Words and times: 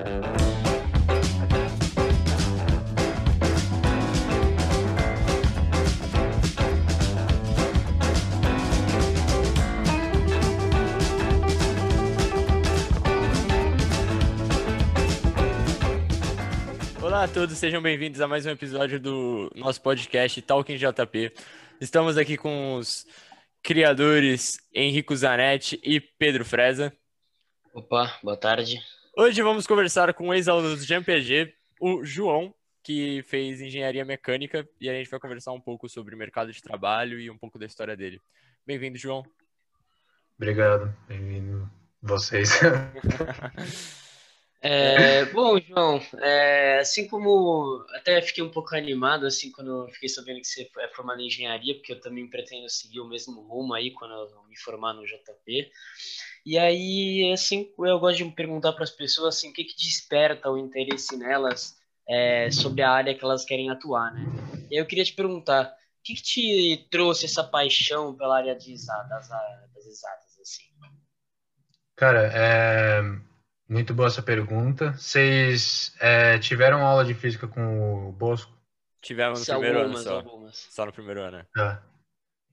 Olá 0.00 0.08
a 17.24 17.28
todos, 17.28 17.58
sejam 17.58 17.82
bem-vindos 17.82 18.22
a 18.22 18.26
mais 18.26 18.46
um 18.46 18.50
episódio 18.50 18.98
do 18.98 19.52
nosso 19.54 19.82
podcast 19.82 20.40
Talking 20.40 20.76
JP. 20.76 21.30
Estamos 21.78 22.16
aqui 22.16 22.38
com 22.38 22.76
os 22.76 23.06
criadores 23.62 24.56
Henrico 24.74 25.14
Zanetti 25.14 25.78
e 25.84 26.00
Pedro 26.00 26.46
Freza. 26.46 26.90
Opa, 27.74 28.18
boa 28.22 28.38
tarde. 28.38 28.82
Hoje 29.16 29.42
vamos 29.42 29.66
conversar 29.66 30.14
com 30.14 30.28
um 30.28 30.34
ex-aluno 30.34 30.76
do 30.76 30.86
GMPG, 30.86 31.52
o 31.80 32.04
João, 32.04 32.54
que 32.82 33.22
fez 33.24 33.60
engenharia 33.60 34.04
mecânica, 34.04 34.66
e 34.80 34.88
a 34.88 34.94
gente 34.94 35.10
vai 35.10 35.18
conversar 35.18 35.50
um 35.50 35.60
pouco 35.60 35.88
sobre 35.88 36.14
o 36.14 36.18
mercado 36.18 36.52
de 36.52 36.62
trabalho 36.62 37.18
e 37.18 37.28
um 37.28 37.36
pouco 37.36 37.58
da 37.58 37.66
história 37.66 37.96
dele. 37.96 38.20
Bem-vindo, 38.64 38.96
João. 38.96 39.24
Obrigado, 40.36 40.94
bem-vindo 41.08 41.68
vocês. 42.00 42.50
É, 44.62 45.24
bom, 45.24 45.58
João, 45.58 46.02
é, 46.18 46.80
assim 46.80 47.08
como 47.08 47.82
até 47.94 48.20
fiquei 48.20 48.44
um 48.44 48.50
pouco 48.50 48.76
animado 48.76 49.24
assim 49.24 49.50
quando 49.50 49.88
fiquei 49.88 50.06
sabendo 50.10 50.38
que 50.38 50.46
você 50.46 50.70
é 50.80 50.88
formado 50.88 51.22
em 51.22 51.28
engenharia, 51.28 51.74
porque 51.74 51.94
eu 51.94 52.00
também 52.00 52.28
pretendo 52.28 52.68
seguir 52.68 53.00
o 53.00 53.08
mesmo 53.08 53.40
rumo 53.40 53.72
aí 53.72 53.90
quando 53.92 54.12
eu 54.12 54.44
me 54.46 54.58
formar 54.58 54.92
no 54.92 55.06
JP. 55.06 55.70
E 56.44 56.58
aí, 56.58 57.30
assim, 57.32 57.70
eu 57.78 57.98
gosto 57.98 58.18
de 58.18 58.30
perguntar 58.32 58.72
para 58.72 58.84
as 58.84 58.90
pessoas 58.90 59.36
assim, 59.36 59.50
o 59.50 59.52
que 59.52 59.64
que 59.64 59.76
desperta 59.76 60.50
o 60.50 60.58
interesse 60.58 61.16
nelas 61.16 61.78
é, 62.08 62.50
sobre 62.50 62.82
a 62.82 62.90
área 62.90 63.14
que 63.14 63.24
elas 63.24 63.44
querem 63.44 63.70
atuar, 63.70 64.12
né? 64.12 64.22
E 64.70 64.74
aí 64.76 64.82
eu 64.82 64.86
queria 64.86 65.04
te 65.04 65.12
perguntar, 65.12 65.64
o 65.66 66.02
que, 66.02 66.14
que 66.14 66.22
te 66.22 66.88
trouxe 66.90 67.26
essa 67.26 67.44
paixão 67.44 68.14
pela 68.14 68.36
área 68.36 68.56
de 68.56 68.72
exatas, 68.72 69.28
das 69.28 69.86
exatas, 69.86 70.38
assim? 70.40 70.64
Cara, 71.94 72.30
é 72.32 73.02
muito 73.68 73.92
boa 73.92 74.08
essa 74.08 74.22
pergunta. 74.22 74.92
Vocês 74.92 75.94
é, 76.00 76.38
tiveram 76.38 76.84
aula 76.84 77.04
de 77.04 77.12
física 77.14 77.46
com 77.46 78.08
o 78.08 78.12
Bosco? 78.12 78.50
Tivemos 79.02 79.40
no 79.40 79.44
Se 79.44 79.52
primeiro 79.52 79.78
algumas, 79.80 80.06
ano 80.06 80.10
só. 80.10 80.16
algumas. 80.16 80.66
Só 80.70 80.86
no 80.86 80.92
primeiro 80.92 81.20
ano. 81.20 81.36
né? 81.38 81.46
Tá. 81.54 81.82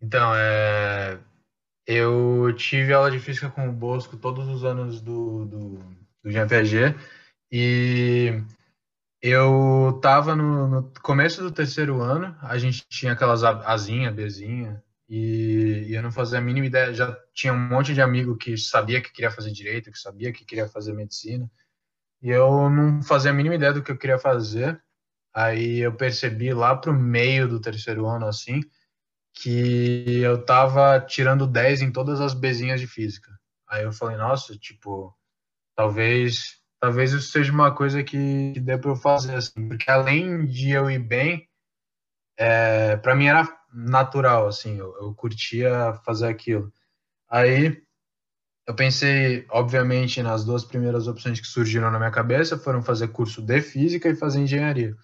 Então, 0.02 0.36
é, 0.36 1.18
eu 1.88 2.54
tive 2.58 2.94
aula 2.94 3.10
de 3.10 3.20
física 3.20 3.50
com 3.50 3.70
o 3.70 3.72
Bosco 3.72 4.18
todos 4.18 4.48
os 4.50 4.66
anos 4.66 5.00
do, 5.02 5.46
do, 5.46 5.70
do 6.22 6.30
GMPG 6.30 6.94
e 7.52 8.44
eu 9.22 9.98
tava 10.02 10.36
no, 10.36 10.68
no 10.68 10.94
começo 11.02 11.42
do 11.42 11.52
terceiro 11.52 12.02
ano, 12.02 12.38
a 12.42 12.58
gente 12.58 12.86
tinha 12.90 13.14
aquelas 13.14 13.44
Azinha, 13.44 14.12
Bzinha, 14.12 14.84
e, 15.10 15.86
e 15.88 15.96
eu 15.96 16.04
não 16.04 16.12
fazia 16.12 16.40
a 16.40 16.42
mínima 16.42 16.68
ideia, 16.68 16.94
já 16.94 17.18
tinha 17.34 17.54
um 17.54 17.58
monte 17.70 17.94
de 17.94 18.02
amigo 18.02 18.36
que 18.36 18.58
sabia 18.58 19.02
que 19.02 19.12
queria 19.12 19.32
fazer 19.32 19.52
direito, 19.52 19.92
que 19.92 19.98
sabia 19.98 20.34
que 20.34 20.46
queria 20.46 20.68
fazer 20.68 20.94
medicina, 20.94 21.50
e 22.22 22.30
eu 22.30 22.70
não 22.70 23.02
fazia 23.02 23.32
a 23.32 23.34
mínima 23.34 23.56
ideia 23.56 23.74
do 23.74 23.82
que 23.82 23.92
eu 23.92 23.98
queria 23.98 24.20
fazer. 24.20 24.82
Aí 25.34 25.80
eu 25.80 25.94
percebi 25.94 26.52
lá 26.52 26.76
pro 26.76 26.92
meio 26.94 27.48
do 27.48 27.60
terceiro 27.60 28.08
ano, 28.08 28.26
assim, 28.26 28.62
que 29.42 30.22
eu 30.22 30.44
tava 30.44 31.00
tirando 31.00 31.46
10 31.46 31.82
em 31.82 31.92
todas 31.92 32.20
as 32.20 32.34
Bzinhas 32.34 32.80
de 32.80 32.88
física. 32.88 33.32
Aí 33.68 33.84
eu 33.84 33.94
falei, 33.94 34.18
nossa, 34.18 34.58
tipo, 34.58 35.16
talvez 35.76 36.58
talvez 36.80 37.12
isso 37.12 37.32
seja 37.32 37.52
uma 37.52 37.74
coisa 37.74 38.04
que, 38.04 38.54
que 38.54 38.60
dê 38.60 38.78
para 38.78 38.92
eu 38.92 38.96
fazer, 38.96 39.36
assim, 39.36 39.68
porque 39.68 39.90
além 39.90 40.46
de 40.46 40.72
eu 40.72 40.90
ir 40.90 41.00
bem, 41.00 41.48
é, 42.38 42.98
para 42.98 43.16
mim 43.16 43.26
era 43.26 43.48
natural, 43.74 44.48
assim, 44.48 44.78
eu, 44.78 44.96
eu 45.02 45.14
curtia 45.14 45.94
fazer 46.06 46.28
aquilo. 46.28 46.72
Aí 47.30 47.82
eu 48.68 48.76
pensei, 48.76 49.46
obviamente, 49.50 50.22
nas 50.22 50.46
duas 50.46 50.64
primeiras 50.64 51.08
opções 51.08 51.40
que 51.40 51.48
surgiram 51.48 51.90
na 51.90 51.98
minha 51.98 52.12
cabeça, 52.12 52.58
foram 52.58 52.82
fazer 52.82 53.10
curso 53.10 53.42
de 53.42 53.62
física 53.62 54.10
e 54.10 54.16
fazer 54.16 54.40
engenharia. 54.40 54.96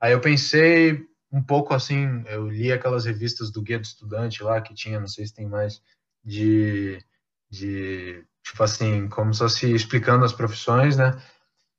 Aí 0.00 0.12
eu 0.12 0.20
pensei 0.20 1.06
um 1.32 1.42
pouco 1.42 1.72
assim, 1.72 2.22
eu 2.26 2.48
li 2.48 2.70
aquelas 2.70 3.06
revistas 3.06 3.50
do 3.50 3.62
Guia 3.62 3.78
do 3.78 3.84
Estudante 3.84 4.42
lá, 4.42 4.60
que 4.60 4.74
tinha, 4.74 5.00
não 5.00 5.08
sei 5.08 5.26
se 5.26 5.34
tem 5.34 5.46
mais, 5.46 5.82
de, 6.22 7.02
de 7.50 8.24
tipo 8.44 8.62
assim, 8.62 9.08
como 9.08 9.32
se 9.32 9.40
fosse 9.40 9.72
explicando 9.72 10.24
as 10.24 10.32
profissões, 10.32 10.96
né? 10.96 11.20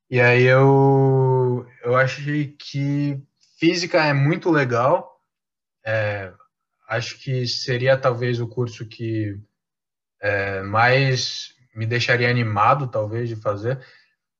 E 0.09 0.19
aí 0.19 0.43
eu, 0.43 1.67
eu 1.83 1.95
achei 1.95 2.47
que 2.47 3.21
física 3.59 4.03
é 4.03 4.13
muito 4.13 4.49
legal, 4.49 5.21
é, 5.85 6.33
acho 6.89 7.19
que 7.19 7.45
seria 7.47 7.97
talvez 7.97 8.39
o 8.39 8.47
curso 8.47 8.87
que 8.87 9.39
é, 10.19 10.61
mais 10.63 11.53
me 11.75 11.85
deixaria 11.85 12.29
animado, 12.29 12.87
talvez, 12.87 13.29
de 13.29 13.35
fazer, 13.35 13.79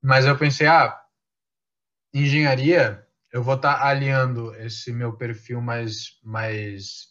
mas 0.01 0.25
eu 0.25 0.37
pensei, 0.37 0.67
ah, 0.67 0.99
engenharia, 2.13 3.02
eu 3.33 3.41
vou 3.41 3.55
estar 3.55 3.83
alinhando 3.83 4.55
esse 4.57 4.93
meu 4.93 5.13
perfil 5.13 5.59
mais, 5.59 6.19
mais 6.23 7.07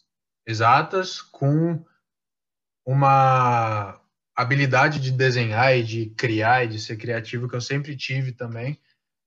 exatas 0.47 1.21
com 1.21 1.83
uma 2.85 3.99
habilidade 4.33 5.01
de 5.01 5.11
desenhar 5.11 5.75
e 5.77 5.83
de 5.83 6.05
criar 6.11 6.63
e 6.63 6.69
de 6.69 6.79
ser 6.79 6.95
criativo 6.95 7.49
que 7.49 7.55
eu 7.55 7.61
sempre 7.61 7.95
tive 7.97 8.31
também, 8.31 8.79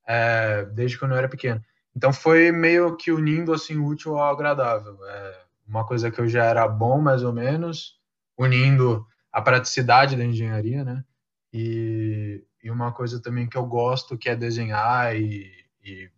é, 0.07 0.65
desde 0.65 0.97
quando 0.97 1.11
eu 1.11 1.17
era 1.19 1.29
pequeno. 1.29 1.63
Então 1.95 2.11
foi 2.11 2.51
meio 2.51 2.97
que 2.97 3.11
unindo 3.11 3.53
assim 3.53 3.77
útil 3.77 4.17
ao 4.17 4.33
agradável. 4.33 4.97
É, 5.05 5.41
uma 5.67 5.85
coisa 5.85 6.09
que 6.09 6.19
eu 6.19 6.27
já 6.27 6.45
era 6.45 6.67
bom, 6.67 6.99
mais 6.99 7.23
ou 7.23 7.31
menos, 7.31 7.99
unindo 8.35 9.05
a 9.31 9.39
praticidade 9.39 10.15
da 10.15 10.25
engenharia, 10.25 10.83
né? 10.83 11.05
E, 11.53 12.43
e 12.63 12.71
uma 12.71 12.91
coisa 12.91 13.21
também 13.21 13.47
que 13.47 13.57
eu 13.57 13.65
gosto, 13.67 14.17
que 14.17 14.29
é 14.29 14.35
desenhar 14.35 15.15
e, 15.15 15.51
e 15.83 16.09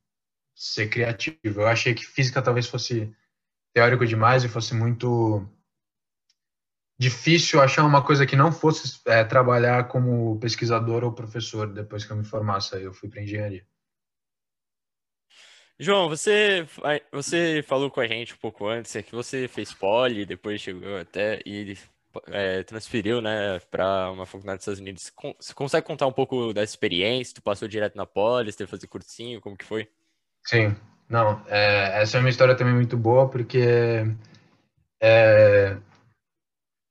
ser 0.60 0.90
criativo. 0.90 1.62
Eu 1.62 1.68
achei 1.68 1.94
que 1.94 2.06
física 2.06 2.42
talvez 2.42 2.68
fosse 2.68 3.10
teórico 3.74 4.06
demais 4.06 4.44
e 4.44 4.50
fosse 4.50 4.76
muito 4.76 5.48
difícil 7.00 7.62
achar 7.62 7.86
uma 7.86 8.04
coisa 8.04 8.26
que 8.26 8.36
não 8.36 8.52
fosse 8.52 9.00
é, 9.06 9.24
trabalhar 9.24 9.88
como 9.88 10.38
pesquisador 10.38 11.06
ou 11.06 11.14
professor 11.14 11.66
depois 11.66 12.04
que 12.04 12.12
eu 12.12 12.18
me 12.18 12.26
formasse. 12.26 12.76
Aí 12.76 12.84
eu 12.84 12.94
fui 12.94 13.08
para 13.08 13.22
engenharia. 13.22 13.66
João, 15.80 16.10
você, 16.10 16.68
você 17.10 17.64
falou 17.66 17.90
com 17.90 18.02
a 18.02 18.08
gente 18.08 18.34
um 18.34 18.38
pouco 18.38 18.68
antes 18.68 18.94
é 18.98 19.02
que 19.02 19.16
você 19.16 19.48
fez 19.48 19.74
poli, 19.74 20.26
depois 20.26 20.60
chegou 20.60 20.98
até 20.98 21.42
e 21.46 21.78
é, 22.28 22.64
transferiu, 22.64 23.22
né, 23.22 23.60
para 23.72 24.12
uma 24.12 24.26
faculdade 24.26 24.58
dos 24.58 24.64
Estados 24.64 24.82
Unidos. 24.82 25.10
Você 25.40 25.54
consegue 25.54 25.88
contar 25.88 26.06
um 26.06 26.12
pouco 26.12 26.52
da 26.54 26.64
experiência? 26.64 27.36
Tu 27.36 27.42
passou 27.42 27.66
direto 27.66 27.96
na 27.96 28.06
poli, 28.06 28.52
você 28.52 28.58
teve 28.58 28.68
que 28.68 28.76
fazer 28.76 28.88
cursinho, 28.88 29.40
como 29.40 29.56
que 29.56 29.64
foi? 29.64 29.90
Sim, 30.50 30.76
não, 31.08 31.46
é, 31.46 32.02
essa 32.02 32.18
é 32.18 32.20
uma 32.20 32.30
história 32.30 32.58
também 32.58 32.74
muito 32.74 32.98
boa 32.98 33.30
porque 33.30 34.04
é, 35.00 35.78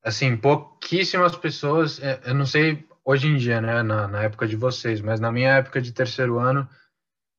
assim, 0.00 0.36
pouquíssimas 0.36 1.34
pessoas, 1.34 2.00
é, 2.00 2.20
eu 2.24 2.34
não 2.34 2.46
sei 2.46 2.86
hoje 3.04 3.26
em 3.26 3.36
dia, 3.36 3.60
né, 3.60 3.82
na, 3.82 4.06
na 4.06 4.22
época 4.22 4.46
de 4.46 4.54
vocês, 4.54 5.00
mas 5.00 5.18
na 5.18 5.32
minha 5.32 5.56
época 5.56 5.82
de 5.82 5.90
terceiro 5.90 6.38
ano, 6.38 6.68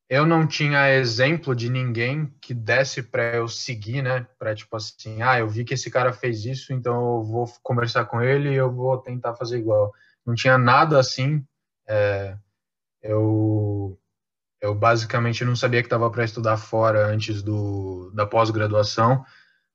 eu 0.09 0.25
não 0.25 0.45
tinha 0.45 0.93
exemplo 0.93 1.55
de 1.55 1.69
ninguém 1.69 2.25
que 2.41 2.53
desse 2.53 3.01
para 3.01 3.37
eu 3.37 3.47
seguir, 3.47 4.01
né, 4.01 4.27
para 4.37 4.53
tipo 4.53 4.75
assim, 4.75 5.21
ah, 5.21 5.39
eu 5.39 5.47
vi 5.47 5.63
que 5.63 5.75
esse 5.75 5.89
cara 5.89 6.11
fez 6.11 6.43
isso, 6.43 6.73
então 6.73 6.95
eu 6.95 7.23
vou 7.23 7.45
conversar 7.63 8.03
com 8.03 8.21
ele 8.21 8.49
e 8.49 8.55
eu 8.55 8.69
vou 8.69 8.97
tentar 8.97 9.35
fazer 9.35 9.57
igual. 9.57 9.93
Não 10.25 10.35
tinha 10.35 10.57
nada 10.57 10.99
assim, 10.99 11.41
é, 11.87 12.35
eu 13.01 13.97
eu 14.61 14.75
basicamente 14.75 15.45
não 15.45 15.55
sabia 15.55 15.81
que 15.81 15.87
estava 15.87 16.09
para 16.09 16.23
estudar 16.23 16.57
fora 16.57 17.07
antes 17.07 17.41
do, 17.41 18.11
da 18.13 18.25
pós-graduação, 18.25 19.25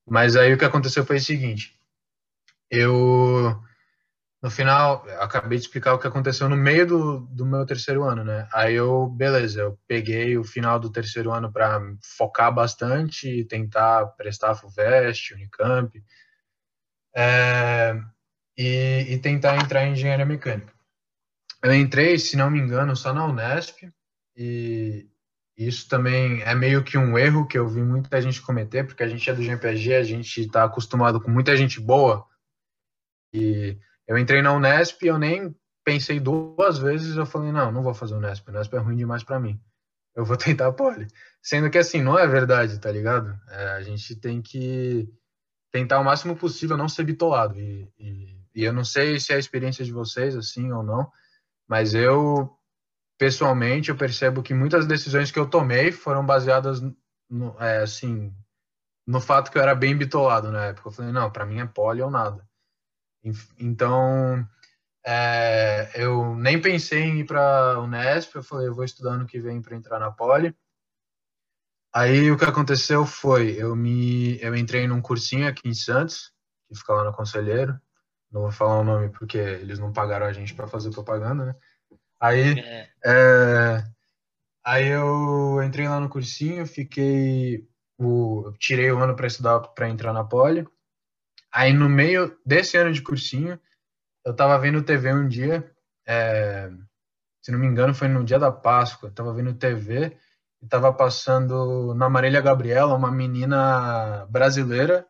mas 0.06 0.36
aí 0.36 0.52
o 0.52 0.58
que 0.58 0.64
aconteceu 0.64 1.04
foi 1.04 1.16
o 1.16 1.20
seguinte: 1.20 1.78
eu, 2.70 3.58
no 4.42 4.50
final, 4.50 5.06
acabei 5.20 5.58
de 5.58 5.64
explicar 5.64 5.94
o 5.94 5.98
que 5.98 6.06
aconteceu 6.06 6.48
no 6.48 6.56
meio 6.56 6.86
do, 6.86 7.20
do 7.20 7.46
meu 7.46 7.64
terceiro 7.64 8.04
ano, 8.04 8.24
né? 8.24 8.46
Aí 8.52 8.74
eu, 8.74 9.06
beleza, 9.08 9.60
eu 9.62 9.78
peguei 9.86 10.36
o 10.36 10.44
final 10.44 10.78
do 10.78 10.92
terceiro 10.92 11.32
ano 11.32 11.50
para 11.50 11.80
focar 12.02 12.52
bastante 12.52 13.28
e 13.28 13.44
tentar 13.44 14.06
prestar 14.08 14.54
FUVEST, 14.54 15.32
Unicamp, 15.34 16.02
é, 17.16 17.94
e, 18.56 19.06
e 19.14 19.18
tentar 19.18 19.56
entrar 19.56 19.86
em 19.86 19.92
engenharia 19.92 20.26
mecânica. 20.26 20.72
Eu 21.62 21.74
entrei, 21.74 22.18
se 22.18 22.36
não 22.36 22.50
me 22.50 22.58
engano, 22.58 22.94
só 22.94 23.14
na 23.14 23.24
Unesp, 23.24 23.90
e 24.36 25.08
isso 25.56 25.88
também 25.88 26.42
é 26.42 26.54
meio 26.54 26.82
que 26.82 26.98
um 26.98 27.16
erro 27.16 27.46
que 27.46 27.56
eu 27.56 27.68
vi 27.68 27.82
muita 27.82 28.20
gente 28.20 28.42
cometer, 28.42 28.84
porque 28.84 29.02
a 29.02 29.08
gente 29.08 29.28
é 29.28 29.34
do 29.34 29.42
GMPG, 29.42 29.94
a 29.94 30.02
gente 30.02 30.40
está 30.40 30.64
acostumado 30.64 31.20
com 31.20 31.30
muita 31.30 31.56
gente 31.56 31.80
boa. 31.80 32.26
E 33.32 33.78
eu 34.06 34.18
entrei 34.18 34.42
na 34.42 34.52
Unesp 34.52 35.02
e 35.02 35.08
eu 35.08 35.18
nem 35.18 35.54
pensei 35.84 36.18
duas 36.18 36.78
vezes, 36.78 37.16
eu 37.16 37.26
falei, 37.26 37.52
não, 37.52 37.70
não 37.70 37.82
vou 37.82 37.94
fazer 37.94 38.14
o 38.14 38.20
Nesp, 38.20 38.48
o 38.48 38.52
Nesp 38.52 38.74
é 38.74 38.78
ruim 38.78 38.96
demais 38.96 39.22
para 39.22 39.38
mim. 39.38 39.60
Eu 40.14 40.24
vou 40.24 40.36
tentar 40.38 40.68
a 40.68 40.72
Poli. 40.72 41.06
Sendo 41.42 41.70
que 41.70 41.78
assim, 41.78 42.02
não 42.02 42.18
é 42.18 42.26
verdade, 42.26 42.78
tá 42.80 42.90
ligado? 42.90 43.38
É, 43.48 43.68
a 43.70 43.82
gente 43.82 44.16
tem 44.16 44.40
que 44.40 45.08
tentar 45.70 46.00
o 46.00 46.04
máximo 46.04 46.36
possível 46.36 46.76
não 46.76 46.88
ser 46.88 47.04
bitolado. 47.04 47.58
E, 47.60 47.92
e, 47.98 48.38
e, 48.54 48.64
eu 48.64 48.72
não 48.72 48.84
sei 48.84 49.20
se 49.20 49.32
é 49.32 49.36
a 49.36 49.38
experiência 49.38 49.84
de 49.84 49.92
vocês, 49.92 50.36
assim 50.36 50.72
ou 50.72 50.82
não, 50.82 51.10
mas 51.68 51.94
eu, 51.94 52.56
pessoalmente, 53.18 53.90
eu 53.90 53.96
percebo 53.96 54.42
que 54.42 54.54
muitas 54.54 54.86
decisões 54.86 55.30
que 55.30 55.38
eu 55.38 55.48
tomei 55.48 55.92
foram 55.92 56.24
baseadas, 56.24 56.80
no, 57.30 57.56
é, 57.60 57.78
assim, 57.78 58.34
no 59.06 59.20
fato 59.20 59.50
que 59.50 59.58
eu 59.58 59.62
era 59.62 59.74
bem 59.74 59.96
bitolado 59.96 60.50
na 60.50 60.66
época. 60.66 60.88
Eu 60.88 60.92
falei, 60.92 61.12
não, 61.12 61.30
para 61.30 61.46
mim 61.46 61.60
é 61.60 61.66
poli 61.66 62.02
ou 62.02 62.10
nada. 62.10 62.46
Então, 63.58 64.46
é, 65.06 65.90
eu 65.94 66.34
nem 66.34 66.60
pensei 66.60 67.02
em 67.02 67.20
ir 67.20 67.24
para 67.24 67.78
o 67.78 67.84
Unesp, 67.84 68.34
eu 68.34 68.42
falei, 68.42 68.68
eu 68.68 68.74
vou 68.74 68.84
estudar 68.84 69.12
ano 69.12 69.26
que 69.26 69.38
vem 69.38 69.60
para 69.60 69.76
entrar 69.76 69.98
na 69.98 70.10
Poli. 70.10 70.56
Aí 71.92 72.30
o 72.30 72.36
que 72.36 72.44
aconteceu 72.44 73.06
foi, 73.06 73.50
eu 73.50 73.76
me 73.76 74.40
eu 74.42 74.56
entrei 74.56 74.88
num 74.88 75.00
cursinho 75.00 75.46
aqui 75.46 75.68
em 75.68 75.74
Santos, 75.74 76.32
que 76.68 76.74
fica 76.74 76.92
lá 76.92 77.04
no 77.04 77.12
Conselheiro. 77.12 77.78
Não 78.32 78.42
vou 78.42 78.50
falar 78.50 78.80
o 78.80 78.84
nome 78.84 79.10
porque 79.10 79.38
eles 79.38 79.78
não 79.78 79.92
pagaram 79.92 80.26
a 80.26 80.32
gente 80.32 80.54
para 80.54 80.66
fazer 80.66 80.90
propaganda, 80.90 81.46
né? 81.46 81.54
Aí, 82.24 82.58
é. 82.58 82.88
É, 83.04 83.84
aí 84.64 84.88
eu 84.88 85.62
entrei 85.62 85.86
lá 85.86 86.00
no 86.00 86.08
cursinho, 86.08 86.66
fiquei 86.66 87.68
o 87.98 88.50
tirei 88.58 88.90
o 88.90 88.98
ano 88.98 89.14
para 89.14 89.26
estudar 89.26 89.60
para 89.60 89.90
entrar 89.90 90.10
na 90.14 90.24
Poli. 90.24 90.66
Aí 91.52 91.74
no 91.74 91.86
meio 91.86 92.34
desse 92.44 92.78
ano 92.78 92.92
de 92.92 93.02
cursinho, 93.02 93.60
eu 94.24 94.34
tava 94.34 94.58
vendo 94.58 94.82
TV 94.82 95.12
um 95.12 95.28
dia, 95.28 95.70
é, 96.06 96.70
se 97.42 97.52
não 97.52 97.58
me 97.58 97.66
engano 97.66 97.94
foi 97.94 98.08
no 98.08 98.24
dia 98.24 98.38
da 98.38 98.50
Páscoa, 98.50 99.10
eu 99.10 99.14
tava 99.14 99.34
vendo 99.34 99.52
TV 99.52 100.16
e 100.62 100.66
tava 100.66 100.94
passando 100.94 101.94
na 101.94 102.08
Marília 102.08 102.40
Gabriela 102.40 102.94
uma 102.94 103.12
menina 103.12 104.26
brasileira 104.30 105.06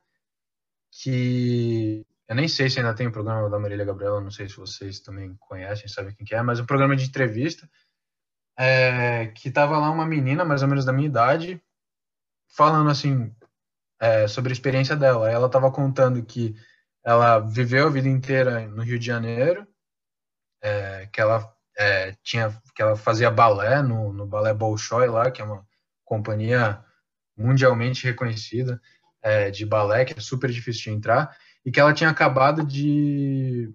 que 0.91 2.05
eu 2.29 2.35
nem 2.35 2.49
sei 2.49 2.71
se 2.71 2.79
ainda 2.79 2.95
tem 2.95 3.07
o 3.07 3.13
programa 3.13 3.51
da 3.51 3.59
Marília 3.59 3.85
Gabriela, 3.85 4.21
não 4.21 4.31
sei 4.31 4.49
se 4.49 4.57
vocês 4.57 5.01
também 5.01 5.35
conhecem, 5.39 5.89
sabem 5.89 6.15
quem 6.15 6.27
que 6.27 6.35
é, 6.35 6.43
mas 6.43 6.59
um 6.59 6.67
programa 6.67 6.97
de 6.97 7.05
entrevista 7.05 7.69
é, 8.57 9.27
que 9.29 9.51
tava 9.51 9.79
lá 9.79 9.91
uma 9.91 10.07
menina 10.07 10.45
mais 10.45 10.63
ou 10.63 10.69
menos 10.69 10.85
da 10.85 10.93
minha 10.93 11.09
idade 11.09 11.63
falando 12.49 12.89
assim 12.91 13.35
é, 14.01 14.27
sobre 14.29 14.53
a 14.53 14.55
experiência 14.55 14.97
dela. 14.97 15.31
Ela 15.31 15.47
estava 15.47 15.71
contando 15.71 16.25
que 16.25 16.55
ela 17.05 17.39
viveu 17.41 17.87
a 17.87 17.91
vida 17.91 18.09
inteira 18.09 18.67
no 18.69 18.83
Rio 18.83 18.99
de 18.99 19.07
Janeiro, 19.07 19.67
é, 20.63 21.07
que 21.13 21.21
ela 21.21 21.53
é, 21.77 22.13
tinha, 22.23 22.51
que 22.75 22.81
ela 22.81 22.97
fazia 22.97 23.31
balé 23.31 23.83
no, 23.83 24.13
no 24.13 24.27
balé 24.27 24.55
Bolshoi 24.55 25.09
lá, 25.09 25.31
que 25.31 25.43
é 25.43 25.45
uma 25.45 25.67
companhia 26.05 26.83
mundialmente 27.37 28.05
reconhecida 28.05 28.81
é, 29.21 29.51
de 29.51 29.67
balé, 29.67 30.05
que 30.05 30.15
é 30.17 30.21
super 30.21 30.51
difícil 30.51 30.93
de 30.93 30.99
entrar, 30.99 31.37
e 31.65 31.71
que 31.71 31.81
ela 31.81 31.95
tinha 31.95 32.11
acabado 32.11 32.65
de 32.65 33.73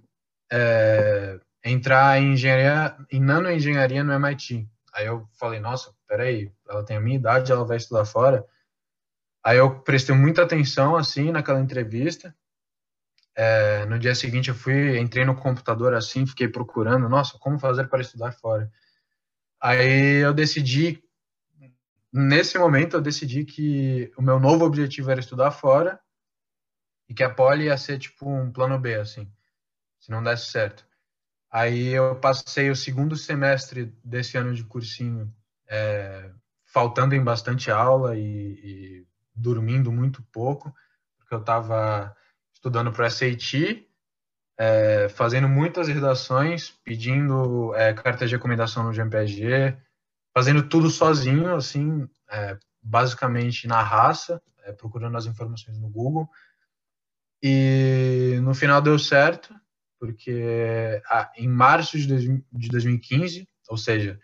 é, 0.52 1.40
entrar 1.64 2.22
em 2.22 2.34
engenharia, 2.34 2.96
em 3.12 3.20
nanoengenharia 3.20 4.04
no 4.04 4.14
MIT. 4.14 4.68
Aí 4.94 5.06
eu 5.06 5.28
falei, 5.34 5.60
nossa, 5.60 5.94
peraí, 6.08 6.52
ela 6.68 6.84
tem 6.84 6.98
a 6.98 7.02
minha 7.02 7.18
idade, 7.18 7.52
ela 7.52 7.66
vai 7.66 7.78
estudar 7.78 8.06
fora. 8.06 8.46
Aí 9.44 9.58
eu 9.58 9.80
prestei 9.82 10.16
muita 10.16 10.44
atenção 10.44 10.96
assim 10.96 11.32
naquela 11.32 11.60
entrevista. 11.60 12.36
É, 13.36 13.86
no 13.86 13.98
dia 13.98 14.14
seguinte 14.14 14.50
eu 14.50 14.56
fui, 14.56 15.00
entrei 15.00 15.24
no 15.24 15.36
computador 15.36 15.94
assim, 15.94 16.26
fiquei 16.26 16.48
procurando, 16.48 17.08
nossa, 17.08 17.38
como 17.40 17.58
fazer 17.58 17.88
para 17.88 18.02
estudar 18.02 18.34
fora. 18.34 18.70
Aí 19.62 20.18
eu 20.24 20.34
decidi, 20.34 21.02
nesse 22.12 22.58
momento 22.58 22.98
eu 22.98 23.02
decidi 23.02 23.46
que 23.46 24.12
o 24.18 24.22
meu 24.22 24.40
novo 24.40 24.66
objetivo 24.66 25.10
era 25.10 25.20
estudar 25.20 25.52
fora 25.52 26.00
e 27.10 27.14
que 27.14 27.24
a 27.24 27.30
Poli 27.30 27.66
ia 27.66 27.78
ser 27.78 27.98
tipo 27.98 28.30
um 28.30 28.52
plano 28.52 28.78
B, 28.80 28.94
assim, 28.94 29.30
se 30.00 30.12
não 30.12 30.24
desse 30.24 30.46
certo. 30.46 30.88
Aí 31.52 31.88
eu 31.88 32.16
passei 32.18 32.70
o 32.70 32.76
segundo 32.76 33.16
semestre 33.16 33.86
desse 34.06 34.38
ano 34.38 34.54
de 34.54 34.64
cursinho 34.64 35.34
é, 35.68 36.32
faltando 36.66 37.16
em 37.16 37.24
bastante 37.24 37.72
aula 37.72 38.16
e, 38.16 38.22
e 38.22 39.08
dormindo 39.34 39.92
muito 39.92 40.22
pouco, 40.32 40.74
porque 41.18 41.34
eu 41.34 41.40
estava 41.40 42.16
estudando 42.54 42.92
para 42.92 43.10
SAT, 43.10 43.88
é, 44.58 45.10
fazendo 45.10 45.50
muitas 45.50 45.88
redações, 45.88 46.70
pedindo 46.84 47.74
é, 47.74 47.94
cartas 47.94 48.30
de 48.30 48.36
recomendação 48.36 48.84
no 48.84 48.92
GMPG, 48.92 49.76
fazendo 50.34 50.68
tudo 50.68 50.90
sozinho, 50.90 51.56
assim, 51.56 52.08
é, 52.30 52.60
basicamente 52.82 53.68
na 53.68 53.82
raça, 53.82 54.42
é, 54.64 54.74
procurando 54.74 55.18
as 55.18 55.26
informações 55.26 55.80
no 55.80 55.90
Google. 55.90 56.30
E 57.42 58.40
no 58.42 58.54
final 58.54 58.82
deu 58.82 58.98
certo, 59.00 59.54
porque 60.00 61.02
ah, 61.08 61.32
em 61.38 61.48
março 61.48 61.98
de, 61.98 62.44
de 62.52 62.68
2015, 62.70 63.48
ou 63.70 63.78
seja, 63.78 64.20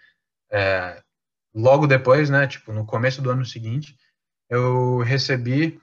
é, 0.51 1.01
logo 1.53 1.88
depois, 1.88 2.29
né, 2.29 2.47
tipo 2.47 2.73
no 2.73 2.85
começo 2.85 3.21
do 3.21 3.29
ano 3.29 3.45
seguinte, 3.45 3.95
eu 4.50 5.00
recebi 5.00 5.79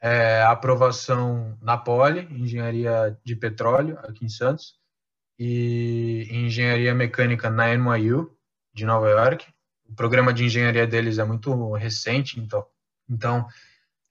é, 0.00 0.42
aprovação 0.42 1.58
na 1.62 1.78
Poli, 1.78 2.28
Engenharia 2.30 3.18
de 3.24 3.34
Petróleo, 3.34 3.98
aqui 4.00 4.24
em 4.24 4.28
Santos, 4.28 4.74
e 5.38 6.28
Engenharia 6.30 6.94
Mecânica 6.94 7.50
na 7.50 7.74
NYU, 7.74 8.36
de 8.74 8.84
Nova 8.84 9.08
York. 9.08 9.46
O 9.86 9.94
programa 9.94 10.32
de 10.32 10.44
engenharia 10.44 10.86
deles 10.86 11.18
é 11.18 11.24
muito 11.24 11.72
recente, 11.72 12.40
então, 12.40 12.66
então 13.08 13.46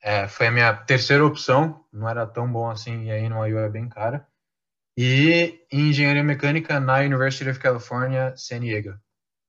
é, 0.03 0.27
foi 0.27 0.47
a 0.47 0.51
minha 0.51 0.75
terceira 0.75 1.25
opção, 1.25 1.85
não 1.91 2.09
era 2.09 2.27
tão 2.27 2.51
bom 2.51 2.69
assim, 2.69 3.05
e 3.05 3.11
a 3.11 3.17
NYU 3.17 3.57
é 3.57 3.69
bem 3.69 3.87
cara. 3.87 4.27
E 4.97 5.65
Engenharia 5.71 6.23
Mecânica 6.23 6.77
na 6.77 6.97
University 6.97 7.49
of 7.49 7.57
California, 7.57 8.35
San 8.35 8.59
Diego, 8.59 8.99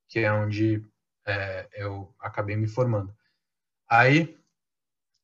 que 0.08 0.20
é 0.20 0.32
onde 0.32 0.80
é, 1.26 1.68
eu 1.72 2.14
acabei 2.20 2.54
me 2.54 2.68
formando. 2.68 3.12
Aí, 3.90 4.38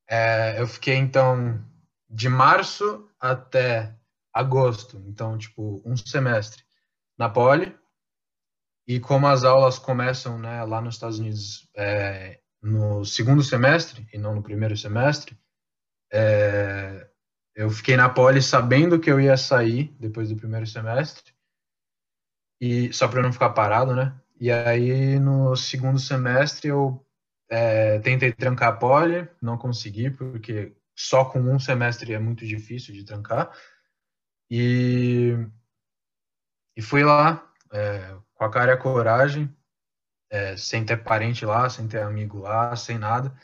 é, 0.08 0.60
eu 0.60 0.66
fiquei, 0.66 0.96
então, 0.96 1.64
de 2.08 2.28
março 2.28 3.08
até 3.20 3.94
agosto, 4.34 4.98
então, 5.06 5.38
tipo, 5.38 5.80
um 5.84 5.96
semestre 5.96 6.64
na 7.16 7.30
Poli. 7.30 7.78
E 8.84 8.98
como 8.98 9.28
as 9.28 9.44
aulas 9.44 9.78
começam 9.78 10.40
né, 10.40 10.64
lá 10.64 10.80
nos 10.80 10.96
Estados 10.96 11.20
Unidos 11.20 11.70
é, 11.76 12.39
no 12.62 13.04
segundo 13.04 13.42
semestre 13.42 14.06
e 14.12 14.18
não 14.18 14.34
no 14.34 14.42
primeiro 14.42 14.76
semestre, 14.76 15.38
é, 16.12 17.08
eu 17.54 17.70
fiquei 17.70 17.96
na 17.96 18.08
Poli 18.08 18.42
sabendo 18.42 18.98
que 18.98 19.10
eu 19.10 19.20
ia 19.20 19.36
sair 19.36 19.94
depois 19.98 20.28
do 20.28 20.36
primeiro 20.36 20.66
semestre, 20.66 21.32
e 22.60 22.92
só 22.92 23.08
para 23.08 23.22
não 23.22 23.32
ficar 23.32 23.50
parado, 23.50 23.94
né? 23.94 24.14
E 24.38 24.50
aí 24.50 25.18
no 25.18 25.56
segundo 25.56 25.98
semestre 25.98 26.68
eu 26.68 27.04
é, 27.48 27.98
tentei 28.00 28.32
trancar 28.32 28.68
a 28.68 28.76
poli, 28.76 29.28
não 29.40 29.58
consegui, 29.58 30.10
porque 30.10 30.74
só 30.94 31.24
com 31.24 31.40
um 31.40 31.58
semestre 31.58 32.12
é 32.12 32.18
muito 32.18 32.46
difícil 32.46 32.94
de 32.94 33.04
trancar. 33.04 33.50
E, 34.50 35.36
e 36.76 36.82
fui 36.82 37.02
lá, 37.02 37.50
é, 37.72 38.16
com 38.34 38.44
a 38.44 38.50
cara 38.50 38.72
e 38.72 38.74
a 38.74 38.78
coragem, 38.78 39.54
é, 40.30 40.56
sem 40.56 40.84
ter 40.84 40.98
parente 40.98 41.44
lá, 41.44 41.68
sem 41.68 41.88
ter 41.88 42.00
amigo 42.00 42.38
lá, 42.38 42.74
sem 42.76 42.98
nada. 42.98 43.34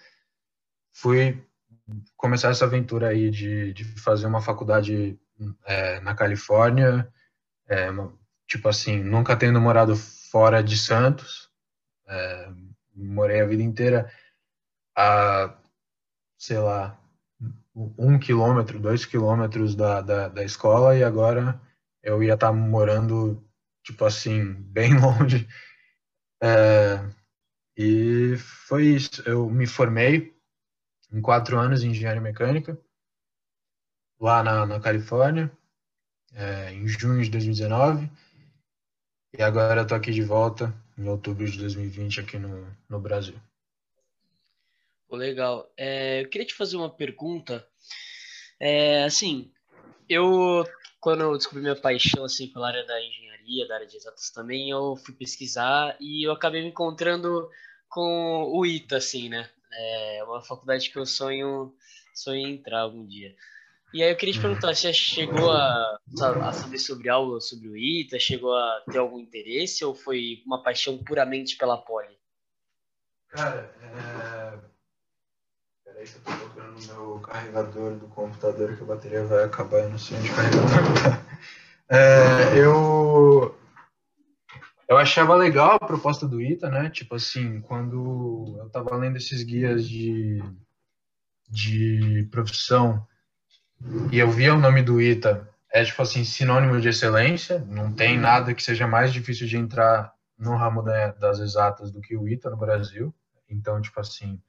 Fui 0.95 1.45
começar 2.17 2.51
essa 2.51 2.65
aventura 2.65 3.09
aí 3.09 3.31
de, 3.31 3.73
de 3.73 3.85
fazer 4.01 4.27
uma 4.27 4.41
faculdade 4.41 5.19
é, 5.65 6.01
na 6.01 6.15
Califórnia, 6.15 7.13
é, 7.69 7.89
tipo 8.47 8.69
assim, 8.69 9.03
nunca 9.03 9.37
tendo 9.37 9.61
morado 9.61 9.97
fora 9.97 10.63
de 10.63 10.77
Santos, 10.79 11.51
é, 12.07 12.49
morei 12.95 13.41
a 13.41 13.47
vida 13.47 13.63
inteira 13.63 14.11
a, 14.97 15.55
sei 16.39 16.59
lá, 16.59 16.99
um 17.75 18.19
quilômetro, 18.19 18.79
dois 18.79 19.05
quilômetros 19.05 19.75
da, 19.75 20.01
da, 20.01 20.29
da 20.29 20.43
escola 20.43 20.97
e 20.97 21.05
agora 21.05 21.61
eu 22.03 22.23
ia 22.23 22.35
estar 22.35 22.49
tá 22.49 22.53
morando, 22.53 23.45
tipo 23.83 24.05
assim, 24.05 24.55
bem 24.73 24.99
longe. 24.99 25.47
É, 26.43 27.01
e 27.77 28.37
foi 28.37 28.87
isso. 28.87 29.23
Eu 29.29 29.49
me 29.49 29.67
formei 29.67 30.35
em 31.13 31.21
quatro 31.21 31.59
anos 31.59 31.83
em 31.83 31.91
engenharia 31.91 32.21
mecânica, 32.21 32.79
lá 34.21 34.43
na, 34.43 34.67
na 34.67 34.81
Califórnia, 34.81 35.51
é, 36.35 36.73
em 36.73 36.87
junho 36.87 37.23
de 37.23 37.31
2019. 37.31 38.11
E 39.39 39.43
agora 39.43 39.87
tô 39.87 39.95
aqui 39.95 40.11
de 40.13 40.23
volta 40.23 40.75
em 40.97 41.09
outubro 41.09 41.49
de 41.49 41.59
2020 41.59 42.21
aqui 42.21 42.39
no, 42.39 42.67
no 42.89 42.99
Brasil. 42.99 43.39
legal. 45.11 45.71
É, 45.77 46.23
eu 46.23 46.29
queria 46.29 46.47
te 46.47 46.55
fazer 46.55 46.77
uma 46.77 46.91
pergunta. 46.91 47.67
É, 48.59 49.05
assim, 49.05 49.53
eu, 50.09 50.65
quando 51.01 51.23
eu 51.23 51.37
descobri 51.37 51.63
minha 51.63 51.77
paixão 51.77 52.25
assim, 52.25 52.49
pela 52.49 52.69
área 52.69 52.85
da 52.87 53.01
engenharia, 53.03 53.36
engenharia, 53.47 53.69
da 53.69 53.77
área 53.77 53.87
de 53.87 53.97
exatas 53.97 54.31
também, 54.31 54.71
eu 54.71 54.97
fui 54.97 55.15
pesquisar 55.15 55.97
e 56.01 56.27
eu 56.27 56.33
acabei 56.33 56.63
me 56.63 56.69
encontrando 56.69 57.49
com 57.89 58.51
o 58.53 58.67
ITA, 58.67 58.97
assim, 58.97 59.29
né? 59.29 59.49
É 59.73 60.25
uma 60.25 60.43
faculdade 60.43 60.91
que 60.91 60.99
eu 60.99 61.07
sonho, 61.07 61.75
sonho 62.15 62.47
em 62.47 62.55
entrar 62.55 62.81
algum 62.81 63.07
dia. 63.07 63.35
E 63.95 64.03
aí 64.03 64.11
eu 64.11 64.17
queria 64.17 64.35
te 64.35 64.39
uhum. 64.39 64.43
perguntar, 64.43 64.75
você 64.75 64.93
chegou 64.93 65.51
a, 65.51 65.99
a 66.43 66.53
saber 66.53 66.79
sobre 66.79 67.09
algo 67.09 67.41
sobre 67.41 67.69
o 67.69 67.77
ITA? 67.77 68.19
Chegou 68.19 68.55
a 68.55 68.83
ter 68.91 68.99
algum 68.99 69.19
interesse 69.19 69.85
ou 69.85 69.95
foi 69.95 70.43
uma 70.45 70.63
paixão 70.63 70.99
puramente 70.99 71.57
pela 71.57 71.79
poli? 71.79 72.19
Cara, 73.29 73.73
é... 73.83 74.77
Peraí 75.85 76.05
que 76.05 76.17
eu 76.17 76.23
tô 76.23 76.33
procurando 76.33 76.79
o 76.79 76.87
meu 76.87 77.21
carregador 77.21 77.97
do 77.97 78.09
computador 78.09 78.77
que 78.77 78.83
a 78.83 78.87
bateria 78.87 79.25
vai 79.25 79.45
acabar, 79.45 79.79
eu 79.79 79.91
não 79.91 79.99
sei 79.99 80.19
onde 80.19 80.29
carregar. 80.31 81.26
É, 81.89 82.59
eu 82.59 83.57
eu 84.89 84.97
achava 84.97 85.35
legal 85.35 85.73
a 85.73 85.87
proposta 85.87 86.27
do 86.29 86.41
ITA, 86.41 86.71
né? 86.71 86.91
Tipo 86.91 87.17
assim, 87.17 87.61
quando 87.61 88.57
eu 88.59 88.69
tava 88.71 88.95
lendo 88.97 89.17
esses 89.17 89.43
guias 89.43 89.89
de, 89.89 90.41
de 91.49 92.29
profissão 92.31 93.05
e 94.13 94.19
eu 94.19 94.31
via 94.31 94.55
o 94.55 94.59
nome 94.59 94.83
do 94.83 95.01
ITA, 95.01 95.49
é 95.73 95.85
tipo 95.85 96.01
assim, 96.01 96.25
sinônimo 96.25 96.81
de 96.81 96.89
excelência, 96.89 97.59
não 97.69 97.93
tem 97.93 98.19
nada 98.19 98.55
que 98.55 98.63
seja 98.63 98.87
mais 98.87 99.13
difícil 99.13 99.47
de 99.47 99.57
entrar 99.57 100.13
no 100.39 100.57
ramo 100.57 100.83
da, 100.83 101.09
das 101.13 101.41
exatas 101.41 101.91
do 101.91 102.01
que 102.01 102.17
o 102.17 102.29
ITA 102.29 102.51
no 102.51 102.57
Brasil. 102.57 103.15
Então, 103.49 103.81
tipo 103.81 103.99
assim, 103.99 104.41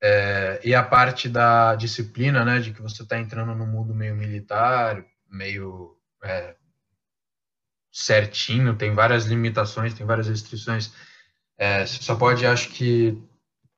é, 0.00 0.60
e 0.62 0.74
a 0.74 0.84
parte 0.84 1.28
da 1.28 1.74
disciplina, 1.74 2.44
né, 2.44 2.60
de 2.60 2.72
que 2.72 2.82
você 2.82 3.02
está 3.02 3.18
entrando 3.18 3.54
no 3.54 3.66
mundo 3.66 3.94
meio 3.94 4.14
militar, 4.14 5.04
meio 5.28 5.95
é, 6.26 6.56
certinho, 7.92 8.76
tem 8.76 8.94
várias 8.94 9.24
limitações, 9.24 9.94
tem 9.94 10.06
várias 10.06 10.28
restrições. 10.28 10.92
É, 11.56 11.86
você 11.86 12.02
só 12.02 12.14
pode, 12.14 12.46
acho 12.46 12.68
que, 12.70 13.22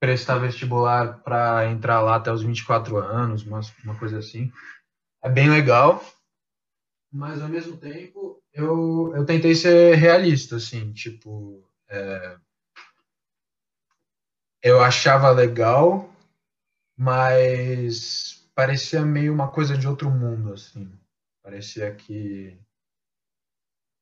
prestar 0.00 0.38
vestibular 0.38 1.19
para 1.21 1.67
entrar 1.71 2.00
lá 2.00 2.17
até 2.17 2.33
os 2.33 2.43
24 2.43 2.97
anos, 2.99 3.45
uma, 3.45 3.61
uma 3.85 3.99
coisa 3.99 4.19
assim. 4.19 4.52
É 5.23 5.28
bem 5.28 5.50
legal, 5.50 6.05
mas 7.12 7.43
ao 7.43 7.49
mesmo 7.49 7.76
tempo 7.76 8.40
eu, 8.52 9.12
eu 9.14 9.25
tentei 9.25 9.55
ser 9.55 9.97
realista, 9.97 10.57
assim, 10.57 10.93
tipo, 10.93 11.64
é, 11.88 12.37
eu 14.62 14.81
achava 14.81 15.31
legal, 15.31 16.12
mas 16.97 18.49
parecia 18.55 19.02
meio 19.02 19.33
uma 19.33 19.49
coisa 19.49 19.76
de 19.76 19.87
outro 19.87 20.11
mundo, 20.11 20.52
assim. 20.52 20.90
Parecia 21.49 21.95
que 21.95 22.61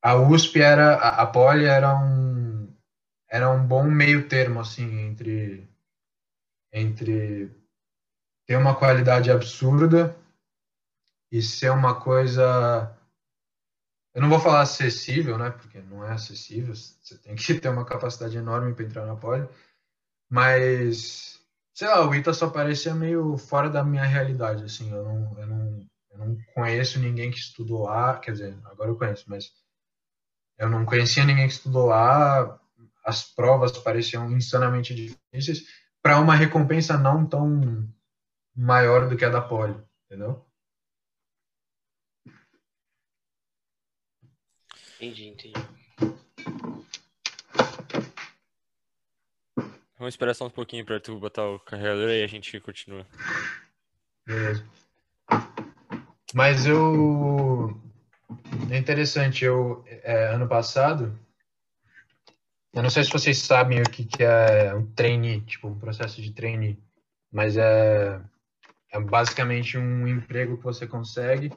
a 0.03 0.17
USP 0.17 0.61
era 0.61 0.97
a, 0.97 1.25
Poli 1.29 1.65
era 1.65 1.97
um 1.97 2.76
era 3.31 3.49
um 3.49 3.65
bom 3.65 3.85
meio 3.85 4.29
termo 4.29 4.59
assim 4.59 4.99
entre 5.03 5.71
entre 6.73 7.49
ter 8.49 8.57
uma 8.57 8.76
qualidade 8.76 9.31
absurda 9.31 10.19
e 11.31 11.41
ser 11.41 11.71
uma 11.71 12.00
coisa 12.00 12.99
eu 14.12 14.21
não 14.21 14.29
vou 14.29 14.41
falar 14.41 14.62
acessível, 14.62 15.38
né? 15.38 15.50
Porque 15.50 15.81
não 15.83 16.05
é 16.05 16.11
acessível. 16.11 16.75
Você 16.75 17.17
tem 17.19 17.37
que 17.37 17.61
ter 17.61 17.69
uma 17.69 17.85
capacidade 17.85 18.37
enorme 18.37 18.75
para 18.75 18.85
entrar 18.85 19.07
na 19.07 19.15
poli. 19.15 19.49
Mas, 20.29 21.41
sei 21.73 21.87
lá, 21.87 22.09
o 22.09 22.12
Ita 22.12 22.33
só 22.33 22.50
parecia 22.50 22.93
meio 22.93 23.38
fora 23.38 23.71
da 23.71 23.85
minha 23.85 24.05
realidade, 24.05 24.65
assim. 24.65 24.91
Eu 24.91 25.05
não, 25.05 25.38
eu 25.38 25.47
não, 25.47 25.87
eu 26.18 26.26
não 26.26 26.38
conheço 26.54 26.99
ninguém 26.99 27.30
que 27.30 27.38
estudou 27.38 27.85
lá. 27.85 28.18
Quer 28.18 28.32
dizer, 28.32 28.58
agora 28.64 28.90
eu 28.90 28.96
conheço, 28.96 29.25
mas 29.28 29.52
eu 30.58 30.68
não 30.70 30.85
conhecia 30.85 31.25
ninguém 31.25 31.46
que 31.46 31.52
estudou 31.52 31.87
lá. 31.87 32.61
As 33.04 33.23
provas 33.23 33.76
pareciam 33.78 34.30
insanamente 34.32 34.94
difíceis 34.94 35.64
para 36.02 36.18
uma 36.18 36.35
recompensa 36.35 36.96
não 36.96 37.26
tão 37.26 37.88
maior 38.54 39.08
do 39.08 39.16
que 39.16 39.25
a 39.25 39.28
da 39.28 39.40
Poli, 39.40 39.76
entendeu? 40.06 40.44
Entendi, 44.96 45.26
entendi. 45.26 45.76
Vamos 49.99 50.14
esperar 50.14 50.35
só 50.35 50.46
um 50.46 50.50
pouquinho 50.50 50.85
para 50.85 51.00
tu 51.00 51.18
botar 51.18 51.46
o 51.49 51.58
carregador 51.58 52.11
e 52.11 52.23
a 52.23 52.26
gente 52.26 52.58
continua. 52.61 53.06
Beleza. 54.26 54.66
Mas 56.37 56.66
eu 56.66 57.81
é 58.71 58.76
interessante, 58.76 59.43
eu 59.43 59.83
é, 59.87 60.26
ano 60.26 60.47
passado, 60.47 61.19
eu 62.75 62.83
não 62.83 62.90
sei 62.90 63.05
se 63.05 63.11
vocês 63.11 63.38
sabem 63.38 63.81
o 63.81 63.85
que, 63.85 64.05
que 64.05 64.23
é 64.23 64.75
um 64.75 64.85
trainee, 64.93 65.40
tipo 65.40 65.66
um 65.66 65.78
processo 65.78 66.21
de 66.21 66.35
trainee, 66.35 66.78
mas 67.33 67.57
é, 67.57 68.21
é 68.93 69.00
basicamente 69.00 69.78
um 69.78 70.07
emprego 70.07 70.59
que 70.59 70.62
você 70.62 70.87
consegue, 70.87 71.50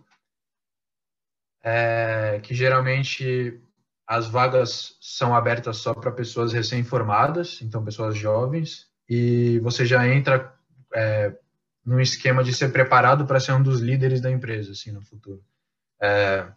é, 1.61 2.39
que 2.41 2.55
geralmente 2.55 3.59
as 4.07 4.27
vagas 4.27 4.97
são 5.01 5.35
abertas 5.35 5.75
só 5.75 5.93
para 5.93 6.09
pessoas 6.09 6.53
recém-formadas, 6.53 7.61
então 7.61 7.83
pessoas 7.83 8.15
jovens, 8.15 8.87
e 9.09 9.59
você 9.59 9.85
já 9.85 10.07
entra 10.07 10.57
é, 10.95 11.37
num 11.89 11.99
esquema 11.99 12.43
de 12.43 12.53
ser 12.53 12.71
preparado 12.71 13.25
para 13.25 13.39
ser 13.39 13.53
um 13.53 13.63
dos 13.63 13.81
líderes 13.81 14.21
da 14.21 14.29
empresa, 14.29 14.73
assim, 14.73 14.91
no 14.91 15.01
futuro. 15.01 15.43
É, 15.99 16.47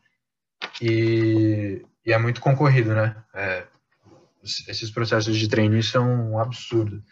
e, 0.78 1.82
e 2.04 2.12
é 2.12 2.18
muito 2.18 2.38
concorrido, 2.38 2.94
né? 2.94 3.16
É, 3.32 3.66
esses 4.42 4.90
processos 4.90 5.38
de 5.38 5.48
treino 5.48 5.82
são 5.82 6.32
um 6.32 6.38
absurdo. 6.38 7.02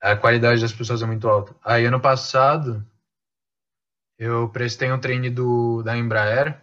A 0.00 0.16
qualidade 0.16 0.62
das 0.62 0.72
pessoas 0.72 1.02
é 1.02 1.06
muito 1.06 1.28
alta. 1.28 1.54
Aí, 1.62 1.84
ano 1.84 2.00
passado, 2.00 2.82
eu 4.18 4.48
prestei 4.48 4.90
um 4.90 4.98
treino 4.98 5.30
do, 5.30 5.82
da 5.82 5.94
Embraer, 5.94 6.62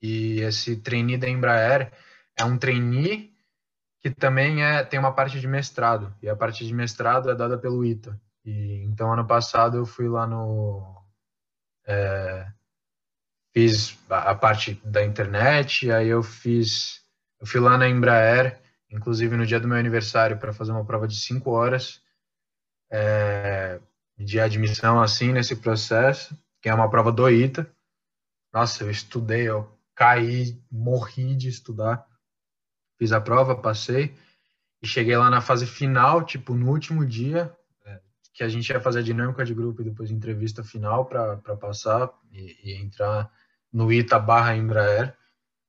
e 0.00 0.40
esse 0.40 0.76
trainee 0.76 1.18
da 1.18 1.28
Embraer 1.28 1.92
é 2.34 2.42
um 2.42 2.56
trainee 2.56 3.36
que 4.00 4.10
também 4.10 4.64
é, 4.64 4.82
tem 4.82 4.98
uma 4.98 5.12
parte 5.12 5.38
de 5.38 5.46
mestrado, 5.46 6.14
e 6.22 6.28
a 6.30 6.34
parte 6.34 6.66
de 6.66 6.72
mestrado 6.72 7.28
é 7.28 7.34
dada 7.34 7.58
pelo 7.58 7.84
ITA. 7.84 8.18
E, 8.44 8.84
então, 8.84 9.12
ano 9.12 9.26
passado, 9.26 9.76
eu 9.76 9.86
fui 9.86 10.08
lá 10.08 10.26
no... 10.26 11.00
É, 11.86 12.46
fiz 13.52 13.98
a 14.08 14.34
parte 14.34 14.74
da 14.84 15.04
internet, 15.04 15.90
aí 15.90 16.08
eu 16.08 16.22
fiz, 16.22 17.04
eu 17.40 17.46
fui 17.46 17.60
lá 17.60 17.76
na 17.76 17.88
Embraer, 17.88 18.60
inclusive 18.90 19.36
no 19.36 19.46
dia 19.46 19.60
do 19.60 19.68
meu 19.68 19.76
aniversário, 19.76 20.38
para 20.38 20.52
fazer 20.52 20.72
uma 20.72 20.84
prova 20.84 21.06
de 21.06 21.16
cinco 21.16 21.50
horas 21.50 22.02
é, 22.90 23.80
de 24.18 24.38
admissão, 24.38 25.00
assim, 25.00 25.32
nesse 25.32 25.56
processo, 25.56 26.36
que 26.60 26.68
é 26.68 26.74
uma 26.74 26.90
prova 26.90 27.10
do 27.10 27.28
ITA. 27.28 27.70
Nossa, 28.52 28.84
eu 28.84 28.90
estudei, 28.90 29.48
eu 29.48 29.76
caí, 29.94 30.62
morri 30.70 31.34
de 31.34 31.48
estudar. 31.48 32.06
Fiz 32.98 33.12
a 33.12 33.20
prova, 33.20 33.56
passei, 33.56 34.14
e 34.82 34.86
cheguei 34.86 35.16
lá 35.16 35.30
na 35.30 35.40
fase 35.40 35.66
final, 35.66 36.24
tipo, 36.24 36.54
no 36.54 36.70
último 36.70 37.04
dia, 37.04 37.54
que 38.32 38.42
a 38.42 38.48
gente 38.48 38.68
ia 38.70 38.80
fazer 38.80 39.00
a 39.00 39.02
dinâmica 39.02 39.44
de 39.44 39.54
grupo 39.54 39.82
e 39.82 39.84
depois 39.84 40.10
entrevista 40.10 40.64
final 40.64 41.04
para 41.06 41.36
passar 41.56 42.10
e, 42.32 42.56
e 42.64 42.74
entrar 42.76 43.30
no 43.72 43.92
ITA 43.92 44.18
barra 44.18 44.56
Embraer, 44.56 45.16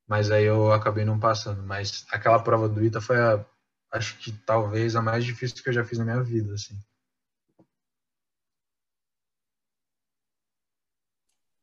mas 0.08 0.32
aí 0.32 0.46
eu 0.46 0.72
acabei 0.72 1.06
não 1.06 1.20
passando. 1.20 1.64
Mas 1.64 2.06
aquela 2.12 2.42
prova 2.42 2.70
do 2.70 2.84
ITA 2.84 3.02
foi, 3.02 3.20
a, 3.20 3.46
acho 3.92 4.18
que 4.20 4.32
talvez 4.32 4.96
a 4.96 5.02
mais 5.02 5.26
difícil 5.26 5.62
que 5.64 5.70
eu 5.70 5.74
já 5.74 5.84
fiz 5.84 5.98
na 5.98 6.06
minha 6.06 6.22
vida, 6.22 6.54
assim. 6.54 6.78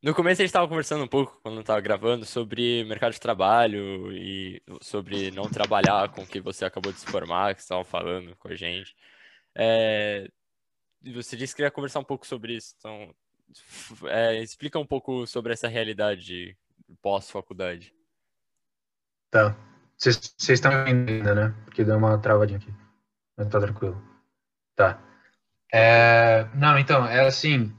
No 0.03 0.15
começo 0.15 0.41
a 0.41 0.43
gente 0.43 0.49
estava 0.49 0.67
conversando 0.67 1.03
um 1.03 1.07
pouco, 1.07 1.39
quando 1.43 1.61
estava 1.61 1.79
gravando, 1.79 2.25
sobre 2.25 2.83
mercado 2.85 3.13
de 3.13 3.19
trabalho 3.19 4.11
e 4.11 4.59
sobre 4.81 5.29
não 5.29 5.43
trabalhar 5.43 6.09
com 6.09 6.23
o 6.23 6.27
que 6.27 6.41
você 6.41 6.65
acabou 6.65 6.91
de 6.91 6.99
se 6.99 7.05
formar, 7.05 7.53
que 7.53 7.61
estavam 7.61 7.83
falando 7.83 8.35
com 8.37 8.47
a 8.47 8.55
gente. 8.55 8.95
É, 9.55 10.27
você 11.03 11.35
disse 11.35 11.53
que 11.53 11.57
queria 11.57 11.71
conversar 11.71 11.99
um 11.99 12.03
pouco 12.03 12.27
sobre 12.27 12.55
isso, 12.55 12.75
então 12.77 13.13
é, 14.07 14.41
explica 14.41 14.79
um 14.79 14.85
pouco 14.85 15.25
sobre 15.25 15.53
essa 15.53 15.67
realidade 15.67 16.57
pós-faculdade. 17.01 17.93
Tá. 19.29 19.55
Vocês 19.97 20.33
estão 20.49 20.71
ainda, 20.71 21.35
né? 21.35 21.55
Porque 21.65 21.83
deu 21.83 21.97
uma 21.97 22.17
travadinha 22.17 22.59
aqui. 22.59 22.73
Mas 23.37 23.47
tá 23.47 23.59
tranquilo. 23.59 24.01
Tá. 24.75 25.01
É, 25.71 26.47
não, 26.55 26.77
então, 26.77 27.05
é 27.05 27.25
assim. 27.25 27.71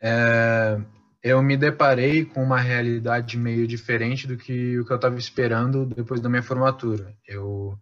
É, 0.00 0.78
eu 1.22 1.42
me 1.42 1.56
deparei 1.56 2.24
com 2.24 2.42
uma 2.42 2.60
realidade 2.60 3.36
meio 3.36 3.66
diferente 3.66 4.26
do 4.26 4.36
que 4.36 4.78
o 4.78 4.84
que 4.84 4.92
eu 4.92 4.96
estava 4.96 5.16
esperando 5.18 5.86
depois 5.86 6.20
da 6.20 6.28
minha 6.28 6.42
formatura. 6.42 7.16
Eu. 7.26 7.78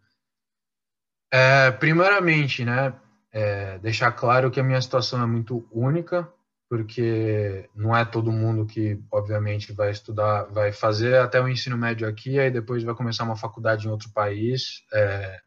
É, 1.32 1.70
primeiramente, 1.72 2.64
né? 2.64 2.94
É, 3.38 3.78
deixar 3.80 4.12
claro 4.12 4.50
que 4.50 4.58
a 4.58 4.64
minha 4.64 4.80
situação 4.80 5.22
é 5.22 5.26
muito 5.26 5.68
única 5.70 6.26
porque 6.70 7.68
não 7.74 7.94
é 7.94 8.02
todo 8.02 8.32
mundo 8.32 8.64
que, 8.64 8.98
obviamente, 9.12 9.74
vai 9.74 9.90
estudar, 9.90 10.44
vai 10.44 10.72
fazer 10.72 11.18
até 11.18 11.38
o 11.38 11.46
ensino 11.46 11.76
médio 11.76 12.08
aqui, 12.08 12.40
aí 12.40 12.50
depois 12.50 12.82
vai 12.82 12.94
começar 12.94 13.24
uma 13.24 13.36
faculdade 13.36 13.86
em 13.86 13.90
outro 13.90 14.10
país. 14.10 14.82
É, 14.90 15.38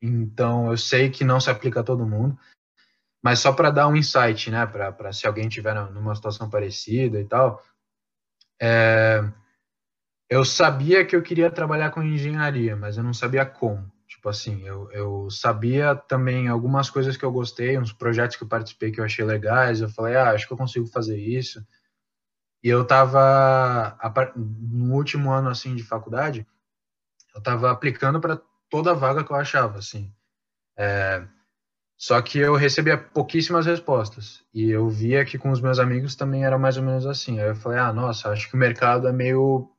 então, 0.00 0.70
eu 0.70 0.76
sei 0.78 1.10
que 1.10 1.22
não 1.22 1.38
se 1.38 1.50
aplica 1.50 1.80
a 1.80 1.84
todo 1.84 2.06
mundo, 2.06 2.36
mas 3.22 3.40
só 3.40 3.52
para 3.52 3.70
dar 3.70 3.88
um 3.88 3.94
insight, 3.94 4.50
né, 4.50 4.66
para 4.66 5.12
se 5.12 5.26
alguém 5.26 5.50
tiver 5.50 5.74
numa 5.90 6.14
situação 6.14 6.48
parecida 6.48 7.20
e 7.20 7.24
tal, 7.26 7.62
é, 8.58 9.20
eu 10.30 10.46
sabia 10.46 11.04
que 11.04 11.14
eu 11.14 11.22
queria 11.22 11.50
trabalhar 11.50 11.90
com 11.90 12.02
engenharia, 12.02 12.74
mas 12.74 12.96
eu 12.96 13.04
não 13.04 13.12
sabia 13.12 13.44
como. 13.44 13.94
Tipo 14.16 14.30
assim, 14.30 14.66
eu, 14.66 14.90
eu 14.92 15.30
sabia 15.30 15.94
também 15.94 16.48
algumas 16.48 16.88
coisas 16.88 17.18
que 17.18 17.24
eu 17.24 17.30
gostei, 17.30 17.78
uns 17.78 17.92
projetos 17.92 18.34
que 18.34 18.44
eu 18.44 18.48
participei 18.48 18.90
que 18.90 18.98
eu 18.98 19.04
achei 19.04 19.22
legais. 19.22 19.82
Eu 19.82 19.90
falei, 19.90 20.16
ah, 20.16 20.30
acho 20.30 20.46
que 20.46 20.52
eu 20.54 20.56
consigo 20.56 20.86
fazer 20.86 21.18
isso. 21.18 21.62
E 22.64 22.68
eu 22.70 22.82
tava, 22.86 23.94
no 24.34 24.94
último 24.94 25.30
ano, 25.30 25.50
assim, 25.50 25.74
de 25.74 25.82
faculdade, 25.82 26.46
eu 27.34 27.42
tava 27.42 27.70
aplicando 27.70 28.18
para 28.18 28.40
toda 28.70 28.94
vaga 28.94 29.22
que 29.22 29.30
eu 29.30 29.36
achava, 29.36 29.78
assim. 29.78 30.10
É, 30.78 31.22
só 31.98 32.20
que 32.22 32.38
eu 32.38 32.56
recebia 32.56 32.96
pouquíssimas 32.96 33.66
respostas. 33.66 34.42
E 34.52 34.70
eu 34.70 34.88
via 34.88 35.26
que 35.26 35.36
com 35.36 35.50
os 35.50 35.60
meus 35.60 35.78
amigos 35.78 36.16
também 36.16 36.46
era 36.46 36.58
mais 36.58 36.78
ou 36.78 36.82
menos 36.82 37.04
assim. 37.04 37.38
Aí 37.38 37.48
eu 37.48 37.54
falei, 37.54 37.78
ah, 37.78 37.92
nossa, 37.92 38.30
acho 38.30 38.48
que 38.48 38.54
o 38.54 38.58
mercado 38.58 39.06
é 39.06 39.12
meio 39.12 39.70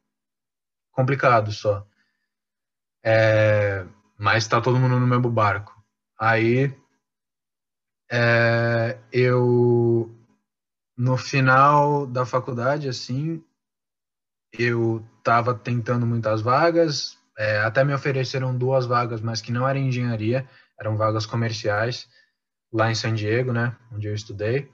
complicado 0.91 1.51
só. 1.51 1.87
É, 3.03 3.87
mas 4.17 4.43
está 4.43 4.59
todo 4.59 4.79
mundo 4.79 4.99
no 4.99 5.07
mesmo 5.07 5.29
barco. 5.29 5.75
Aí 6.19 6.73
é, 8.11 8.97
eu 9.11 10.13
no 10.97 11.15
final 11.15 12.07
da 12.07 12.25
faculdade, 12.25 12.89
assim, 12.89 13.43
eu 14.51 15.05
estava 15.19 15.53
tentando 15.53 16.07
muitas 16.07 16.41
vagas, 16.41 17.17
é, 17.37 17.59
até 17.59 17.83
me 17.83 17.93
ofereceram 17.93 18.57
duas 18.57 18.87
vagas, 18.87 19.21
mas 19.21 19.39
que 19.39 19.51
não 19.51 19.67
eram 19.67 19.79
engenharia, 19.79 20.49
eram 20.79 20.97
vagas 20.97 21.25
comerciais 21.25 22.09
lá 22.73 22.89
em 22.91 22.95
San 22.95 23.13
Diego, 23.13 23.53
né, 23.53 23.75
onde 23.91 24.07
eu 24.07 24.15
estudei. 24.15 24.71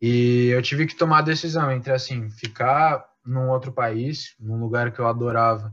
E 0.00 0.48
eu 0.48 0.60
tive 0.60 0.86
que 0.86 0.96
tomar 0.96 1.18
a 1.18 1.22
decisão 1.22 1.70
entre 1.70 1.92
assim 1.92 2.28
ficar 2.30 3.06
num 3.24 3.48
outro 3.48 3.72
país, 3.72 4.34
num 4.40 4.58
lugar 4.58 4.92
que 4.92 4.98
eu 4.98 5.06
adorava, 5.06 5.72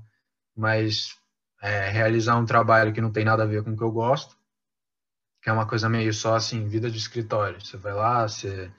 mas 0.55 1.17
é, 1.61 1.89
realizar 1.89 2.37
um 2.37 2.45
trabalho 2.45 2.91
que 2.91 3.01
não 3.01 3.11
tem 3.11 3.23
nada 3.23 3.43
a 3.43 3.47
ver 3.47 3.63
com 3.63 3.71
o 3.71 3.77
que 3.77 3.83
eu 3.83 3.91
gosto, 3.91 4.35
que 5.41 5.49
é 5.49 5.53
uma 5.53 5.67
coisa 5.67 5.87
meio 5.87 6.13
só 6.13 6.35
assim, 6.35 6.67
vida 6.67 6.89
de 6.89 6.97
escritório. 6.97 7.61
Você 7.61 7.77
vai 7.77 7.93
lá, 7.93 8.27
você. 8.27 8.71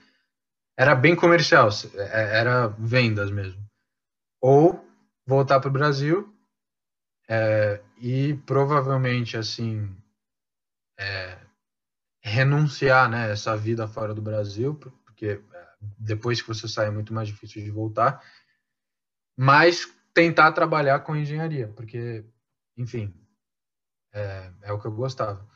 Era 0.77 0.95
bem 0.95 1.15
comercial, 1.15 1.69
é, 1.95 2.39
era 2.39 2.67
vendas 2.67 3.31
mesmo. 3.31 3.63
Ou 4.41 4.83
voltar 5.25 5.59
para 5.59 5.69
o 5.69 5.73
Brasil 5.73 6.33
é, 7.29 7.81
e 7.97 8.33
provavelmente, 8.45 9.37
assim, 9.37 9.95
é, 10.99 11.37
renunciar 12.21 13.09
né, 13.09 13.31
essa 13.31 13.55
vida 13.55 13.87
fora 13.87 14.13
do 14.13 14.21
Brasil, 14.21 14.75
porque 14.75 15.41
é, 15.53 15.67
depois 15.97 16.41
que 16.41 16.47
você 16.47 16.67
sai 16.67 16.87
é 16.87 16.91
muito 16.91 17.13
mais 17.13 17.27
difícil 17.27 17.63
de 17.63 17.69
voltar, 17.69 18.23
mas 19.37 19.85
tentar 20.13 20.51
trabalhar 20.51 20.99
com 20.99 21.15
engenharia, 21.15 21.67
porque 21.69 22.25
enfim, 22.77 23.13
é, 24.13 24.51
é 24.63 24.71
o 24.71 24.79
que 24.79 24.87
eu 24.87 24.91
gostava. 24.91 25.47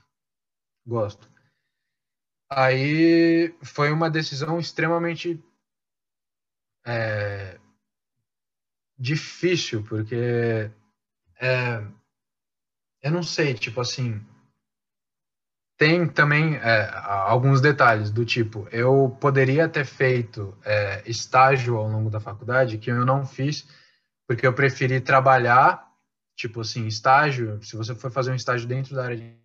Gosto. 0.85 1.29
Aí 2.49 3.53
foi 3.61 3.91
uma 3.91 4.09
decisão 4.09 4.59
extremamente 4.59 5.43
é, 6.85 7.59
difícil, 8.97 9.83
porque 9.83 10.71
é, 11.39 11.85
eu 13.01 13.11
não 13.11 13.21
sei, 13.21 13.53
tipo 13.53 13.81
assim, 13.81 14.25
tem 15.77 16.07
também 16.07 16.55
é, 16.55 16.89
alguns 16.93 17.61
detalhes 17.61 18.09
do 18.09 18.25
tipo, 18.25 18.67
eu 18.71 19.15
poderia 19.21 19.69
ter 19.69 19.85
feito 19.85 20.57
é, 20.65 21.03
estágio 21.05 21.77
ao 21.77 21.87
longo 21.87 22.09
da 22.09 22.19
faculdade 22.19 22.79
que 22.79 22.89
eu 22.89 23.05
não 23.05 23.25
fiz, 23.25 23.67
porque 24.27 24.47
eu 24.47 24.53
preferi 24.53 24.99
trabalhar 24.99 25.86
Tipo 26.37 26.61
assim, 26.61 26.85
estágio, 26.85 27.61
se 27.63 27.75
você 27.75 27.95
for 27.95 28.11
fazer 28.11 28.31
um 28.31 28.35
estágio 28.35 28.67
dentro 28.67 28.95
da 28.95 29.03
área 29.05 29.17
de 29.17 29.35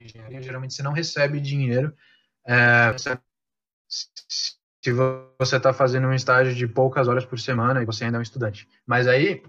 engenharia, 0.00 0.42
geralmente 0.42 0.74
você 0.74 0.82
não 0.82 0.92
recebe 0.92 1.40
dinheiro. 1.40 1.96
É, 2.44 2.96
se 2.98 4.92
você 5.38 5.56
está 5.56 5.72
fazendo 5.72 6.08
um 6.08 6.14
estágio 6.14 6.52
de 6.52 6.66
poucas 6.66 7.06
horas 7.06 7.24
por 7.24 7.38
semana 7.38 7.80
e 7.80 7.86
você 7.86 8.04
ainda 8.04 8.16
é 8.16 8.20
um 8.20 8.22
estudante. 8.22 8.68
Mas 8.84 9.06
aí, 9.06 9.40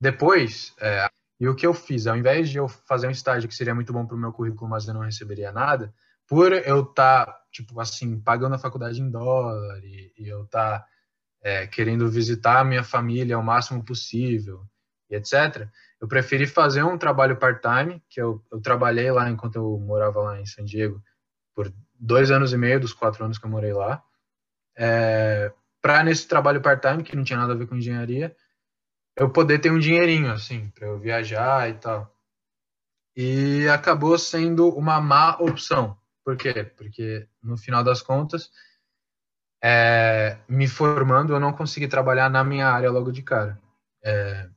depois, 0.00 0.72
é, 0.78 1.10
e 1.40 1.48
o 1.48 1.56
que 1.56 1.66
eu 1.66 1.74
fiz, 1.74 2.06
ao 2.06 2.16
invés 2.16 2.48
de 2.48 2.58
eu 2.58 2.68
fazer 2.68 3.08
um 3.08 3.10
estágio 3.10 3.48
que 3.48 3.56
seria 3.56 3.74
muito 3.74 3.92
bom 3.92 4.06
para 4.06 4.14
o 4.14 4.20
meu 4.20 4.32
currículo, 4.32 4.70
mas 4.70 4.86
eu 4.86 4.94
não 4.94 5.00
receberia 5.00 5.50
nada, 5.50 5.92
por 6.30 6.52
eu 6.52 6.82
estar, 6.82 7.26
tá, 7.26 7.40
tipo 7.50 7.80
assim, 7.80 8.20
pagando 8.20 8.54
a 8.54 8.58
faculdade 8.58 9.02
em 9.02 9.10
dólar 9.10 9.82
e, 9.82 10.12
e 10.16 10.28
eu 10.28 10.44
estar 10.44 10.78
tá, 10.78 10.86
é, 11.42 11.66
querendo 11.66 12.08
visitar 12.08 12.60
a 12.60 12.64
minha 12.64 12.84
família 12.84 13.36
o 13.36 13.42
máximo 13.42 13.84
possível 13.84 14.62
e 15.10 15.16
etc., 15.16 15.68
eu 16.00 16.06
preferi 16.06 16.46
fazer 16.46 16.84
um 16.84 16.96
trabalho 16.96 17.36
part-time, 17.36 18.00
que 18.08 18.22
eu, 18.22 18.40
eu 18.52 18.60
trabalhei 18.60 19.10
lá 19.10 19.28
enquanto 19.28 19.56
eu 19.56 19.76
morava 19.80 20.20
lá 20.20 20.40
em 20.40 20.46
San 20.46 20.64
Diego 20.64 21.02
por 21.52 21.74
dois 21.98 22.30
anos 22.30 22.52
e 22.52 22.56
meio 22.56 22.78
dos 22.78 22.92
quatro 22.92 23.24
anos 23.24 23.36
que 23.36 23.44
eu 23.44 23.50
morei 23.50 23.72
lá, 23.72 24.00
é, 24.78 25.52
para 25.82 26.04
nesse 26.04 26.28
trabalho 26.28 26.62
part-time, 26.62 27.02
que 27.02 27.16
não 27.16 27.24
tinha 27.24 27.40
nada 27.40 27.54
a 27.54 27.56
ver 27.56 27.66
com 27.66 27.74
engenharia, 27.74 28.36
eu 29.16 29.28
poder 29.28 29.58
ter 29.58 29.72
um 29.72 29.80
dinheirinho, 29.80 30.30
assim, 30.30 30.70
para 30.70 30.86
eu 30.86 30.96
viajar 30.96 31.68
e 31.68 31.74
tal. 31.74 32.16
E 33.16 33.68
acabou 33.68 34.16
sendo 34.16 34.68
uma 34.68 35.00
má 35.00 35.36
opção, 35.40 35.99
por 36.24 36.36
quê? 36.36 36.64
Porque, 36.64 37.28
no 37.42 37.56
final 37.56 37.82
das 37.82 38.02
contas, 38.02 38.50
é, 39.62 40.38
me 40.48 40.66
formando, 40.66 41.32
eu 41.32 41.40
não 41.40 41.52
consegui 41.52 41.88
trabalhar 41.88 42.30
na 42.30 42.42
minha 42.42 42.68
área 42.68 42.90
logo 42.90 43.10
de 43.12 43.22
cara. 43.22 43.60
É, 44.02 44.48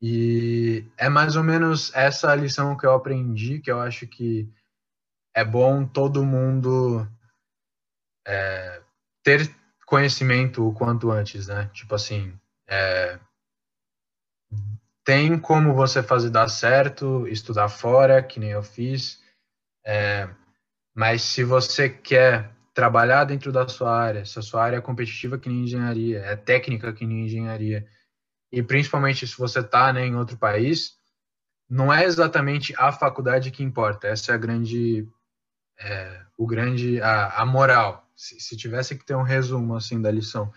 e 0.00 0.84
é 0.96 1.08
mais 1.08 1.36
ou 1.36 1.42
menos 1.42 1.94
essa 1.94 2.34
lição 2.34 2.76
que 2.76 2.86
eu 2.86 2.92
aprendi, 2.92 3.60
que 3.60 3.70
eu 3.70 3.80
acho 3.80 4.06
que 4.06 4.48
é 5.34 5.44
bom 5.44 5.86
todo 5.86 6.24
mundo 6.24 7.06
é, 8.26 8.82
ter 9.22 9.54
conhecimento 9.86 10.66
o 10.66 10.74
quanto 10.74 11.10
antes, 11.10 11.46
né? 11.46 11.70
Tipo 11.72 11.94
assim, 11.94 12.38
é, 12.68 13.18
tem 15.04 15.38
como 15.38 15.74
você 15.74 16.02
fazer 16.02 16.30
dar 16.30 16.48
certo, 16.48 17.28
estudar 17.28 17.68
fora, 17.68 18.22
que 18.22 18.40
nem 18.40 18.50
eu 18.50 18.62
fiz, 18.62 19.22
é, 19.84 20.28
mas 20.96 21.20
se 21.20 21.44
você 21.44 21.90
quer 21.90 22.50
trabalhar 22.72 23.24
dentro 23.24 23.52
da 23.52 23.68
sua 23.68 23.94
área, 23.94 24.24
se 24.24 24.38
a 24.38 24.42
sua 24.42 24.64
área 24.64 24.78
é 24.78 24.80
competitiva 24.80 25.38
que 25.38 25.46
nem 25.46 25.64
engenharia, 25.64 26.20
é 26.20 26.34
técnica 26.34 26.90
que 26.90 27.06
nem 27.06 27.26
engenharia, 27.26 27.86
e 28.50 28.62
principalmente 28.62 29.26
se 29.26 29.36
você 29.36 29.60
está 29.60 29.92
né, 29.92 30.06
em 30.06 30.16
outro 30.16 30.38
país, 30.38 30.94
não 31.68 31.92
é 31.92 32.04
exatamente 32.04 32.74
a 32.78 32.90
faculdade 32.92 33.50
que 33.50 33.62
importa. 33.62 34.08
Essa 34.08 34.32
é 34.32 34.34
a 34.36 34.38
grande, 34.38 35.06
é, 35.78 36.22
o 36.34 36.46
grande, 36.46 36.98
a, 37.02 37.42
a 37.42 37.44
moral. 37.44 38.08
Se, 38.16 38.40
se 38.40 38.56
tivesse 38.56 38.96
que 38.96 39.04
ter 39.04 39.14
um 39.14 39.22
resumo 39.22 39.76
assim 39.76 40.00
da 40.00 40.10
lição, 40.10 40.50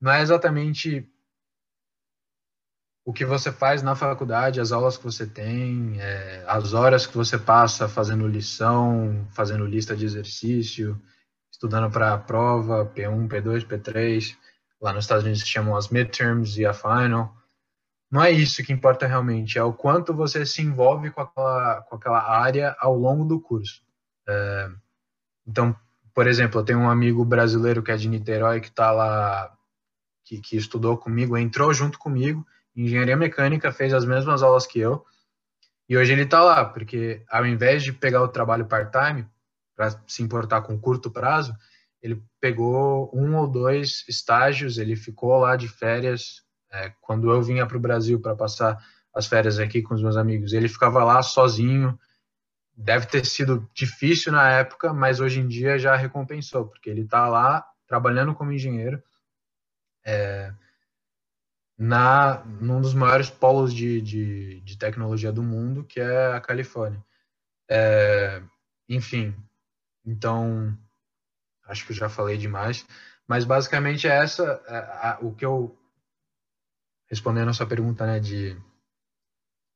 não 0.00 0.10
é 0.10 0.20
exatamente 0.22 1.08
o 3.08 3.12
que 3.14 3.24
você 3.24 3.50
faz 3.50 3.82
na 3.82 3.94
faculdade, 3.94 4.60
as 4.60 4.70
aulas 4.70 4.98
que 4.98 5.04
você 5.04 5.26
tem, 5.26 5.98
é, 5.98 6.44
as 6.46 6.74
horas 6.74 7.06
que 7.06 7.16
você 7.16 7.38
passa 7.38 7.88
fazendo 7.88 8.28
lição, 8.28 9.26
fazendo 9.30 9.64
lista 9.64 9.96
de 9.96 10.04
exercício, 10.04 11.00
estudando 11.50 11.90
para 11.90 12.12
a 12.12 12.18
prova, 12.18 12.84
P1, 12.84 13.26
P2, 13.26 13.66
P3. 13.66 14.36
Lá 14.78 14.92
nos 14.92 15.04
Estados 15.04 15.24
Unidos 15.24 15.40
se 15.40 15.48
chamam 15.48 15.74
as 15.74 15.88
midterms 15.88 16.60
e 16.60 16.66
a 16.66 16.74
final. 16.74 17.34
Não 18.10 18.22
é 18.22 18.30
isso 18.30 18.62
que 18.62 18.74
importa 18.74 19.06
realmente, 19.06 19.58
é 19.58 19.62
o 19.62 19.72
quanto 19.72 20.12
você 20.12 20.44
se 20.44 20.60
envolve 20.60 21.10
com 21.10 21.22
aquela, 21.22 21.80
com 21.88 21.96
aquela 21.96 22.22
área 22.22 22.76
ao 22.78 22.94
longo 22.94 23.24
do 23.24 23.40
curso. 23.40 23.82
É, 24.28 24.70
então, 25.46 25.74
por 26.12 26.26
exemplo, 26.26 26.60
eu 26.60 26.64
tenho 26.64 26.80
um 26.80 26.90
amigo 26.90 27.24
brasileiro 27.24 27.82
que 27.82 27.90
é 27.90 27.96
de 27.96 28.06
Niterói 28.06 28.60
que 28.60 28.68
está 28.68 28.90
lá, 28.90 29.50
que, 30.26 30.42
que 30.42 30.58
estudou 30.58 30.98
comigo, 30.98 31.38
entrou 31.38 31.72
junto 31.72 31.98
comigo 31.98 32.46
engenharia 32.84 33.16
mecânica, 33.16 33.72
fez 33.72 33.92
as 33.92 34.04
mesmas 34.04 34.42
aulas 34.42 34.66
que 34.66 34.78
eu, 34.78 35.04
e 35.88 35.96
hoje 35.96 36.12
ele 36.12 36.22
está 36.22 36.42
lá, 36.42 36.64
porque 36.64 37.24
ao 37.30 37.46
invés 37.46 37.82
de 37.82 37.92
pegar 37.92 38.22
o 38.22 38.28
trabalho 38.28 38.66
part-time, 38.66 39.26
para 39.74 39.90
se 40.06 40.22
importar 40.22 40.62
com 40.62 40.78
curto 40.78 41.10
prazo, 41.10 41.54
ele 42.02 42.22
pegou 42.40 43.10
um 43.14 43.36
ou 43.36 43.46
dois 43.46 44.04
estágios, 44.08 44.76
ele 44.76 44.96
ficou 44.96 45.38
lá 45.38 45.56
de 45.56 45.68
férias. 45.68 46.42
É, 46.70 46.92
quando 47.00 47.30
eu 47.30 47.40
vinha 47.40 47.66
para 47.66 47.76
o 47.76 47.80
Brasil 47.80 48.20
para 48.20 48.36
passar 48.36 48.76
as 49.14 49.26
férias 49.26 49.58
aqui 49.58 49.80
com 49.80 49.94
os 49.94 50.02
meus 50.02 50.16
amigos, 50.16 50.52
ele 50.52 50.68
ficava 50.68 51.02
lá 51.02 51.22
sozinho, 51.22 51.98
deve 52.76 53.06
ter 53.06 53.24
sido 53.24 53.68
difícil 53.72 54.32
na 54.32 54.50
época, 54.50 54.92
mas 54.92 55.20
hoje 55.20 55.40
em 55.40 55.48
dia 55.48 55.78
já 55.78 55.96
recompensou, 55.96 56.66
porque 56.66 56.90
ele 56.90 57.02
está 57.02 57.26
lá 57.28 57.64
trabalhando 57.86 58.34
como 58.34 58.52
engenheiro. 58.52 59.02
É, 60.04 60.52
na 61.78 62.44
num 62.60 62.80
dos 62.80 62.92
maiores 62.92 63.30
polos 63.30 63.72
de, 63.72 64.02
de, 64.02 64.60
de, 64.62 64.76
tecnologia 64.76 65.30
do 65.30 65.42
mundo, 65.42 65.84
que 65.84 66.00
é 66.00 66.32
a 66.34 66.40
Califórnia. 66.40 67.02
É, 67.70 68.42
enfim, 68.88 69.34
então 70.04 70.76
acho 71.64 71.86
que 71.86 71.92
eu 71.92 71.96
já 71.96 72.08
falei 72.08 72.36
demais, 72.36 72.84
mas 73.28 73.44
basicamente 73.44 74.08
é 74.08 74.10
essa 74.10 74.60
é, 74.66 74.76
a, 74.76 75.18
o 75.22 75.34
que 75.34 75.44
eu 75.44 75.78
respondendo 77.08 77.50
a 77.50 77.52
sua 77.52 77.66
pergunta, 77.66 78.04
né, 78.06 78.18
de 78.18 78.60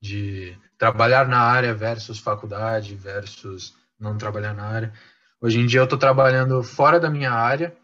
de 0.02 0.58
trabalhar 0.76 1.28
na 1.28 1.38
área 1.40 1.72
versus 1.72 2.18
faculdade 2.18 2.96
versus 2.96 3.76
não 4.00 4.18
trabalhar 4.18 4.52
na 4.52 4.64
área. 4.64 4.92
Hoje 5.40 5.60
em 5.60 5.66
dia 5.66 5.78
eu 5.78 5.84
estou 5.84 5.98
trabalhando 5.98 6.60
fora 6.64 6.98
da 6.98 7.08
minha 7.08 7.30
área, 7.30 7.76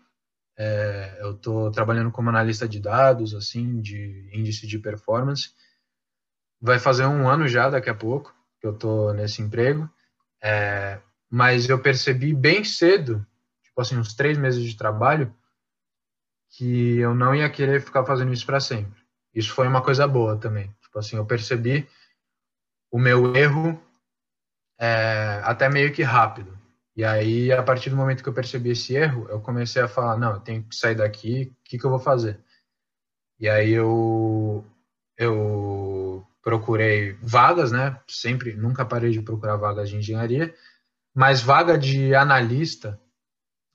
é, 0.58 1.18
eu 1.20 1.36
estou 1.36 1.70
trabalhando 1.70 2.10
como 2.10 2.28
analista 2.28 2.68
de 2.68 2.80
dados, 2.80 3.32
assim, 3.32 3.80
de 3.80 4.28
índice 4.32 4.66
de 4.66 4.76
performance. 4.76 5.50
Vai 6.60 6.80
fazer 6.80 7.06
um 7.06 7.28
ano 7.28 7.46
já 7.46 7.70
daqui 7.70 7.88
a 7.88 7.94
pouco 7.94 8.34
que 8.60 8.66
eu 8.66 8.72
estou 8.72 9.14
nesse 9.14 9.40
emprego, 9.40 9.88
é, 10.42 11.00
mas 11.30 11.68
eu 11.68 11.78
percebi 11.80 12.34
bem 12.34 12.64
cedo, 12.64 13.24
tipo 13.62 13.80
assim, 13.80 13.96
uns 13.96 14.14
três 14.14 14.36
meses 14.36 14.64
de 14.64 14.76
trabalho, 14.76 15.32
que 16.50 16.98
eu 16.98 17.14
não 17.14 17.32
ia 17.32 17.48
querer 17.48 17.80
ficar 17.80 18.04
fazendo 18.04 18.32
isso 18.32 18.44
para 18.44 18.58
sempre. 18.58 19.00
Isso 19.32 19.52
foi 19.52 19.68
uma 19.68 19.80
coisa 19.80 20.08
boa 20.08 20.36
também. 20.36 20.74
Tipo 20.82 20.98
assim, 20.98 21.16
eu 21.16 21.24
percebi 21.24 21.88
o 22.90 22.98
meu 22.98 23.36
erro 23.36 23.80
é, 24.76 25.40
até 25.44 25.68
meio 25.68 25.92
que 25.92 26.02
rápido. 26.02 26.57
E 26.98 27.04
aí, 27.04 27.52
a 27.52 27.62
partir 27.62 27.90
do 27.90 27.96
momento 27.96 28.24
que 28.24 28.28
eu 28.28 28.34
percebi 28.34 28.70
esse 28.70 28.96
erro, 28.96 29.28
eu 29.30 29.40
comecei 29.40 29.80
a 29.80 29.86
falar, 29.86 30.18
não, 30.18 30.32
eu 30.32 30.40
tenho 30.40 30.64
que 30.64 30.74
sair 30.74 30.96
daqui, 30.96 31.44
o 31.44 31.56
que, 31.62 31.78
que 31.78 31.84
eu 31.84 31.90
vou 31.90 32.00
fazer? 32.00 32.40
E 33.38 33.48
aí 33.48 33.70
eu, 33.70 34.66
eu 35.16 36.26
procurei 36.42 37.12
vagas, 37.22 37.70
né? 37.70 38.00
Sempre, 38.08 38.56
nunca 38.56 38.84
parei 38.84 39.12
de 39.12 39.22
procurar 39.22 39.54
vagas 39.54 39.88
de 39.88 39.96
engenharia, 39.96 40.52
mas 41.14 41.40
vaga 41.40 41.78
de 41.78 42.16
analista, 42.16 43.00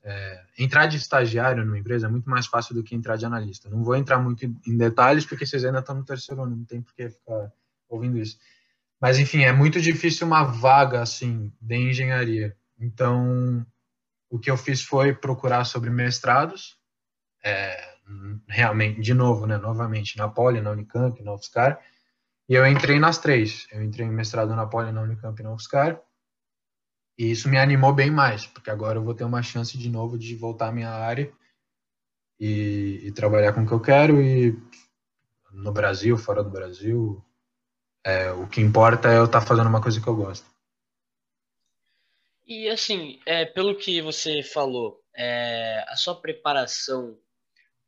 é, 0.03 0.43
entrar 0.59 0.87
de 0.87 0.97
estagiário 0.97 1.63
numa 1.63 1.79
empresa 1.79 2.07
é 2.07 2.09
muito 2.09 2.29
mais 2.29 2.45
fácil 2.47 2.75
do 2.75 2.83
que 2.83 2.93
entrar 2.93 3.15
de 3.15 3.25
analista. 3.25 3.69
Não 3.69 3.85
vou 3.85 3.95
entrar 3.95 4.19
muito 4.19 4.43
em 4.43 4.77
detalhes, 4.77 5.25
porque 5.25 5.45
vocês 5.45 5.63
ainda 5.63 5.79
estão 5.79 5.95
no 5.95 6.03
terceiro 6.03 6.43
ano, 6.43 6.57
não 6.57 6.65
tem 6.65 6.81
por 6.81 6.93
que 6.93 7.07
ficar 7.09 7.53
ouvindo 7.87 8.17
isso. 8.17 8.37
Mas, 8.99 9.17
enfim, 9.17 9.43
é 9.43 9.53
muito 9.53 9.79
difícil 9.79 10.27
uma 10.27 10.43
vaga, 10.43 11.01
assim, 11.01 11.53
de 11.61 11.77
engenharia. 11.77 12.53
Então, 12.79 13.65
o 14.29 14.39
que 14.39 14.49
eu 14.49 14.57
fiz 14.57 14.81
foi 14.81 15.13
procurar 15.13 15.63
sobre 15.63 15.89
mestrados, 15.89 16.77
é, 17.43 17.93
realmente, 18.47 19.01
de 19.01 19.13
novo, 19.13 19.45
né, 19.45 19.57
novamente, 19.57 20.17
na 20.17 20.27
Poli, 20.27 20.61
na 20.61 20.71
Unicamp, 20.71 21.21
na 21.23 21.33
UFSCar, 21.33 21.79
e 22.49 22.55
eu 22.55 22.65
entrei 22.65 22.99
nas 22.99 23.17
três. 23.17 23.67
Eu 23.71 23.83
entrei 23.83 24.05
em 24.05 24.11
mestrado 24.11 24.55
na 24.55 24.65
Poli, 24.65 24.91
na 24.91 25.01
Unicamp 25.01 25.39
e 25.39 25.43
na 25.43 25.53
UFSCar, 25.53 26.01
e 27.17 27.29
isso 27.31 27.47
me 27.47 27.57
animou 27.57 27.93
bem 27.93 28.09
mais, 28.09 28.45
porque 28.45 28.69
agora 28.69 28.97
eu 28.97 29.03
vou 29.03 29.13
ter 29.13 29.23
uma 29.23 29.43
chance 29.43 29.77
de 29.77 29.89
novo 29.89 30.17
de 30.17 30.35
voltar 30.35 30.69
à 30.69 30.71
minha 30.71 30.89
área 30.89 31.31
e, 32.39 33.01
e 33.03 33.11
trabalhar 33.11 33.53
com 33.53 33.61
o 33.61 33.67
que 33.67 33.73
eu 33.73 33.79
quero, 33.79 34.21
e 34.21 34.59
no 35.51 35.71
Brasil, 35.71 36.17
fora 36.17 36.43
do 36.43 36.49
Brasil, 36.49 37.23
é, 38.03 38.31
o 38.31 38.47
que 38.47 38.59
importa 38.59 39.11
é 39.11 39.17
eu 39.17 39.25
estar 39.25 39.41
tá 39.41 39.45
fazendo 39.45 39.67
uma 39.67 39.81
coisa 39.81 40.01
que 40.01 40.07
eu 40.07 40.15
gosto. 40.15 40.52
E 42.45 42.67
assim, 42.67 43.19
é, 43.25 43.45
pelo 43.45 43.75
que 43.75 44.01
você 44.01 44.43
falou, 44.43 45.01
é, 45.15 45.83
a 45.87 45.95
sua 45.95 46.19
preparação 46.19 47.17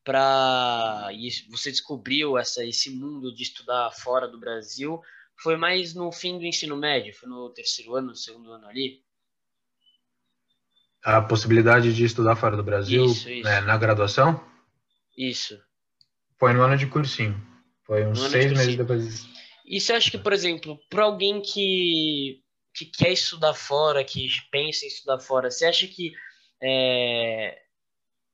para 0.04 1.10
você 1.50 1.72
descobriu 1.72 2.38
essa, 2.38 2.64
esse 2.64 2.92
mundo 2.92 3.34
de 3.34 3.44
estudar 3.44 3.92
fora 3.92 4.28
do 4.28 4.40
Brasil 4.40 5.02
foi 5.38 5.58
mais 5.58 5.94
no 5.94 6.12
fim 6.12 6.38
do 6.38 6.46
ensino 6.46 6.78
médio, 6.78 7.14
foi 7.14 7.28
no 7.28 7.50
terceiro 7.50 7.96
ano, 7.96 8.10
no 8.10 8.16
segundo 8.16 8.52
ano 8.52 8.68
ali? 8.68 9.04
A 11.04 11.22
possibilidade 11.22 11.94
de 11.94 12.06
estudar 12.06 12.36
fora 12.36 12.56
do 12.56 12.64
Brasil 12.64 13.06
isso, 13.06 13.30
isso. 13.30 13.44
Né, 13.44 13.62
na 13.62 13.78
graduação? 13.78 14.44
Isso. 15.18 15.60
Foi 16.40 16.54
no 16.54 16.62
ano 16.62 16.78
de 16.78 16.88
cursinho. 16.88 17.36
Foi 17.84 18.06
uns 18.06 18.20
seis 18.20 18.50
de 18.50 18.58
meses 18.58 18.76
depois. 18.76 19.28
E 19.66 19.80
você 19.80 19.94
acha 19.94 20.10
que, 20.10 20.18
por 20.18 20.34
exemplo, 20.34 20.80
para 20.90 21.04
alguém 21.04 21.42
que, 21.42 22.42
que 22.76 22.86
quer 22.86 23.12
estudar 23.12 23.54
fora, 23.54 24.04
que 24.04 24.28
pensa 24.52 24.86
em 24.86 24.90
estudar 24.90 25.20
fora, 25.20 25.50
você 25.50 25.66
acha 25.66 25.88
que 25.88 26.14
é, 26.62 27.58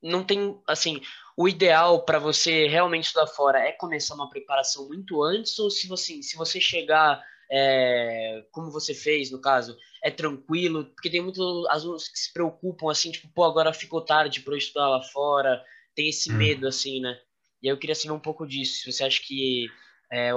não 0.02 0.24
tem, 0.24 0.60
assim, 0.68 1.02
o 1.38 1.48
ideal 1.48 2.04
para 2.04 2.18
você 2.18 2.68
realmente 2.68 3.06
estudar 3.06 3.28
fora 3.28 3.60
é 3.60 3.72
começar 3.72 4.16
uma 4.16 4.30
preparação 4.30 4.88
muito 4.88 5.22
antes, 5.24 5.58
ou 5.60 5.70
se 5.70 5.88
você, 5.88 6.22
se 6.24 6.36
você 6.36 6.60
chegar, 6.60 7.24
é, 7.52 8.44
como 8.52 8.72
você 8.72 8.94
fez 8.94 9.30
no 9.30 9.40
caso, 9.40 9.78
é 10.04 10.10
tranquilo? 10.10 10.86
Porque 10.86 11.10
tem 11.10 11.22
muitos 11.22 11.68
alunos 11.68 12.08
que 12.08 12.18
se 12.18 12.34
preocupam, 12.34 12.90
assim, 12.90 13.12
tipo, 13.12 13.28
pô, 13.34 13.44
agora 13.44 13.72
ficou 13.74 14.02
tarde 14.02 14.42
para 14.42 14.54
eu 14.54 14.58
estudar 14.58 14.90
lá 14.90 15.04
fora, 15.04 15.64
tem 15.96 16.10
esse 16.10 16.32
hum. 16.32 16.36
medo, 16.36 16.68
assim, 16.68 17.00
né? 17.00 17.20
E 17.62 17.70
aí 17.70 17.74
eu 17.74 17.78
queria 17.78 17.96
saber 17.96 18.14
um 18.14 18.20
pouco 18.20 18.48
disso, 18.48 18.82
se 18.82 18.92
você 18.92 19.04
acha 19.04 19.22
que 19.22 19.70
é, 20.12 20.32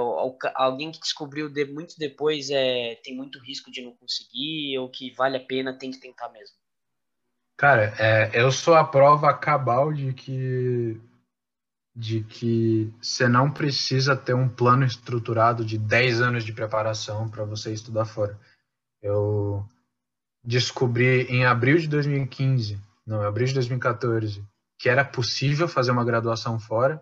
alguém 0.55 0.89
que 0.91 0.99
descobriu 0.99 1.49
de, 1.49 1.65
muito 1.65 1.95
depois 1.97 2.49
é, 2.49 2.95
tem 3.03 3.13
muito 3.13 3.37
risco 3.39 3.69
de 3.69 3.81
não 3.81 3.91
conseguir, 3.91 4.77
ou 4.79 4.89
que 4.89 5.11
vale 5.11 5.35
a 5.35 5.45
pena, 5.45 5.77
tem 5.77 5.91
que 5.91 5.99
tentar 5.99 6.29
mesmo? 6.29 6.55
Cara, 7.57 7.93
é, 7.99 8.31
eu 8.33 8.51
sou 8.51 8.73
a 8.73 8.85
prova 8.85 9.33
cabal 9.33 9.91
de 9.91 10.13
que 10.13 10.99
de 11.97 12.21
que 12.23 12.93
você 13.01 13.25
não 13.25 13.49
precisa 13.49 14.17
ter 14.17 14.33
um 14.33 14.49
plano 14.49 14.83
estruturado 14.83 15.63
de 15.63 15.77
10 15.77 16.21
anos 16.21 16.43
de 16.43 16.51
preparação 16.51 17.29
para 17.29 17.45
você 17.45 17.71
estudar 17.71 18.03
fora. 18.03 18.37
Eu 19.01 19.65
descobri 20.43 21.21
em 21.29 21.45
abril 21.45 21.77
de 21.77 21.87
2015, 21.87 22.77
não, 23.05 23.21
abril 23.21 23.47
de 23.47 23.53
2014, 23.53 24.43
que 24.77 24.89
era 24.89 25.05
possível 25.05 25.69
fazer 25.69 25.91
uma 25.91 26.03
graduação 26.03 26.59
fora. 26.59 27.01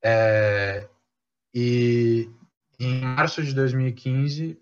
É, 0.00 0.88
e 1.54 2.30
em 2.78 3.00
março 3.00 3.42
de 3.42 3.54
2015, 3.54 4.60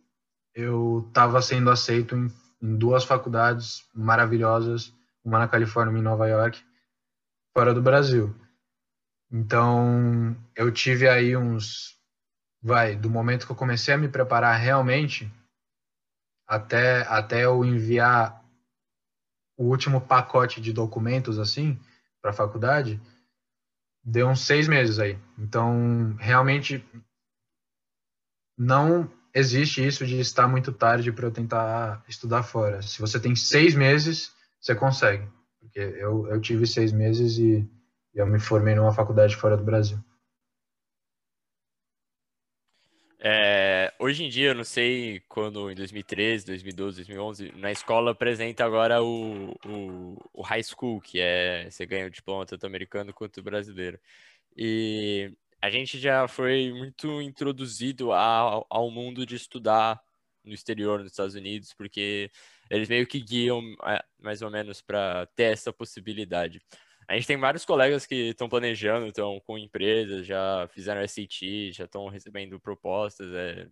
eu 0.54 1.06
estava 1.08 1.40
sendo 1.40 1.70
aceito 1.70 2.16
em, 2.16 2.26
em, 2.60 2.76
duas 2.76 3.04
faculdades 3.04 3.86
maravilhosas, 3.94 4.92
uma 5.24 5.38
na 5.38 5.48
Califórnia 5.48 5.96
e 5.96 6.00
em 6.00 6.04
Nova 6.04 6.26
York, 6.26 6.62
fora 7.54 7.72
do 7.72 7.80
Brasil. 7.80 8.34
Então, 9.30 10.36
eu 10.56 10.72
tive 10.72 11.08
aí 11.08 11.36
uns. 11.36 11.98
Vai, 12.62 12.94
do 12.94 13.08
momento 13.08 13.46
que 13.46 13.52
eu 13.52 13.56
comecei 13.56 13.94
a 13.94 13.98
me 13.98 14.08
preparar 14.08 14.58
realmente, 14.58 15.32
até, 16.46 17.06
até 17.08 17.44
eu 17.44 17.64
enviar 17.64 18.44
o 19.56 19.64
último 19.64 20.00
pacote 20.00 20.60
de 20.60 20.72
documentos, 20.72 21.38
assim, 21.38 21.80
para 22.20 22.32
a 22.32 22.34
faculdade, 22.34 23.00
deu 24.02 24.28
uns 24.28 24.40
seis 24.40 24.68
meses 24.68 24.98
aí. 24.98 25.18
Então, 25.38 26.16
realmente, 26.18 26.84
não 28.56 29.10
existe 29.34 29.86
isso 29.86 30.04
de 30.06 30.18
estar 30.20 30.48
muito 30.48 30.72
tarde 30.72 31.12
para 31.12 31.26
eu 31.26 31.30
tentar 31.30 32.04
estudar 32.08 32.42
fora. 32.42 32.82
Se 32.82 33.00
você 33.00 33.18
tem 33.20 33.34
seis 33.34 33.74
meses, 33.74 34.32
você 34.60 34.74
consegue. 34.74 35.26
Porque 35.60 35.78
eu, 35.78 36.26
eu 36.28 36.40
tive 36.40 36.66
seis 36.66 36.92
meses 36.92 37.38
e, 37.38 37.68
eu 38.14 38.26
me 38.26 38.40
formei 38.40 38.74
numa 38.74 38.92
faculdade 38.92 39.36
fora 39.36 39.56
do 39.56 39.62
Brasil. 39.64 39.98
É, 43.20 43.79
hoje 44.00 44.24
em 44.24 44.28
dia, 44.28 44.48
eu 44.48 44.54
não 44.54 44.64
sei 44.64 45.20
quando, 45.28 45.70
em 45.70 45.74
2013, 45.74 46.46
2012, 46.46 46.96
2011, 47.04 47.52
na 47.56 47.70
escola 47.70 48.12
apresenta 48.12 48.64
agora 48.64 49.02
o, 49.02 49.52
o, 49.66 50.16
o 50.32 50.42
high 50.42 50.62
school, 50.62 51.00
que 51.00 51.20
é 51.20 51.70
você 51.70 51.84
ganha 51.86 52.06
o 52.06 52.10
diploma 52.10 52.46
tanto 52.46 52.66
americano 52.66 53.12
quanto 53.12 53.42
brasileiro. 53.42 54.00
E 54.56 55.32
a 55.60 55.70
gente 55.70 55.98
já 55.98 56.26
foi 56.26 56.72
muito 56.72 57.20
introduzido 57.20 58.12
ao, 58.12 58.66
ao 58.70 58.90
mundo 58.90 59.26
de 59.26 59.36
estudar 59.36 60.00
no 60.42 60.54
exterior, 60.54 61.00
nos 61.00 61.12
Estados 61.12 61.34
Unidos, 61.34 61.74
porque 61.74 62.30
eles 62.70 62.88
meio 62.88 63.06
que 63.06 63.20
guiam 63.20 63.62
é, 63.84 64.02
mais 64.18 64.42
ou 64.42 64.50
menos 64.50 64.80
para 64.80 65.26
ter 65.36 65.52
essa 65.52 65.72
possibilidade. 65.72 66.62
A 67.06 67.14
gente 67.14 67.26
tem 67.26 67.36
vários 67.36 67.64
colegas 67.64 68.06
que 68.06 68.30
estão 68.30 68.48
planejando, 68.48 69.08
estão 69.08 69.40
com 69.40 69.58
empresas, 69.58 70.26
já 70.26 70.68
fizeram 70.72 71.06
SAT, 71.06 71.72
já 71.72 71.84
estão 71.84 72.08
recebendo 72.08 72.60
propostas, 72.60 73.32
é, 73.34 73.68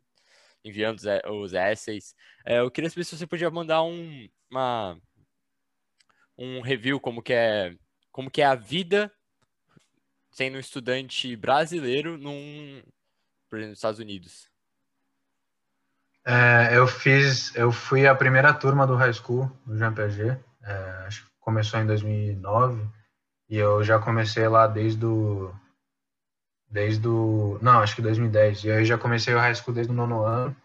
enviando 0.64 0.98
os 0.98 1.52
essays. 1.52 2.14
É, 2.44 2.58
eu 2.60 2.70
queria 2.70 2.90
saber 2.90 3.04
se 3.04 3.16
você 3.16 3.26
podia 3.26 3.50
mandar 3.50 3.82
um, 3.82 4.28
uma, 4.50 4.98
um 6.36 6.60
review 6.60 7.00
como 7.00 7.22
que 7.22 7.32
é, 7.32 7.74
como 8.10 8.30
que 8.30 8.42
é 8.42 8.46
a 8.46 8.54
vida 8.54 9.12
sendo 10.30 10.56
um 10.56 10.60
estudante 10.60 11.34
brasileiro 11.34 12.16
num, 12.16 12.82
por 13.48 13.56
exemplo, 13.56 13.70
nos 13.70 13.78
Estados 13.78 14.00
Unidos. 14.00 14.48
É, 16.24 16.76
eu 16.76 16.86
fiz, 16.86 17.54
eu 17.56 17.72
fui 17.72 18.06
a 18.06 18.14
primeira 18.14 18.52
turma 18.52 18.86
do 18.86 18.94
high 18.94 19.12
school 19.12 19.50
no 19.66 19.78
Jean 19.78 19.94
é, 20.62 20.72
acho 21.06 21.24
que 21.24 21.30
começou 21.40 21.80
em 21.80 21.86
2009 21.86 22.86
e 23.48 23.56
eu 23.56 23.82
já 23.82 23.98
comecei 23.98 24.46
lá 24.46 24.66
desde 24.66 25.06
o 25.06 25.54
desde 26.70 27.06
o 27.08 27.58
não, 27.62 27.80
acho 27.80 27.96
que 27.96 28.02
2010. 28.02 28.64
E 28.64 28.70
aí 28.70 28.84
já 28.84 28.98
comecei 28.98 29.34
o 29.34 29.38
high 29.38 29.54
school 29.54 29.74
desde 29.74 29.92
o 29.92 29.96
nono 29.96 30.22
ano. 30.22 30.56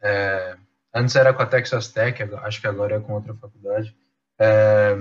É, 0.00 0.56
antes 0.94 1.14
era 1.16 1.32
com 1.32 1.42
a 1.42 1.46
Texas 1.46 1.88
Tech, 1.88 2.22
acho 2.22 2.60
que 2.60 2.66
agora 2.66 2.96
é 2.96 3.00
com 3.00 3.12
outra 3.12 3.34
faculdade. 3.34 3.94
É, 4.38 4.98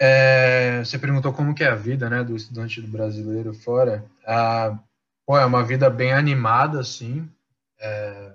é, 0.00 0.84
você 0.84 0.98
perguntou 0.98 1.32
como 1.32 1.54
que 1.54 1.64
é 1.64 1.68
a 1.68 1.74
vida, 1.74 2.08
né, 2.10 2.22
do 2.22 2.36
estudante 2.36 2.80
do 2.80 2.88
brasileiro 2.88 3.54
fora. 3.54 4.04
Ah, 4.26 4.78
pô, 5.26 5.38
é 5.38 5.44
uma 5.44 5.64
vida 5.64 5.88
bem 5.88 6.12
animada, 6.12 6.80
assim. 6.80 7.28
É, 7.78 8.32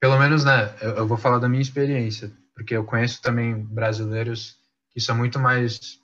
pelo 0.00 0.18
menos, 0.18 0.44
né, 0.44 0.74
eu, 0.80 0.90
eu, 0.90 1.06
vou 1.06 1.18
falar 1.18 1.38
da 1.38 1.48
minha 1.48 1.62
experiência, 1.62 2.30
porque 2.54 2.74
eu 2.76 2.84
conheço 2.84 3.20
também 3.20 3.54
brasileiros 3.54 4.58
que 4.90 5.00
são 5.00 5.16
muito 5.16 5.38
mais 5.38 6.00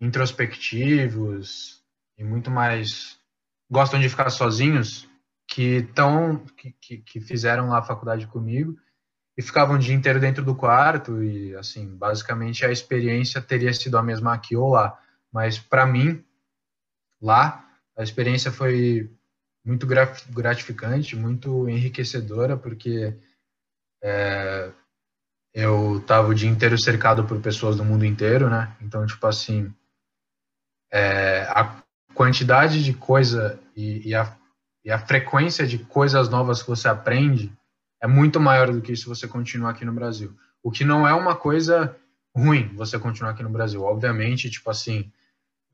introspectivos 0.00 1.77
e 2.18 2.24
muito 2.24 2.50
mais 2.50 3.18
gostam 3.70 4.00
de 4.00 4.08
ficar 4.08 4.30
sozinhos, 4.30 5.08
que 5.46 5.76
estão 5.76 6.38
que, 6.56 6.72
que, 6.72 6.98
que 6.98 7.20
fizeram 7.20 7.68
lá 7.68 7.78
a 7.78 7.82
faculdade 7.82 8.26
comigo 8.26 8.76
e 9.36 9.40
ficavam 9.42 9.76
o 9.76 9.78
dia 9.78 9.94
inteiro 9.94 10.20
dentro 10.20 10.44
do 10.44 10.54
quarto 10.54 11.22
e 11.22 11.54
assim 11.56 11.96
basicamente 11.96 12.66
a 12.66 12.70
experiência 12.70 13.40
teria 13.40 13.72
sido 13.72 13.96
a 13.96 14.02
mesma 14.02 14.34
aqui 14.34 14.54
ou 14.56 14.68
lá 14.68 15.00
mas 15.32 15.58
para 15.58 15.86
mim 15.86 16.22
lá 17.22 17.66
a 17.96 18.02
experiência 18.02 18.52
foi 18.52 19.10
muito 19.68 19.86
gratificante, 19.86 21.14
muito 21.14 21.68
enriquecedora, 21.68 22.56
porque 22.56 23.14
é, 24.02 24.72
eu 25.52 25.98
estava 25.98 26.28
o 26.28 26.34
dia 26.34 26.48
inteiro 26.48 26.78
cercado 26.78 27.26
por 27.26 27.38
pessoas 27.40 27.76
do 27.76 27.84
mundo 27.84 28.06
inteiro, 28.06 28.48
né? 28.48 28.74
Então, 28.80 29.04
tipo 29.04 29.26
assim, 29.26 29.74
é, 30.90 31.42
a 31.50 31.82
quantidade 32.18 32.82
de 32.82 32.92
coisa 32.92 33.60
e, 33.76 34.08
e, 34.08 34.12
a, 34.12 34.36
e 34.84 34.90
a 34.90 34.98
frequência 34.98 35.64
de 35.64 35.78
coisas 35.78 36.28
novas 36.28 36.60
que 36.60 36.68
você 36.68 36.88
aprende 36.88 37.56
é 38.02 38.08
muito 38.08 38.40
maior 38.40 38.72
do 38.72 38.82
que 38.82 38.96
se 38.96 39.06
você 39.06 39.28
continuar 39.28 39.70
aqui 39.70 39.84
no 39.84 39.92
Brasil. 39.92 40.34
O 40.60 40.68
que 40.68 40.84
não 40.84 41.06
é 41.06 41.14
uma 41.14 41.36
coisa 41.36 41.96
ruim 42.36 42.74
você 42.74 42.98
continuar 42.98 43.30
aqui 43.30 43.42
no 43.44 43.48
Brasil. 43.48 43.84
Obviamente, 43.84 44.50
tipo 44.50 44.68
assim, 44.68 45.12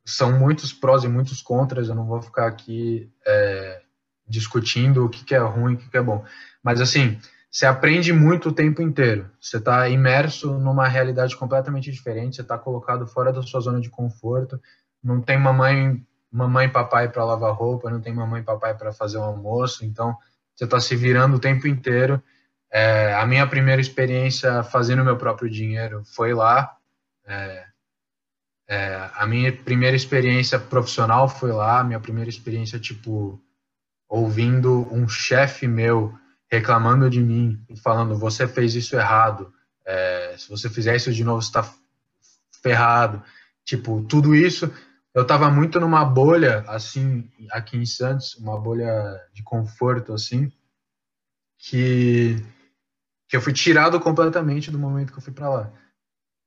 são 0.04 0.38
muitos 0.38 0.70
prós 0.70 1.02
e 1.02 1.08
muitos 1.08 1.40
contras. 1.40 1.88
Eu 1.88 1.94
não 1.94 2.04
vou 2.04 2.20
ficar 2.20 2.46
aqui 2.46 3.10
é, 3.26 3.80
discutindo 4.28 5.06
o 5.06 5.08
que, 5.08 5.24
que 5.24 5.34
é 5.34 5.38
ruim, 5.38 5.74
o 5.74 5.76
que, 5.78 5.88
que 5.88 5.96
é 5.96 6.02
bom. 6.02 6.26
Mas 6.62 6.78
assim, 6.78 7.18
você 7.50 7.64
aprende 7.64 8.12
muito 8.12 8.50
o 8.50 8.52
tempo 8.52 8.82
inteiro. 8.82 9.30
Você 9.40 9.56
está 9.56 9.88
imerso 9.88 10.58
numa 10.58 10.86
realidade 10.88 11.34
completamente 11.38 11.90
diferente. 11.90 12.36
Você 12.36 12.42
está 12.42 12.58
colocado 12.58 13.06
fora 13.06 13.32
da 13.32 13.40
sua 13.40 13.60
zona 13.60 13.80
de 13.80 13.88
conforto. 13.88 14.60
Não 15.02 15.22
tem 15.22 15.38
mamãe, 15.38 16.04
mamãe 16.34 16.66
e 16.66 16.70
papai 16.70 17.08
para 17.08 17.24
lavar 17.24 17.54
roupa. 17.54 17.88
Não 17.88 18.00
tem 18.00 18.12
mamãe 18.12 18.40
e 18.40 18.44
papai 18.44 18.74
para 18.76 18.92
fazer 18.92 19.18
o 19.18 19.22
almoço. 19.22 19.84
Então, 19.84 20.16
você 20.54 20.64
está 20.64 20.80
se 20.80 20.96
virando 20.96 21.36
o 21.36 21.40
tempo 21.40 21.68
inteiro. 21.68 22.20
É, 22.72 23.14
a 23.14 23.24
minha 23.24 23.46
primeira 23.46 23.80
experiência 23.80 24.64
fazendo 24.64 25.04
meu 25.04 25.16
próprio 25.16 25.48
dinheiro 25.48 26.02
foi 26.04 26.34
lá. 26.34 26.76
É, 27.24 27.64
é, 28.66 29.10
a 29.14 29.26
minha 29.26 29.52
primeira 29.52 29.94
experiência 29.94 30.58
profissional 30.58 31.28
foi 31.28 31.52
lá. 31.52 31.84
Minha 31.84 32.00
primeira 32.00 32.28
experiência, 32.28 32.80
tipo, 32.80 33.40
ouvindo 34.08 34.92
um 34.92 35.08
chefe 35.08 35.68
meu 35.68 36.12
reclamando 36.50 37.08
de 37.08 37.20
mim 37.20 37.64
e 37.68 37.76
falando: 37.76 38.18
você 38.18 38.48
fez 38.48 38.74
isso 38.74 38.96
errado, 38.96 39.52
é, 39.86 40.34
se 40.36 40.48
você 40.48 40.68
fizer 40.68 40.96
isso 40.96 41.12
de 41.12 41.22
novo, 41.22 41.40
está 41.40 41.64
ferrado. 42.60 43.22
Tipo, 43.64 44.02
tudo 44.02 44.34
isso. 44.34 44.72
Eu 45.14 45.22
estava 45.22 45.48
muito 45.48 45.78
numa 45.78 46.04
bolha, 46.04 46.64
assim, 46.66 47.30
aqui 47.52 47.76
em 47.76 47.86
Santos, 47.86 48.34
uma 48.34 48.58
bolha 48.58 48.92
de 49.32 49.44
conforto, 49.44 50.12
assim, 50.12 50.50
que, 51.56 52.34
que 53.28 53.36
eu 53.36 53.40
fui 53.40 53.52
tirado 53.52 54.00
completamente 54.00 54.72
do 54.72 54.78
momento 54.78 55.12
que 55.12 55.18
eu 55.18 55.22
fui 55.22 55.32
para 55.32 55.48
lá. 55.48 55.72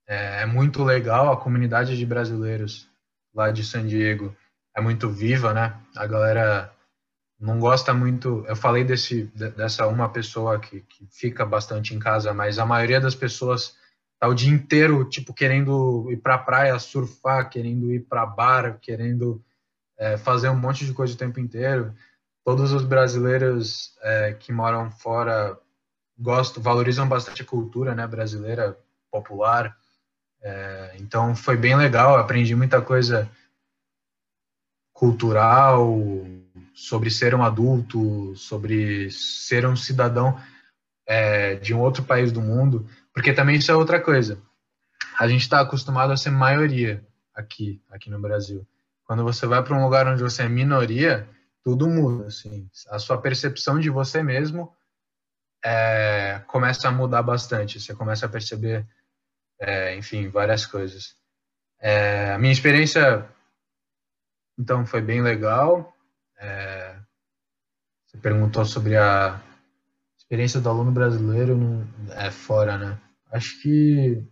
É, 0.05 0.41
é 0.41 0.45
muito 0.45 0.83
legal, 0.83 1.31
a 1.31 1.37
comunidade 1.39 1.97
de 1.97 2.05
brasileiros 2.05 2.89
lá 3.33 3.51
de 3.51 3.63
San 3.63 3.87
Diego 3.87 4.35
é 4.75 4.81
muito 4.81 5.09
viva, 5.09 5.53
né? 5.53 5.81
A 5.95 6.05
galera 6.05 6.73
não 7.39 7.59
gosta 7.59 7.93
muito. 7.93 8.43
Eu 8.47 8.55
falei 8.55 8.83
desse, 8.83 9.23
dessa 9.55 9.87
uma 9.87 10.09
pessoa 10.09 10.59
que, 10.59 10.81
que 10.81 11.07
fica 11.09 11.45
bastante 11.45 11.95
em 11.95 11.99
casa, 11.99 12.33
mas 12.33 12.59
a 12.59 12.65
maioria 12.65 12.99
das 12.99 13.15
pessoas 13.15 13.76
tá 14.19 14.27
o 14.27 14.33
dia 14.33 14.53
inteiro 14.53 15.05
tipo 15.05 15.33
querendo 15.33 16.11
ir 16.11 16.17
para 16.17 16.35
a 16.35 16.39
praia 16.39 16.79
surfar, 16.79 17.49
querendo 17.49 17.91
ir 17.93 18.01
para 18.01 18.25
bar, 18.25 18.79
querendo 18.79 19.43
é, 19.97 20.17
fazer 20.17 20.49
um 20.49 20.55
monte 20.55 20.85
de 20.85 20.93
coisa 20.93 21.13
o 21.13 21.17
tempo 21.17 21.39
inteiro. 21.39 21.93
Todos 22.43 22.71
os 22.71 22.83
brasileiros 22.83 23.95
é, 24.01 24.33
que 24.33 24.51
moram 24.51 24.89
fora 24.89 25.59
gostam, 26.17 26.63
valorizam 26.63 27.07
bastante 27.07 27.41
a 27.41 27.45
cultura, 27.45 27.93
né, 27.93 28.07
brasileira 28.07 28.77
popular. 29.11 29.77
É, 30.41 30.95
então 30.99 31.35
foi 31.35 31.57
bem 31.57 31.75
legal, 31.75 32.17
aprendi 32.17 32.55
muita 32.55 32.81
coisa 32.81 33.29
cultural, 34.93 35.99
sobre 36.73 37.09
ser 37.09 37.33
um 37.33 37.43
adulto, 37.43 38.35
sobre 38.35 39.09
ser 39.11 39.65
um 39.65 39.75
cidadão 39.75 40.39
é, 41.07 41.55
de 41.55 41.73
um 41.73 41.79
outro 41.79 42.03
país 42.03 42.31
do 42.31 42.41
mundo, 42.41 42.87
porque 43.17 43.33
também 43.33 43.55
isso 43.55 43.71
é 43.71 43.75
outra 43.75 43.99
coisa. 43.99 44.39
A 45.19 45.27
gente 45.27 45.41
está 45.41 45.59
acostumado 45.59 46.13
a 46.13 46.17
ser 46.17 46.29
maioria 46.29 47.03
aqui, 47.33 47.81
aqui 47.89 48.11
no 48.11 48.21
Brasil. 48.21 48.63
Quando 49.05 49.23
você 49.23 49.47
vai 49.47 49.63
para 49.63 49.75
um 49.75 49.83
lugar 49.83 50.05
onde 50.05 50.21
você 50.21 50.43
é 50.43 50.47
minoria, 50.47 51.27
tudo 51.63 51.89
muda, 51.89 52.27
assim. 52.27 52.69
A 52.89 52.99
sua 52.99 53.19
percepção 53.19 53.79
de 53.79 53.89
você 53.89 54.21
mesmo 54.21 54.71
é, 55.65 56.43
começa 56.45 56.87
a 56.87 56.91
mudar 56.91 57.23
bastante. 57.23 57.79
Você 57.79 57.95
começa 57.95 58.27
a 58.27 58.29
perceber, 58.29 58.87
é, 59.59 59.95
enfim, 59.95 60.29
várias 60.29 60.67
coisas. 60.67 61.15
É, 61.79 62.33
a 62.33 62.37
minha 62.37 62.53
experiência, 62.53 63.27
então, 64.59 64.85
foi 64.85 65.01
bem 65.01 65.23
legal. 65.23 65.91
É, 66.37 66.95
você 68.05 68.19
perguntou 68.19 68.63
sobre 68.63 68.95
a 68.95 69.41
experiência 70.19 70.61
do 70.61 70.69
aluno 70.69 70.91
brasileiro 70.91 71.57
no, 71.57 72.13
é, 72.13 72.29
fora, 72.29 72.77
né? 72.77 73.01
Acho 73.31 73.61
que 73.61 74.23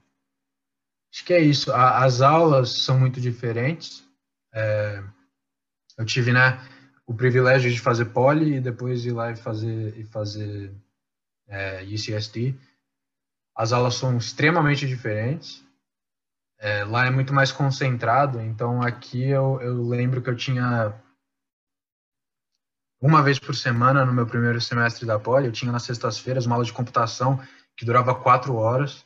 acho 1.12 1.26
que 1.26 1.34
é 1.34 1.40
isso. 1.40 1.72
A, 1.72 2.04
as 2.04 2.22
aulas 2.22 2.84
são 2.84 3.00
muito 3.00 3.20
diferentes. 3.20 4.04
É, 4.54 5.04
eu 5.98 6.06
tive, 6.06 6.32
né, 6.34 6.60
o 7.06 7.14
privilégio 7.14 7.72
de 7.72 7.80
fazer 7.80 8.06
poli 8.06 8.56
e 8.56 8.62
depois 8.62 9.06
ir 9.06 9.12
lá 9.12 9.32
e 9.32 9.36
fazer 9.36 9.98
e 9.98 10.04
fazer 10.06 10.74
é, 11.48 11.84
UCSD. 11.84 12.56
As 13.56 13.72
aulas 13.72 13.96
são 13.96 14.18
extremamente 14.18 14.88
diferentes. 14.88 15.64
É, 16.58 16.84
lá 16.84 17.06
é 17.06 17.12
muito 17.12 17.34
mais 17.34 17.52
concentrado, 17.52 18.40
então 18.40 18.82
aqui 18.82 19.24
eu, 19.24 19.60
eu 19.62 19.84
lembro 19.88 20.22
que 20.22 20.30
eu 20.30 20.36
tinha 20.36 20.94
uma 23.02 23.22
vez 23.22 23.38
por 23.38 23.54
semana 23.54 24.06
no 24.06 24.14
meu 24.14 24.26
primeiro 24.26 24.60
semestre 24.60 25.06
da 25.06 25.20
Poli. 25.20 25.46
Eu 25.46 25.52
tinha 25.52 25.72
nas 25.72 25.84
sextas-feiras 25.84 26.46
uma 26.46 26.56
aula 26.56 26.66
de 26.66 26.74
computação 26.74 27.40
que 27.76 27.86
durava 27.86 28.16
quatro 28.16 28.56
horas. 28.56 29.06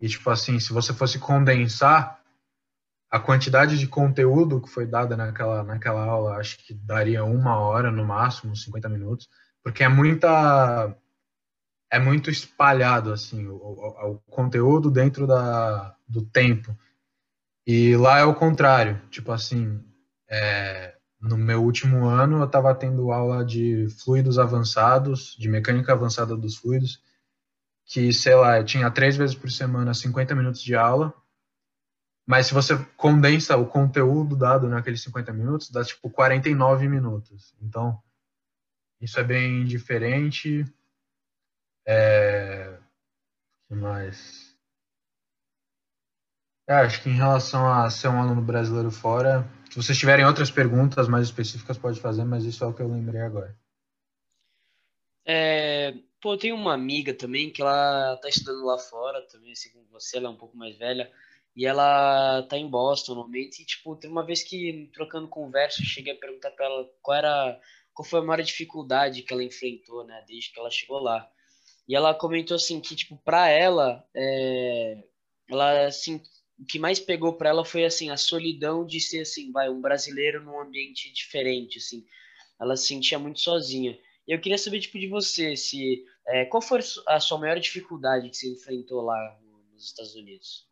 E, 0.00 0.08
tipo 0.08 0.28
assim, 0.30 0.58
se 0.58 0.72
você 0.72 0.92
fosse 0.92 1.18
condensar 1.18 2.20
a 3.10 3.20
quantidade 3.20 3.78
de 3.78 3.86
conteúdo 3.86 4.60
que 4.60 4.70
foi 4.70 4.86
dada 4.86 5.16
naquela, 5.16 5.62
naquela 5.62 6.02
aula, 6.02 6.36
acho 6.36 6.58
que 6.58 6.72
daria 6.72 7.24
uma 7.24 7.58
hora 7.58 7.90
no 7.90 8.04
máximo, 8.04 8.56
50 8.56 8.88
minutos, 8.88 9.28
porque 9.62 9.84
é 9.84 9.88
muita. 9.88 10.96
É 11.90 11.98
muito 11.98 12.30
espalhado, 12.30 13.12
assim, 13.12 13.46
o, 13.46 13.54
o, 13.54 14.12
o 14.12 14.18
conteúdo 14.30 14.90
dentro 14.90 15.26
da, 15.26 15.94
do 16.08 16.24
tempo. 16.24 16.74
E 17.66 17.94
lá 17.96 18.18
é 18.18 18.24
o 18.24 18.34
contrário, 18.34 19.00
tipo 19.10 19.30
assim, 19.30 19.78
é, 20.28 20.96
no 21.20 21.36
meu 21.36 21.62
último 21.62 22.06
ano 22.06 22.38
eu 22.38 22.44
estava 22.44 22.74
tendo 22.74 23.12
aula 23.12 23.44
de 23.44 23.86
fluidos 24.02 24.38
avançados, 24.38 25.36
de 25.38 25.48
mecânica 25.48 25.92
avançada 25.92 26.36
dos 26.36 26.56
fluidos, 26.56 27.00
que, 27.84 28.12
sei 28.12 28.34
lá, 28.34 28.58
eu 28.58 28.64
tinha 28.64 28.90
três 28.90 29.16
vezes 29.16 29.34
por 29.34 29.50
semana 29.50 29.92
50 29.94 30.34
minutos 30.34 30.62
de 30.62 30.74
aula, 30.74 31.14
mas 32.26 32.46
se 32.46 32.54
você 32.54 32.76
condensa 32.96 33.56
o 33.56 33.66
conteúdo 33.66 34.36
dado 34.36 34.68
naqueles 34.68 35.02
50 35.02 35.32
minutos, 35.32 35.70
dá 35.70 35.84
tipo 35.84 36.08
49 36.08 36.88
minutos. 36.88 37.54
Então, 37.60 38.00
isso 39.00 39.18
é 39.18 39.24
bem 39.24 39.64
diferente. 39.64 40.64
É... 41.86 42.78
O 43.64 43.74
que 43.74 43.80
mais? 43.80 44.56
É, 46.68 46.74
acho 46.74 47.02
que 47.02 47.10
em 47.10 47.16
relação 47.16 47.70
a 47.70 47.90
ser 47.90 48.08
um 48.08 48.20
aluno 48.20 48.40
brasileiro 48.40 48.90
fora, 48.90 49.46
se 49.68 49.76
vocês 49.76 49.98
tiverem 49.98 50.24
outras 50.24 50.50
perguntas 50.50 51.08
mais 51.08 51.26
específicas, 51.26 51.76
pode 51.76 52.00
fazer, 52.00 52.24
mas 52.24 52.44
isso 52.44 52.62
é 52.62 52.66
o 52.66 52.72
que 52.72 52.80
eu 52.80 52.88
lembrei 52.88 53.20
agora. 53.20 53.56
É, 55.26 55.94
pô, 56.22 56.34
eu 56.34 56.38
tenho 56.38 56.54
uma 56.54 56.72
amiga 56.72 57.12
também 57.12 57.50
que 57.50 57.60
ela 57.60 58.16
tá 58.18 58.28
estudando 58.28 58.64
lá 58.64 58.78
fora 58.78 59.20
também, 59.28 59.52
assim 59.52 59.70
como 59.72 59.84
você, 59.90 60.16
ela 60.18 60.28
é 60.28 60.30
um 60.30 60.36
pouco 60.36 60.56
mais 60.56 60.78
velha. 60.78 61.10
E 61.54 61.66
ela 61.66 62.42
tá 62.44 62.56
em 62.56 62.68
Boston 62.68 63.14
no 63.14 63.22
momento. 63.22 63.58
E, 63.60 63.66
tipo, 63.66 63.96
tem 63.96 64.10
uma 64.10 64.24
vez 64.24 64.42
que, 64.42 64.88
trocando 64.94 65.28
conversa, 65.28 65.82
eu 65.82 65.86
cheguei 65.86 66.14
a 66.14 66.16
perguntar 66.16 66.50
pra 66.52 66.66
ela 66.66 66.88
qual 67.02 67.18
era. 67.18 67.60
Qual 67.92 68.08
foi 68.08 68.20
a 68.20 68.22
maior 68.22 68.42
dificuldade 68.42 69.22
que 69.22 69.32
ela 69.34 69.44
enfrentou, 69.44 70.02
né, 70.06 70.24
desde 70.26 70.50
que 70.50 70.58
ela 70.58 70.70
chegou 70.70 70.98
lá. 70.98 71.28
E 71.88 71.94
ela 71.94 72.14
comentou 72.14 72.54
assim 72.54 72.80
que, 72.80 72.96
tipo, 72.96 73.18
pra 73.18 73.48
ela, 73.50 74.02
é, 74.16 75.04
ela, 75.50 75.86
assim, 75.86 76.22
o 76.58 76.64
que 76.64 76.78
mais 76.78 76.98
pegou 77.00 77.34
pra 77.34 77.50
ela 77.50 77.64
foi, 77.64 77.84
assim, 77.84 78.08
a 78.10 78.16
solidão 78.16 78.86
de 78.86 79.00
ser, 79.00 79.20
assim, 79.20 79.52
vai, 79.52 79.68
um 79.68 79.80
brasileiro 79.80 80.42
num 80.42 80.58
ambiente 80.60 81.12
diferente, 81.12 81.78
assim. 81.78 82.06
Ela 82.60 82.76
se 82.76 82.86
sentia 82.86 83.18
muito 83.18 83.40
sozinha. 83.40 83.98
Eu 84.26 84.40
queria 84.40 84.56
saber, 84.56 84.80
tipo, 84.80 84.98
de 84.98 85.08
você, 85.08 85.56
se, 85.56 86.04
é, 86.26 86.44
qual 86.44 86.62
foi 86.62 86.80
a 87.08 87.20
sua 87.20 87.38
maior 87.38 87.58
dificuldade 87.58 88.28
que 88.28 88.36
você 88.36 88.52
enfrentou 88.52 89.02
lá 89.02 89.38
nos 89.72 89.84
Estados 89.84 90.14
Unidos? 90.14 90.66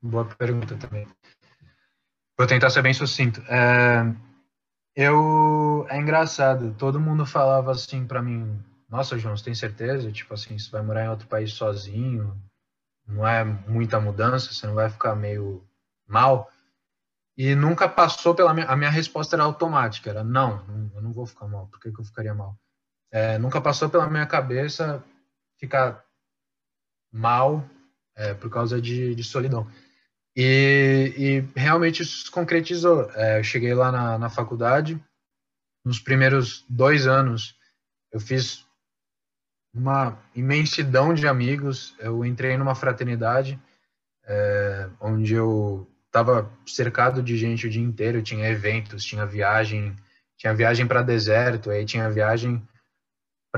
Boa 0.00 0.24
pergunta 0.24 0.76
também. 0.76 1.06
Vou 2.36 2.46
tentar 2.46 2.70
ser 2.70 2.82
bem 2.82 2.94
sucinto. 2.94 3.42
É, 3.48 4.14
eu 4.94 5.86
é 5.90 5.98
engraçado. 5.98 6.74
Todo 6.74 7.00
mundo 7.00 7.26
falava 7.26 7.72
assim 7.72 8.06
para 8.06 8.22
mim: 8.22 8.62
Nossa, 8.88 9.18
João, 9.18 9.36
você 9.36 9.44
tem 9.44 9.54
certeza? 9.54 10.12
Tipo 10.12 10.34
assim, 10.34 10.56
você 10.56 10.70
vai 10.70 10.82
morar 10.82 11.04
em 11.04 11.08
outro 11.08 11.26
país 11.26 11.52
sozinho? 11.52 12.40
Não 13.06 13.26
é 13.26 13.42
muita 13.42 13.98
mudança? 13.98 14.52
Você 14.52 14.66
não 14.66 14.74
vai 14.74 14.88
ficar 14.88 15.16
meio 15.16 15.66
mal? 16.06 16.48
E 17.36 17.54
nunca 17.54 17.88
passou 17.88 18.34
pela 18.34 18.54
minha. 18.54 18.66
A 18.66 18.76
minha 18.76 18.90
resposta 18.90 19.34
era 19.34 19.42
automática: 19.42 20.10
era 20.10 20.22
não, 20.22 20.64
eu 20.94 21.02
não 21.02 21.12
vou 21.12 21.26
ficar 21.26 21.48
mal. 21.48 21.66
Por 21.66 21.80
que, 21.80 21.90
que 21.90 22.00
eu 22.00 22.04
ficaria 22.04 22.34
mal? 22.34 22.56
É, 23.10 23.38
nunca 23.38 23.60
passou 23.60 23.88
pela 23.88 24.08
minha 24.08 24.26
cabeça 24.26 25.02
ficar 25.58 26.04
mal 27.12 27.68
é, 28.14 28.34
por 28.34 28.50
causa 28.50 28.80
de, 28.80 29.14
de 29.14 29.24
solidão. 29.24 29.66
E, 30.36 31.14
e 31.16 31.58
realmente 31.58 32.02
isso 32.02 32.24
se 32.24 32.30
concretizou. 32.30 33.10
É, 33.14 33.38
eu 33.40 33.44
cheguei 33.44 33.74
lá 33.74 33.90
na, 33.90 34.18
na 34.18 34.30
faculdade, 34.30 35.02
nos 35.84 35.98
primeiros 35.98 36.64
dois 36.68 37.06
anos, 37.06 37.56
eu 38.12 38.20
fiz 38.20 38.66
uma 39.72 40.18
imensidão 40.34 41.14
de 41.14 41.26
amigos. 41.26 41.94
Eu 41.98 42.24
entrei 42.24 42.56
numa 42.56 42.74
fraternidade 42.74 43.58
é, 44.24 44.88
onde 45.00 45.34
eu 45.34 45.88
estava 46.06 46.50
cercado 46.66 47.22
de 47.22 47.36
gente 47.36 47.66
o 47.66 47.70
dia 47.70 47.82
inteiro. 47.82 48.22
Tinha 48.22 48.48
eventos, 48.48 49.04
tinha 49.04 49.24
viagem, 49.24 49.96
tinha 50.36 50.54
viagem 50.54 50.86
para 50.86 51.02
deserto, 51.02 51.70
aí 51.70 51.84
tinha 51.84 52.10
viagem 52.10 52.62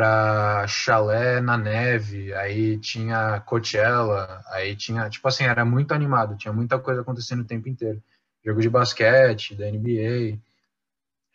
para 0.00 0.66
chalé 0.66 1.42
na 1.42 1.58
neve, 1.58 2.32
aí 2.32 2.78
tinha 2.78 3.38
Coachella, 3.40 4.42
aí 4.46 4.74
tinha, 4.74 5.10
tipo 5.10 5.28
assim, 5.28 5.44
era 5.44 5.62
muito 5.62 5.92
animado, 5.92 6.38
tinha 6.38 6.54
muita 6.54 6.78
coisa 6.78 7.02
acontecendo 7.02 7.40
o 7.40 7.46
tempo 7.46 7.68
inteiro. 7.68 8.02
Jogo 8.42 8.62
de 8.62 8.70
basquete, 8.70 9.54
da 9.54 9.70
NBA. 9.70 10.40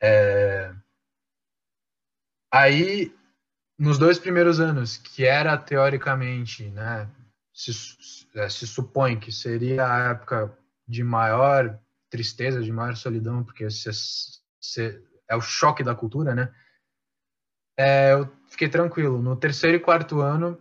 É... 0.02 0.74
Aí, 2.52 3.14
nos 3.78 4.00
dois 4.00 4.18
primeiros 4.18 4.60
anos, 4.60 4.98
que 4.98 5.24
era 5.26 5.56
teoricamente, 5.60 6.68
né, 6.72 7.08
se, 7.54 7.72
é, 8.34 8.50
se 8.50 8.66
supõe 8.66 9.20
que 9.20 9.32
seria 9.32 9.86
a 9.88 10.10
época 10.10 10.58
de 10.88 11.04
maior 11.04 11.80
tristeza, 12.10 12.64
de 12.64 12.72
maior 12.72 12.96
solidão, 12.96 13.44
porque 13.44 13.68
é 15.28 15.36
o 15.36 15.42
choque 15.42 15.84
da 15.84 15.94
cultura, 15.94 16.34
né? 16.34 16.52
É, 17.78 18.14
eu 18.14 18.30
fiquei 18.48 18.70
tranquilo. 18.70 19.22
No 19.22 19.36
terceiro 19.36 19.78
e 19.78 19.80
quarto 19.80 20.22
ano, 20.22 20.58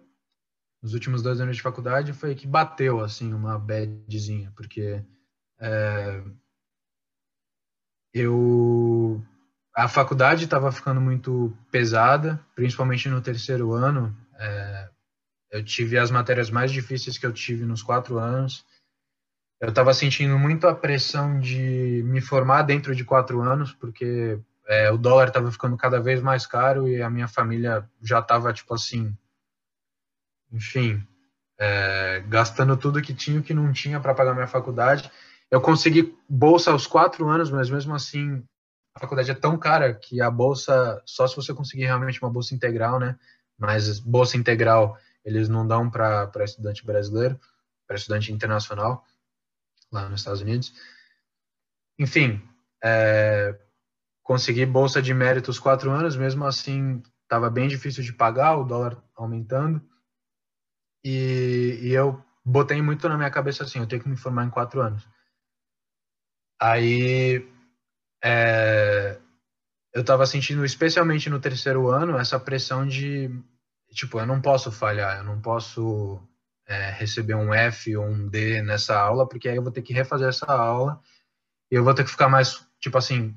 nos 0.83 0.95
últimos 0.95 1.23
dois 1.23 1.41
anos 1.41 1.57
de 1.57 1.63
faculdade, 1.63 2.13
foi 2.13 2.35
que 2.35 2.47
bateu, 2.47 3.01
assim, 3.01 3.33
uma 3.33 3.59
badzinha, 3.59 4.53
porque 4.57 5.03
é, 5.59 6.23
eu... 8.13 9.23
A 9.77 9.89
faculdade 9.89 10.45
estava 10.45 10.71
ficando 10.71 11.01
muito 11.01 11.57
pesada, 11.71 12.39
principalmente 12.55 13.09
no 13.09 13.21
terceiro 13.21 13.73
ano. 13.73 14.17
É, 14.39 14.89
eu 15.51 15.65
tive 15.65 15.99
as 15.99 16.13
matérias 16.13 16.49
mais 16.49 16.71
difíceis 16.71 17.19
que 17.19 17.27
eu 17.27 17.33
tive 17.33 17.65
nos 17.65 17.83
quatro 17.83 18.19
anos. 18.19 18.65
Eu 19.61 19.71
estava 19.71 19.95
sentindo 19.95 20.39
muito 20.39 20.69
a 20.69 20.75
pressão 20.75 21.41
de 21.41 22.03
me 22.05 22.21
formar 22.21 22.63
dentro 22.63 22.95
de 22.95 23.05
quatro 23.05 23.41
anos, 23.41 23.73
porque 23.73 24.39
é, 24.67 24.91
o 24.91 24.97
dólar 24.97 25.29
estava 25.29 25.51
ficando 25.51 25.77
cada 25.77 26.01
vez 26.01 26.23
mais 26.23 26.47
caro 26.47 26.89
e 26.89 27.03
a 27.03 27.11
minha 27.11 27.29
família 27.29 27.89
já 28.03 28.21
estava, 28.21 28.53
tipo 28.53 28.75
assim, 28.75 29.17
enfim, 30.51 31.07
é, 31.59 32.21
gastando 32.29 32.77
tudo 32.77 33.03
que 33.03 33.15
tinha 33.15 33.39
e 33.39 33.43
que 33.43 33.55
não 33.55 33.73
tinha 33.73 34.01
para 34.01 34.15
pagar 34.15 34.35
minha 34.35 34.47
faculdade. 34.47 35.11
Eu 35.51 35.61
consegui 35.61 36.17
bolsa 36.29 36.71
aos 36.71 36.87
quatro 36.87 37.29
anos, 37.29 37.51
mas 37.51 37.69
mesmo 37.71 37.95
assim, 37.95 38.45
a 38.95 39.01
faculdade 39.01 39.31
é 39.31 39.35
tão 39.35 39.59
cara 39.59 39.93
que 39.93 40.21
a 40.21 40.31
bolsa, 40.31 41.03
só 41.05 41.27
se 41.27 41.37
você 41.37 41.53
conseguir 41.53 41.85
realmente 41.85 42.23
uma 42.23 42.31
bolsa 42.31 42.55
integral, 42.55 42.99
né? 42.99 43.19
Mas 43.59 43.99
bolsa 43.99 44.37
integral 44.37 44.99
eles 45.25 45.49
não 45.49 45.67
dão 45.67 45.91
para 45.91 46.31
estudante 46.45 46.85
brasileiro, 46.85 47.41
para 47.87 47.97
estudante 47.97 48.33
internacional, 48.33 49.05
lá 49.91 50.09
nos 50.09 50.21
Estados 50.21 50.41
Unidos. 50.41 50.73
Enfim, 51.99 52.43
é, 52.83 53.59
consegui 54.25 54.65
bolsa 54.65 55.03
de 55.03 55.13
méritos 55.15 55.59
quatro 55.59 55.91
anos, 55.93 56.17
mesmo 56.17 56.45
assim 56.45 57.03
estava 57.23 57.51
bem 57.51 57.69
difícil 57.69 58.03
de 58.03 58.13
pagar, 58.13 58.57
o 58.57 58.65
dólar 58.65 59.01
aumentando. 59.15 59.81
E, 61.05 61.79
e, 61.83 61.93
eu 61.93 62.25
botei 62.45 62.81
muito 62.81 63.09
na 63.09 63.17
minha 63.17 63.31
cabeça 63.31 63.65
assim, 63.65 63.79
eu 63.79 63.87
tenho 63.87 64.03
que 64.03 64.09
me 64.09 64.17
formar 64.17 64.45
em 64.45 64.51
quatro 64.51 64.81
anos. 64.81 65.07
Aí 66.59 67.47
é, 68.23 69.19
eu 69.93 70.01
estava 70.01 70.25
sentindo, 70.27 70.65
especialmente 70.65 71.29
no 71.29 71.41
terceiro 71.41 71.91
ano, 71.91 72.17
essa 72.17 72.41
pressão 72.41 72.87
de, 72.87 73.31
tipo, 73.91 74.19
eu 74.19 74.27
não 74.27 74.41
posso 74.41 74.73
falhar, 74.73 75.19
eu 75.19 75.25
não 75.25 75.41
posso 75.41 76.19
é, 76.67 76.91
receber 76.93 77.35
um 77.35 77.53
F 77.53 77.95
ou 77.97 78.07
um 78.07 78.27
D 78.29 78.63
nessa 78.63 78.99
aula, 78.99 79.29
porque 79.29 79.49
aí 79.49 79.57
eu 79.57 79.63
vou 79.63 79.73
ter 79.73 79.83
que 79.83 79.93
refazer 79.93 80.29
essa 80.29 80.47
aula 80.47 80.99
e 81.71 81.75
eu 81.75 81.85
vou 81.85 81.93
ter 81.95 82.05
que 82.05 82.11
ficar 82.11 82.29
mais, 82.29 82.67
tipo 82.81 82.97
assim, 82.97 83.37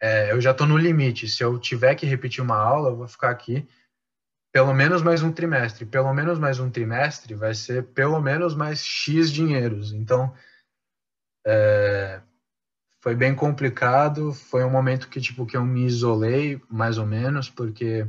é, 0.00 0.32
eu 0.32 0.40
já 0.40 0.50
estou 0.50 0.66
no 0.66 0.76
limite. 0.76 1.28
Se 1.28 1.42
eu 1.42 1.58
tiver 1.58 1.94
que 1.94 2.06
repetir 2.06 2.42
uma 2.42 2.56
aula, 2.56 2.90
eu 2.90 2.96
vou 2.96 3.08
ficar 3.08 3.30
aqui 3.30 3.66
pelo 4.52 4.72
menos 4.72 5.02
mais 5.02 5.22
um 5.22 5.32
trimestre. 5.32 5.84
Pelo 5.84 6.14
menos 6.14 6.38
mais 6.38 6.60
um 6.60 6.70
trimestre 6.70 7.34
vai 7.34 7.54
ser 7.54 7.84
pelo 7.88 8.20
menos 8.20 8.54
mais 8.54 8.84
X 8.84 9.32
dinheiros. 9.32 9.92
Então, 9.92 10.32
é, 11.44 12.20
foi 13.00 13.14
bem 13.16 13.34
complicado. 13.34 14.32
Foi 14.32 14.62
um 14.64 14.70
momento 14.70 15.08
que, 15.08 15.20
tipo, 15.20 15.44
que 15.44 15.56
eu 15.56 15.64
me 15.64 15.84
isolei, 15.84 16.60
mais 16.70 16.98
ou 16.98 17.06
menos, 17.06 17.50
porque 17.50 18.06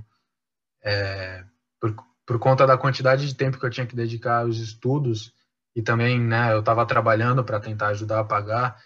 é, 0.84 1.44
por, 1.80 1.96
por 2.26 2.40
conta 2.40 2.68
da 2.68 2.78
quantidade 2.78 3.28
de 3.28 3.36
tempo 3.36 3.60
que 3.60 3.66
eu 3.66 3.72
tinha 3.72 3.88
que 3.88 3.96
dedicar 3.96 4.42
aos 4.42 4.58
estudos 4.58 5.34
e 5.76 5.82
também, 5.82 6.20
né, 6.20 6.54
eu 6.54 6.60
estava 6.60 6.86
trabalhando 6.86 7.44
para 7.44 7.60
tentar 7.60 7.88
ajudar 7.88 8.20
a 8.20 8.24
pagar. 8.24 8.82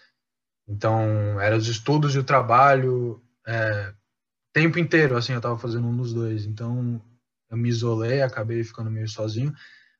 Então, 0.70 1.40
eram 1.40 1.56
os 1.56 1.66
estudos 1.66 2.14
e 2.14 2.18
o 2.20 2.24
trabalho, 2.24 3.20
é, 3.44 3.92
tempo 4.52 4.78
inteiro, 4.78 5.16
assim, 5.16 5.32
eu 5.32 5.38
estava 5.38 5.58
fazendo 5.58 5.88
um 5.88 5.96
dos 5.96 6.14
dois. 6.14 6.46
Então, 6.46 7.02
eu 7.50 7.56
me 7.56 7.68
isolei, 7.68 8.22
acabei 8.22 8.62
ficando 8.62 8.88
meio 8.88 9.08
sozinho. 9.08 9.52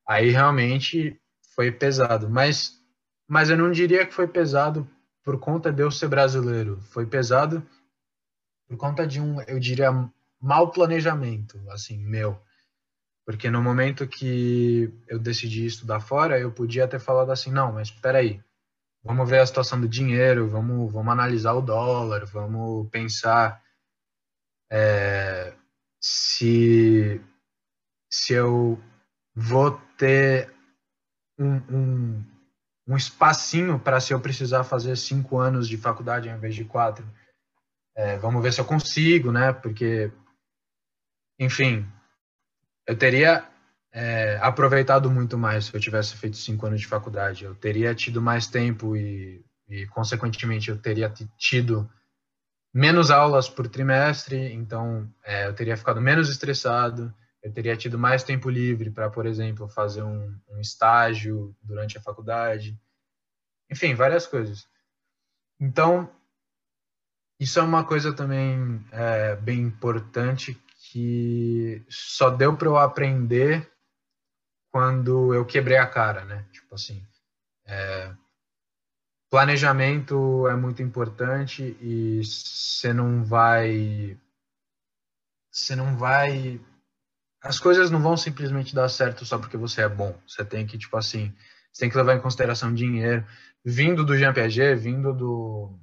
Aí, 0.06 0.30
realmente, 0.30 1.20
foi 1.56 1.72
pesado. 1.72 2.30
Mas, 2.30 2.80
mas 3.28 3.50
eu 3.50 3.56
não 3.56 3.72
diria 3.72 4.06
que 4.06 4.14
foi 4.14 4.28
pesado 4.28 4.88
por 5.24 5.40
conta 5.40 5.72
de 5.72 5.82
eu 5.82 5.90
ser 5.90 6.06
brasileiro. 6.06 6.80
Foi 6.82 7.04
pesado 7.04 7.66
por 8.68 8.76
conta 8.76 9.04
de 9.04 9.20
um, 9.20 9.40
eu 9.42 9.58
diria, 9.58 9.90
mau 10.40 10.70
planejamento, 10.70 11.60
assim, 11.70 11.98
meu. 11.98 12.40
Porque 13.26 13.50
no 13.50 13.60
momento 13.60 14.06
que 14.06 14.92
eu 15.08 15.18
decidi 15.18 15.66
estudar 15.66 15.98
fora, 15.98 16.38
eu 16.38 16.52
podia 16.52 16.86
ter 16.86 17.00
falado 17.00 17.32
assim, 17.32 17.50
não, 17.50 17.72
mas 17.72 17.88
espera 17.88 18.18
aí, 18.18 18.40
vamos 19.02 19.28
ver 19.28 19.40
a 19.40 19.46
situação 19.46 19.80
do 19.80 19.88
dinheiro, 19.88 20.48
vamos, 20.48 20.92
vamos 20.92 21.12
analisar 21.12 21.54
o 21.54 21.62
dólar, 21.62 22.24
vamos 22.26 22.88
pensar 22.90 23.62
é, 24.70 25.54
se, 26.00 27.20
se 28.10 28.34
eu 28.34 28.78
vou 29.34 29.72
ter 29.96 30.52
um, 31.38 31.56
um, 31.74 32.24
um 32.88 32.96
espacinho 32.96 33.78
para 33.78 34.00
se 34.00 34.12
eu 34.12 34.20
precisar 34.20 34.64
fazer 34.64 34.96
cinco 34.96 35.38
anos 35.38 35.66
de 35.66 35.76
faculdade 35.76 36.28
ao 36.28 36.36
invés 36.36 36.54
de 36.54 36.64
quatro. 36.64 37.06
É, 37.96 38.16
vamos 38.18 38.42
ver 38.42 38.52
se 38.52 38.60
eu 38.60 38.64
consigo, 38.64 39.32
né? 39.32 39.52
Porque, 39.52 40.12
enfim, 41.38 41.86
eu 42.86 42.96
teria 42.96 43.49
é, 43.92 44.38
aproveitado 44.40 45.10
muito 45.10 45.36
mais 45.36 45.66
se 45.66 45.74
eu 45.74 45.80
tivesse 45.80 46.16
feito 46.16 46.36
cinco 46.36 46.66
anos 46.66 46.80
de 46.80 46.86
faculdade. 46.86 47.44
Eu 47.44 47.54
teria 47.54 47.94
tido 47.94 48.22
mais 48.22 48.46
tempo 48.46 48.96
e, 48.96 49.44
e 49.68 49.86
consequentemente, 49.86 50.70
eu 50.70 50.78
teria 50.78 51.12
tido 51.36 51.90
menos 52.72 53.10
aulas 53.10 53.48
por 53.48 53.68
trimestre, 53.68 54.52
então 54.52 55.12
é, 55.24 55.46
eu 55.46 55.54
teria 55.54 55.76
ficado 55.76 56.00
menos 56.00 56.28
estressado, 56.28 57.12
eu 57.42 57.52
teria 57.52 57.76
tido 57.76 57.98
mais 57.98 58.22
tempo 58.22 58.48
livre 58.48 58.90
para, 58.90 59.10
por 59.10 59.26
exemplo, 59.26 59.68
fazer 59.68 60.02
um, 60.02 60.36
um, 60.48 60.60
estágio 60.60 61.56
durante 61.62 61.98
a 61.98 62.00
faculdade, 62.00 62.78
enfim, 63.70 63.94
várias 63.94 64.26
coisas. 64.26 64.68
Então, 65.58 66.08
isso 67.40 67.58
é 67.58 67.62
uma 67.62 67.84
coisa 67.84 68.12
também 68.12 68.84
é, 68.92 69.34
bem 69.36 69.60
importante 69.60 70.54
que 70.90 71.84
só 71.88 72.30
deu 72.30 72.56
para 72.56 72.68
eu 72.68 72.76
aprender 72.76 73.70
quando 74.70 75.34
eu 75.34 75.44
quebrei 75.44 75.76
a 75.76 75.86
cara, 75.86 76.24
né? 76.24 76.46
Tipo 76.52 76.74
assim, 76.74 77.04
é, 77.66 78.12
planejamento 79.30 80.46
é 80.48 80.56
muito 80.56 80.82
importante 80.82 81.76
e 81.80 82.22
você 82.24 82.92
não 82.92 83.24
vai 83.24 84.18
você 85.50 85.74
não 85.74 85.96
vai 85.96 86.60
as 87.42 87.58
coisas 87.58 87.90
não 87.90 88.02
vão 88.02 88.16
simplesmente 88.16 88.74
dar 88.74 88.88
certo 88.88 89.24
só 89.24 89.38
porque 89.38 89.56
você 89.56 89.82
é 89.82 89.88
bom. 89.88 90.18
Você 90.26 90.44
tem 90.44 90.66
que 90.66 90.76
tipo 90.78 90.96
assim, 90.96 91.34
você 91.72 91.80
tem 91.80 91.90
que 91.90 91.96
levar 91.96 92.14
em 92.14 92.20
consideração 92.20 92.74
dinheiro. 92.74 93.26
Vindo 93.64 94.04
do 94.04 94.16
GMPG, 94.16 94.74
vindo 94.74 95.12
do 95.12 95.78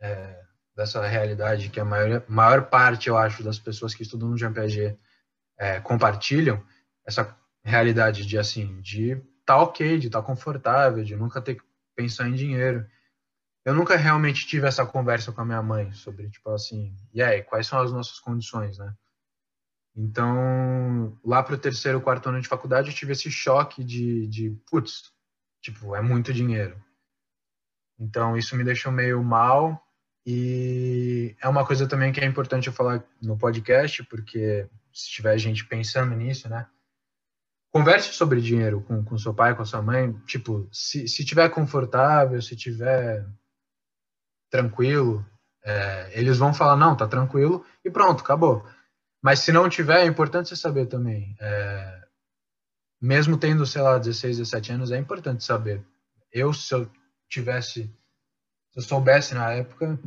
é, 0.00 0.44
dessa 0.76 1.06
realidade 1.06 1.68
que 1.68 1.80
a 1.80 1.84
maior, 1.84 2.22
maior 2.28 2.68
parte, 2.68 3.08
eu 3.08 3.16
acho, 3.16 3.42
das 3.42 3.58
pessoas 3.58 3.94
que 3.94 4.02
estudam 4.02 4.28
no 4.28 4.36
GMPG 4.36 4.96
é, 5.58 5.80
compartilham, 5.80 6.62
essa 7.06 7.24
realidade 7.64 8.26
de 8.26 8.38
assim, 8.38 8.80
de 8.80 9.20
tá 9.44 9.56
ok, 9.60 9.98
de 9.98 10.10
tá 10.10 10.22
confortável, 10.22 11.02
de 11.02 11.16
nunca 11.16 11.40
ter 11.40 11.56
que 11.56 11.62
pensar 11.96 12.28
em 12.28 12.34
dinheiro. 12.34 12.86
Eu 13.64 13.74
nunca 13.74 13.96
realmente 13.96 14.46
tive 14.46 14.66
essa 14.66 14.84
conversa 14.84 15.32
com 15.32 15.40
a 15.40 15.44
minha 15.44 15.62
mãe 15.62 15.90
sobre, 15.92 16.28
tipo 16.28 16.50
assim, 16.50 16.94
e 17.12 17.22
aí, 17.22 17.42
quais 17.42 17.66
são 17.66 17.80
as 17.80 17.90
nossas 17.92 18.20
condições, 18.20 18.78
né? 18.78 18.94
Então, 19.96 21.18
lá 21.24 21.42
para 21.42 21.54
o 21.54 21.58
terceiro, 21.58 22.00
quarto 22.00 22.28
ano 22.28 22.40
de 22.40 22.48
faculdade, 22.48 22.90
eu 22.90 22.94
tive 22.94 23.12
esse 23.12 23.30
choque 23.30 23.82
de, 23.82 24.26
de, 24.26 24.50
putz, 24.68 25.12
tipo, 25.62 25.94
é 25.94 26.02
muito 26.02 26.32
dinheiro. 26.32 26.82
Então, 27.98 28.36
isso 28.36 28.56
me 28.56 28.64
deixou 28.64 28.90
meio 28.90 29.22
mal. 29.22 29.80
E 30.26 31.36
é 31.40 31.48
uma 31.48 31.64
coisa 31.66 31.86
também 31.86 32.12
que 32.12 32.20
é 32.20 32.24
importante 32.24 32.66
eu 32.66 32.72
falar 32.72 33.04
no 33.22 33.38
podcast, 33.38 34.02
porque 34.04 34.68
se 34.92 35.10
tiver 35.10 35.38
gente 35.38 35.64
pensando 35.66 36.14
nisso, 36.14 36.48
né? 36.48 36.66
Converse 37.74 38.12
sobre 38.12 38.40
dinheiro 38.40 38.82
com, 38.82 39.04
com 39.04 39.18
seu 39.18 39.34
pai, 39.34 39.56
com 39.56 39.64
sua 39.64 39.82
mãe. 39.82 40.12
Tipo, 40.26 40.68
se, 40.70 41.08
se 41.08 41.24
tiver 41.24 41.48
confortável, 41.48 42.40
se 42.40 42.54
tiver 42.54 43.26
tranquilo, 44.48 45.26
é, 45.64 46.08
eles 46.12 46.38
vão 46.38 46.54
falar, 46.54 46.76
não, 46.76 46.96
tá 46.96 47.08
tranquilo, 47.08 47.66
e 47.84 47.90
pronto, 47.90 48.22
acabou. 48.22 48.64
Mas 49.20 49.40
se 49.40 49.50
não 49.50 49.68
tiver, 49.68 50.02
é 50.02 50.06
importante 50.06 50.50
você 50.50 50.54
saber 50.54 50.86
também. 50.86 51.34
É, 51.40 52.06
mesmo 53.02 53.36
tendo, 53.36 53.66
sei 53.66 53.82
lá, 53.82 53.98
16, 53.98 54.38
17 54.38 54.70
anos, 54.70 54.92
é 54.92 54.96
importante 54.96 55.42
saber. 55.42 55.84
Eu, 56.30 56.52
se 56.52 56.72
eu 56.72 56.88
tivesse, 57.28 57.92
se 58.70 58.78
eu 58.78 58.82
soubesse 58.82 59.34
na 59.34 59.50
época, 59.50 59.98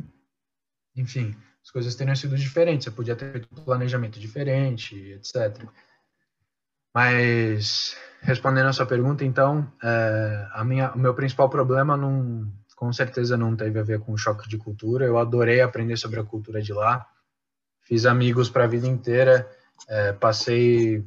enfim, 0.96 1.36
as 1.62 1.70
coisas 1.70 1.94
teriam 1.94 2.16
sido 2.16 2.34
diferentes. 2.34 2.84
Você 2.84 2.90
podia 2.90 3.14
ter 3.14 3.30
feito 3.30 3.48
um 3.52 3.62
planejamento 3.62 4.18
diferente, 4.18 4.96
etc. 5.12 5.68
Mas, 6.94 7.96
respondendo 8.20 8.68
a 8.68 8.72
sua 8.72 8.86
pergunta, 8.86 9.24
então, 9.24 9.70
é, 9.82 10.48
a 10.52 10.64
minha, 10.64 10.92
o 10.92 10.98
meu 10.98 11.14
principal 11.14 11.48
problema 11.48 11.96
não, 11.96 12.52
com 12.74 12.92
certeza 12.92 13.36
não 13.36 13.54
teve 13.54 13.78
a 13.78 13.82
ver 13.84 14.00
com 14.00 14.16
choque 14.16 14.48
de 14.48 14.58
cultura. 14.58 15.04
Eu 15.04 15.18
adorei 15.18 15.60
aprender 15.60 15.96
sobre 15.96 16.18
a 16.18 16.24
cultura 16.24 16.60
de 16.60 16.72
lá 16.72 17.06
fiz 17.88 18.04
amigos 18.04 18.50
para 18.50 18.64
a 18.64 18.68
vida 18.68 18.86
inteira. 18.86 19.50
É, 19.88 20.12
passei 20.12 21.02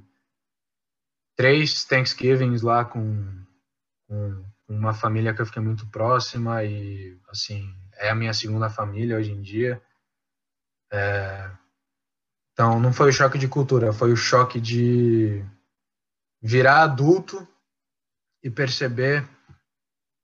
três 1.35 1.85
Thanksgivings 1.85 2.63
lá 2.63 2.83
com, 2.83 3.45
com, 4.07 4.43
uma 4.67 4.93
família 4.93 5.33
que 5.33 5.41
eu 5.41 5.45
fiquei 5.45 5.61
muito 5.61 5.85
próxima 5.87 6.63
e, 6.63 7.19
assim, 7.29 7.69
é 7.97 8.09
a 8.09 8.15
minha 8.15 8.33
segunda 8.33 8.69
família 8.69 9.17
hoje 9.17 9.31
em 9.31 9.41
dia. 9.41 9.81
É, 10.91 11.51
então, 12.53 12.79
não 12.79 12.91
foi 12.91 13.09
o 13.09 13.13
choque 13.13 13.37
de 13.37 13.47
cultura, 13.47 13.93
foi 13.93 14.11
o 14.11 14.17
choque 14.17 14.59
de 14.59 15.45
virar 16.41 16.83
adulto 16.83 17.47
e 18.43 18.49
perceber 18.49 19.27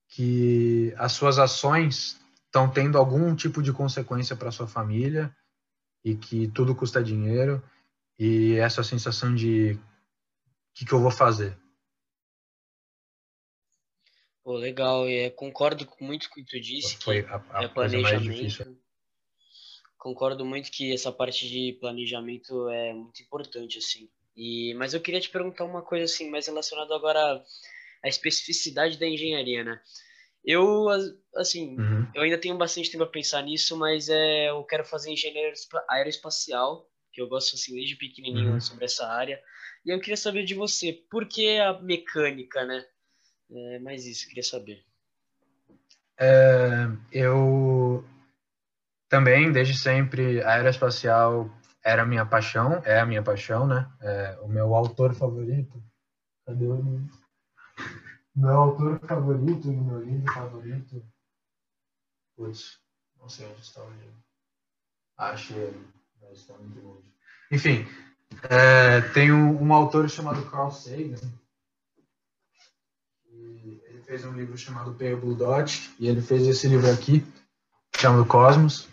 que 0.10 0.94
as 0.98 1.12
suas 1.12 1.38
ações 1.38 2.20
estão 2.46 2.70
tendo 2.70 2.98
algum 2.98 3.36
tipo 3.36 3.62
de 3.62 3.72
consequência 3.72 4.36
para 4.36 4.52
sua 4.52 4.68
família 4.68 5.36
e 6.04 6.16
que 6.16 6.48
tudo 6.48 6.76
custa 6.76 7.04
dinheiro 7.04 7.62
e 8.18 8.56
essa 8.56 8.84
sensação 8.84 9.36
de 9.36 9.74
o 9.74 9.80
que, 10.74 10.86
que 10.86 10.94
eu 10.94 11.00
vou 11.00 11.12
fazer. 11.12 11.58
Pô, 14.44 14.56
legal, 14.56 15.06
é, 15.08 15.30
concordo 15.30 15.86
muito 16.00 16.30
com 16.30 16.40
o 16.40 16.46
que 16.46 16.50
tu 16.50 16.60
disse, 16.60 16.98
Foi 16.98 17.22
que 17.22 17.30
a, 17.30 17.44
a 17.52 17.64
é 17.64 17.68
planejamento. 17.68 18.78
Concordo 19.98 20.46
muito 20.46 20.72
que 20.72 20.94
essa 20.94 21.12
parte 21.12 21.50
de 21.50 21.74
planejamento 21.82 22.70
é 22.70 22.94
muito 22.94 23.22
importante, 23.22 23.78
assim. 23.78 24.10
E, 24.38 24.76
mas 24.76 24.94
eu 24.94 25.02
queria 25.02 25.20
te 25.20 25.30
perguntar 25.30 25.66
uma 25.66 25.82
coisa 25.82 26.06
assim, 26.06 26.30
mais 26.30 26.46
relacionada 26.46 26.96
agora 26.96 27.44
à 28.04 28.08
especificidade 28.08 29.00
da 29.00 29.08
engenharia, 29.08 29.64
né? 29.64 29.82
Eu, 30.46 30.88
assim, 31.36 31.76
uhum. 31.78 32.08
eu 32.14 32.22
ainda 32.22 32.38
tenho 32.38 32.56
bastante 32.56 32.92
tempo 32.92 33.04
a 33.04 33.08
pensar 33.08 33.42
nisso, 33.42 33.76
mas 33.76 34.08
é, 34.10 34.50
eu 34.50 34.64
quero 34.64 34.86
fazer 34.86 35.12
engenharia 35.12 35.52
aeroespacial, 35.90 36.88
que 37.12 37.20
eu 37.20 37.28
gosto, 37.28 37.56
assim, 37.56 37.74
desde 37.74 37.96
pequenininho 37.96 38.54
uhum. 38.54 38.62
sobre 38.62 38.86
essa 38.86 39.08
área. 39.08 39.42
E 39.84 39.90
eu 39.90 40.00
queria 40.00 40.16
saber 40.16 40.46
de 40.46 40.54
você, 40.54 40.94
por 41.10 41.28
que 41.28 41.58
a 41.58 41.74
mecânica, 41.82 42.64
né? 42.64 42.86
É, 43.50 43.80
mais 43.80 44.06
isso, 44.06 44.26
eu 44.26 44.30
queria 44.30 44.44
saber. 44.44 44.84
É, 46.20 46.88
eu 47.12 48.06
também, 49.10 49.52
desde 49.52 49.78
sempre, 49.78 50.44
aeroespacial 50.44 51.50
era 51.88 52.02
a 52.04 52.06
minha 52.06 52.26
paixão, 52.26 52.82
é 52.84 53.00
a 53.00 53.06
minha 53.06 53.24
paixão, 53.24 53.66
né? 53.66 53.90
É, 54.02 54.38
o 54.42 54.48
meu 54.50 54.76
autor 54.76 55.14
favorito. 55.14 55.82
Cadê 56.46 56.68
o 56.68 57.08
meu 58.36 58.52
autor 58.52 59.00
favorito, 59.00 59.70
meu 59.70 60.04
livro 60.04 60.34
favorito. 60.34 61.02
Putz, 62.36 62.78
não 63.18 63.30
sei 63.30 63.48
onde 63.48 63.62
está 63.62 63.82
o 63.82 63.90
livro. 63.90 64.18
Achei 65.18 65.58
ele, 65.58 65.88
mas 66.22 66.40
está 66.40 66.56
muito 66.56 66.78
longe. 66.82 67.10
Enfim, 67.50 67.88
é, 68.50 69.00
tem 69.14 69.32
um, 69.32 69.64
um, 69.64 69.74
autor 69.74 70.10
chamado 70.10 70.46
Carl 70.52 70.70
Sagan. 70.70 71.16
ele 73.32 74.02
fez 74.06 74.26
um 74.26 74.34
livro 74.34 74.58
chamado 74.58 74.94
Pale 74.94 75.36
Dot 75.36 75.96
e 75.98 76.08
ele 76.10 76.22
fez 76.22 76.46
esse 76.46 76.68
livro 76.68 76.92
aqui, 76.92 77.26
chamado 77.96 78.26
Cosmos, 78.26 78.90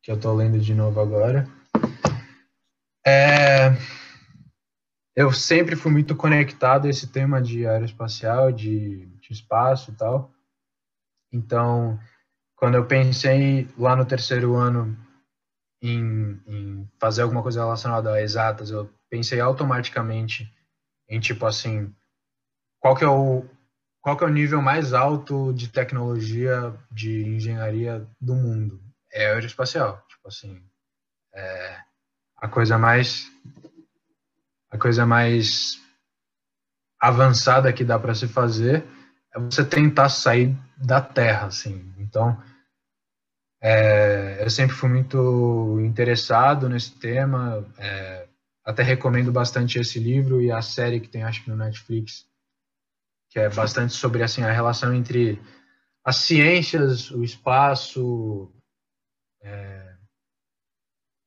que 0.00 0.12
eu 0.12 0.14
estou 0.14 0.32
lendo 0.32 0.60
de 0.60 0.74
novo 0.74 1.00
agora. 1.00 1.55
É, 3.08 3.68
eu 5.14 5.32
sempre 5.32 5.76
fui 5.76 5.92
muito 5.92 6.16
conectado 6.16 6.86
a 6.86 6.90
esse 6.90 7.06
tema 7.06 7.40
de 7.40 7.64
aeroespacial, 7.64 8.50
de, 8.50 9.06
de 9.06 9.32
espaço 9.32 9.92
e 9.92 9.94
tal. 9.94 10.34
Então, 11.32 12.00
quando 12.56 12.74
eu 12.74 12.84
pensei 12.84 13.68
lá 13.78 13.94
no 13.94 14.04
terceiro 14.04 14.56
ano 14.56 14.98
em, 15.80 16.42
em, 16.48 16.90
fazer 16.98 17.22
alguma 17.22 17.44
coisa 17.44 17.60
relacionada 17.60 18.12
a 18.12 18.20
exatas, 18.20 18.70
eu 18.70 18.92
pensei 19.08 19.38
automaticamente 19.38 20.52
em 21.08 21.20
tipo 21.20 21.46
assim, 21.46 21.94
qual 22.80 22.96
que 22.96 23.04
é 23.04 23.08
o 23.08 23.44
qual 24.00 24.16
que 24.16 24.24
é 24.24 24.26
o 24.26 24.30
nível 24.30 24.60
mais 24.60 24.92
alto 24.92 25.52
de 25.52 25.68
tecnologia 25.68 26.74
de 26.90 27.24
engenharia 27.24 28.04
do 28.20 28.34
mundo? 28.34 28.80
É 29.12 29.26
aeroespacial, 29.26 30.04
tipo 30.08 30.26
assim, 30.28 30.60
é 31.34 31.85
a 32.36 32.48
coisa 32.48 32.78
mais 32.78 33.30
a 34.70 34.78
coisa 34.78 35.06
mais 35.06 35.80
avançada 37.00 37.72
que 37.72 37.84
dá 37.84 37.98
para 37.98 38.14
se 38.14 38.26
fazer 38.26 38.84
é 39.34 39.38
você 39.38 39.64
tentar 39.64 40.08
sair 40.08 40.56
da 40.76 41.00
terra, 41.00 41.46
assim. 41.46 41.92
Então, 41.98 42.40
é, 43.60 44.42
eu 44.42 44.50
sempre 44.50 44.74
fui 44.74 44.88
muito 44.88 45.78
interessado 45.80 46.68
nesse 46.68 46.92
tema, 46.98 47.64
é, 47.78 48.28
até 48.64 48.82
recomendo 48.82 49.32
bastante 49.32 49.78
esse 49.78 49.98
livro 49.98 50.42
e 50.42 50.50
a 50.50 50.60
série 50.60 51.00
que 51.00 51.08
tem, 51.08 51.22
acho 51.22 51.44
que 51.44 51.50
no 51.50 51.56
Netflix, 51.56 52.26
que 53.30 53.38
é 53.38 53.48
bastante 53.48 53.92
sobre 53.92 54.22
assim 54.22 54.42
a 54.42 54.52
relação 54.52 54.94
entre 54.94 55.40
as 56.04 56.16
ciências, 56.16 57.10
o 57.10 57.24
espaço 57.24 58.52
é, 59.42 59.95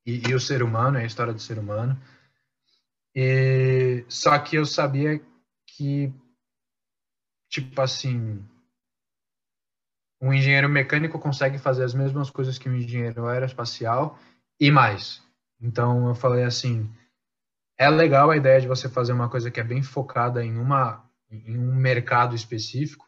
e, 0.10 0.30
e 0.30 0.34
o 0.34 0.40
ser 0.40 0.64
humano, 0.64 0.98
a 0.98 1.06
história 1.06 1.34
do 1.34 1.40
ser 1.40 1.60
humano. 1.60 2.00
E, 3.16 4.06
só 4.08 4.38
que 4.40 4.56
eu 4.56 4.66
sabia 4.66 5.22
que, 5.68 6.12
tipo 7.50 7.82
assim, 7.82 8.44
um 10.22 10.34
engenheiro 10.34 10.68
mecânico 10.68 11.20
consegue 11.20 11.58
fazer 11.58 11.84
as 11.84 11.94
mesmas 11.94 12.30
coisas 12.30 12.58
que 12.58 12.70
um 12.70 12.76
engenheiro 12.76 13.28
aeroespacial 13.28 14.20
e 14.60 14.72
mais. 14.72 15.24
Então 15.62 16.08
eu 16.10 16.16
falei 16.16 16.44
assim, 16.44 16.90
é 17.78 17.90
legal 17.90 18.30
a 18.30 18.38
ideia 18.38 18.60
de 18.60 18.68
você 18.68 18.90
fazer 18.90 19.14
uma 19.14 19.30
coisa 19.30 19.52
que 19.52 19.60
é 19.60 19.64
bem 19.64 19.82
focada 19.82 20.44
em 20.44 20.58
uma 20.58 21.08
em 21.32 21.60
um 21.60 21.76
mercado 21.76 22.36
específico, 22.36 23.08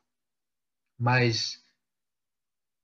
mas 0.98 1.60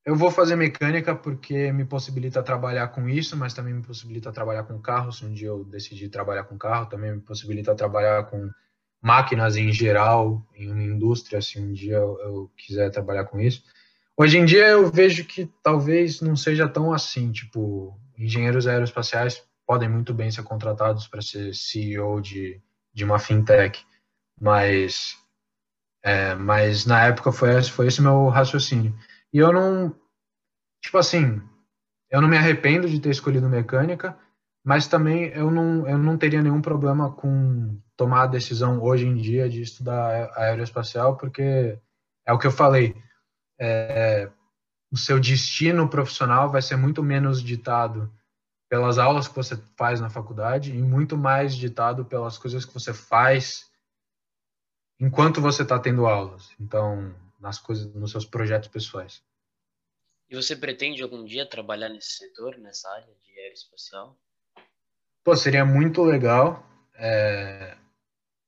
eu 0.08 0.16
vou 0.16 0.32
fazer 0.32 0.55
mecânica 0.55 1.14
porque 1.14 1.70
me 1.74 1.84
possibilita 1.84 2.41
trabalhar 2.41 2.88
com 2.88 3.10
isso, 3.10 3.36
mas 3.36 3.53
também 3.53 3.74
me 3.74 3.84
possibilita 3.84 4.32
trabalhar 4.32 4.64
com 4.64 4.80
carro. 4.80 5.12
Se 5.12 5.26
um 5.26 5.34
dia 5.34 5.49
eu 5.49 5.66
decidir 5.66 6.08
trabalhar 6.08 6.45
com 6.45 6.58
carro, 6.58 6.86
também 6.86 7.12
me 7.12 7.20
possibilita 7.20 7.76
trabalhar 7.76 8.24
com 8.24 8.49
máquinas 9.01 9.58
em 9.58 9.70
geral, 9.70 10.47
em 10.55 10.72
uma 10.72 10.82
indústria, 10.82 11.41
se 11.41 11.60
um 11.60 11.74
dia 11.74 11.97
eu, 11.97 12.49
quiser 12.55 12.89
trabalhar 12.89 13.26
com 13.26 13.38
isso. 13.38 13.62
Hoje 14.16 14.38
em 14.38 14.45
dia 14.45 14.70
eu 14.70 14.89
vejo 14.89 15.26
que 15.26 15.51
talvez 15.62 16.22
não 16.22 16.38
seja 16.38 16.70
tão 16.70 16.93
assim, 16.93 17.30
tipo, 17.30 17.99
engenheiros 18.18 18.66
aeroespaciais 18.66 19.43
podem 19.66 19.89
muito 19.89 20.14
bem 20.14 20.32
ser 20.32 20.43
contratados 20.43 21.05
para 21.05 21.22
ser 21.22 21.53
CEO 21.53 22.22
de, 22.22 22.62
de 22.93 23.03
uma 23.03 23.20
fintech, 23.20 23.86
mas 24.39 25.18
é, 26.01 26.34
mas 26.34 26.86
na 26.86 27.03
época 27.08 27.30
foi 27.34 27.58
esse, 27.58 27.70
foi 27.70 27.88
esse 27.88 28.01
meu 28.01 28.30
raciocínio. 28.30 28.95
E 29.38 29.39
eu 29.39 29.53
não, 29.53 29.95
tipo 30.81 30.97
assim, 30.97 31.39
eu 32.09 32.19
não 32.19 32.27
me 32.27 32.39
arrependo 32.39 32.89
de 32.89 32.99
ter 32.99 33.11
escolhido 33.11 33.47
mecânica, 33.47 34.17
mas 34.65 34.88
também 34.88 35.25
eu 35.25 35.51
não, 35.51 35.88
eu 35.88 35.95
não 35.95 36.17
teria 36.17 36.41
nenhum 36.41 36.59
problema 36.59 37.11
com 37.11 37.79
tomar 37.95 38.23
a 38.23 38.27
decisão 38.27 38.81
hoje 38.81 39.05
em 39.05 39.15
dia 39.15 39.47
de 39.47 39.61
estudar 39.61 40.31
aeroespacial, 40.35 41.17
porque 41.17 41.79
é 42.25 42.33
o 42.33 42.39
que 42.39 42.47
eu 42.47 42.51
falei, 42.51 42.99
é, 43.59 44.27
o 44.91 44.97
seu 44.97 45.19
destino 45.19 45.88
profissional 45.88 46.49
vai 46.49 46.63
ser 46.63 46.75
muito 46.75 47.03
menos 47.03 47.39
ditado 47.39 48.11
pelas 48.67 48.97
aulas 48.97 49.27
que 49.27 49.35
você 49.35 49.55
faz 49.77 50.01
na 50.01 50.09
faculdade 50.09 50.75
e 50.75 50.81
muito 50.81 51.15
mais 51.15 51.55
ditado 51.55 52.03
pelas 52.03 52.39
coisas 52.39 52.65
que 52.65 52.73
você 52.73 52.91
faz 52.91 53.69
enquanto 54.99 55.39
você 55.39 55.61
está 55.61 55.77
tendo 55.77 56.07
aulas. 56.07 56.55
Então, 56.59 57.13
nas 57.39 57.59
coisas, 57.59 57.93
nos 57.93 58.11
seus 58.11 58.25
projetos 58.25 58.67
pessoais. 58.67 59.23
E 60.30 60.36
você 60.36 60.55
pretende 60.55 61.01
algum 61.01 61.23
dia 61.23 61.49
trabalhar 61.49 61.89
nesse 61.89 62.17
setor, 62.17 62.57
nessa 62.57 62.89
área 62.89 63.13
de 63.23 63.39
aeroespacial? 63.39 64.17
Pô, 65.23 65.36
seria 65.36 65.65
muito 65.65 66.03
legal. 66.03 66.65
É, 66.95 67.78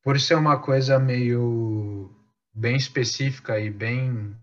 por 0.04 0.20
ser 0.20 0.36
uma 0.36 0.62
coisa 0.62 1.00
meio 1.00 2.14
bem 2.54 2.76
específica 2.76 3.60
e 3.60 3.70
bem, 3.70 4.36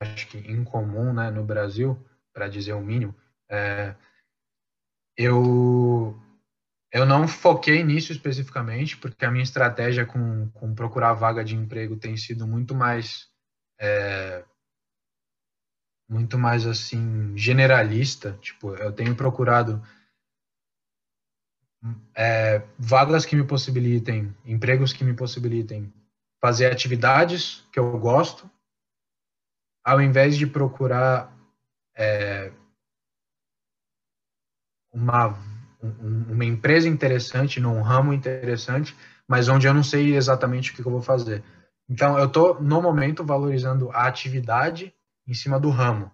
acho 0.00 0.28
que 0.28 0.38
incomum, 0.38 1.12
né, 1.12 1.30
no 1.30 1.44
Brasil, 1.44 1.96
para 2.32 2.48
dizer 2.48 2.72
o 2.72 2.80
mínimo. 2.80 3.14
É, 3.48 3.94
eu 5.16 6.18
eu 6.90 7.04
não 7.04 7.28
foquei 7.28 7.84
nisso 7.84 8.12
especificamente, 8.12 8.96
porque 8.96 9.24
a 9.24 9.30
minha 9.30 9.42
estratégia 9.42 10.06
com, 10.06 10.48
com 10.50 10.74
procurar 10.74 11.12
vaga 11.12 11.44
de 11.44 11.54
emprego 11.54 11.96
tem 11.96 12.16
sido 12.16 12.46
muito 12.46 12.74
mais 12.74 13.28
é, 13.78 14.42
muito 16.08 16.38
mais 16.38 16.66
assim 16.66 17.36
generalista. 17.36 18.38
Tipo, 18.40 18.74
eu 18.74 18.92
tenho 18.92 19.14
procurado 19.14 19.82
é, 22.14 22.62
vagas 22.78 23.24
que 23.24 23.36
me 23.36 23.44
possibilitem, 23.44 24.34
empregos 24.44 24.92
que 24.92 25.04
me 25.04 25.14
possibilitem 25.14 25.92
fazer 26.40 26.72
atividades 26.72 27.64
que 27.72 27.78
eu 27.78 27.98
gosto, 27.98 28.50
ao 29.84 30.00
invés 30.00 30.36
de 30.36 30.46
procurar 30.46 31.36
é, 31.96 32.52
uma 34.92 35.36
uma 35.80 36.44
empresa 36.44 36.88
interessante, 36.88 37.60
num 37.60 37.80
ramo 37.82 38.12
interessante, 38.12 38.96
mas 39.26 39.48
onde 39.48 39.66
eu 39.66 39.74
não 39.74 39.84
sei 39.84 40.16
exatamente 40.16 40.72
o 40.72 40.74
que 40.74 40.80
eu 40.80 40.90
vou 40.90 41.02
fazer. 41.02 41.42
Então, 41.88 42.18
eu 42.18 42.26
estou, 42.26 42.60
no 42.60 42.82
momento, 42.82 43.24
valorizando 43.24 43.90
a 43.92 44.06
atividade 44.06 44.92
em 45.28 45.34
cima 45.34 45.60
do 45.60 45.70
ramo. 45.70 46.10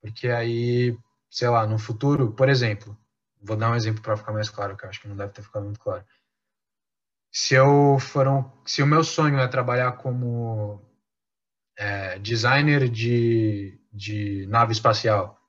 Porque 0.00 0.28
aí, 0.28 0.98
sei 1.30 1.48
lá, 1.48 1.66
no 1.66 1.78
futuro, 1.78 2.32
por 2.32 2.48
exemplo, 2.48 2.98
vou 3.40 3.56
dar 3.56 3.70
um 3.70 3.76
exemplo 3.76 4.02
para 4.02 4.16
ficar 4.16 4.32
mais 4.32 4.50
claro, 4.50 4.76
que 4.76 4.84
eu 4.84 4.90
acho 4.90 5.00
que 5.00 5.08
não 5.08 5.16
deve 5.16 5.32
ter 5.32 5.42
ficado 5.42 5.64
muito 5.64 5.80
claro. 5.80 6.04
Se 7.30 7.54
eu 7.54 7.98
for 8.00 8.26
um, 8.26 8.44
se 8.66 8.82
o 8.82 8.86
meu 8.86 9.04
sonho 9.04 9.38
é 9.38 9.48
trabalhar 9.48 9.92
como 9.92 10.82
é, 11.78 12.18
designer 12.18 12.88
de, 12.88 13.80
de 13.92 14.46
nave 14.48 14.72
espacial, 14.72 15.40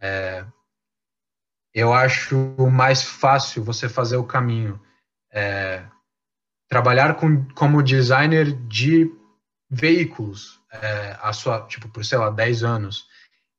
é, 0.00 0.46
eu 1.74 1.92
acho 1.92 2.36
mais 2.70 3.02
fácil 3.02 3.64
você 3.64 3.88
fazer 3.88 4.16
o 4.16 4.26
caminho. 4.26 4.80
É, 5.32 5.88
trabalhar 6.68 7.16
com, 7.16 7.46
como 7.54 7.82
designer 7.82 8.52
de 8.66 9.10
veículos, 9.68 10.61
é, 10.72 11.16
a 11.20 11.32
sua, 11.32 11.66
tipo, 11.66 11.88
por, 11.88 12.04
sei 12.04 12.18
lá, 12.18 12.30
10 12.30 12.64
anos. 12.64 13.06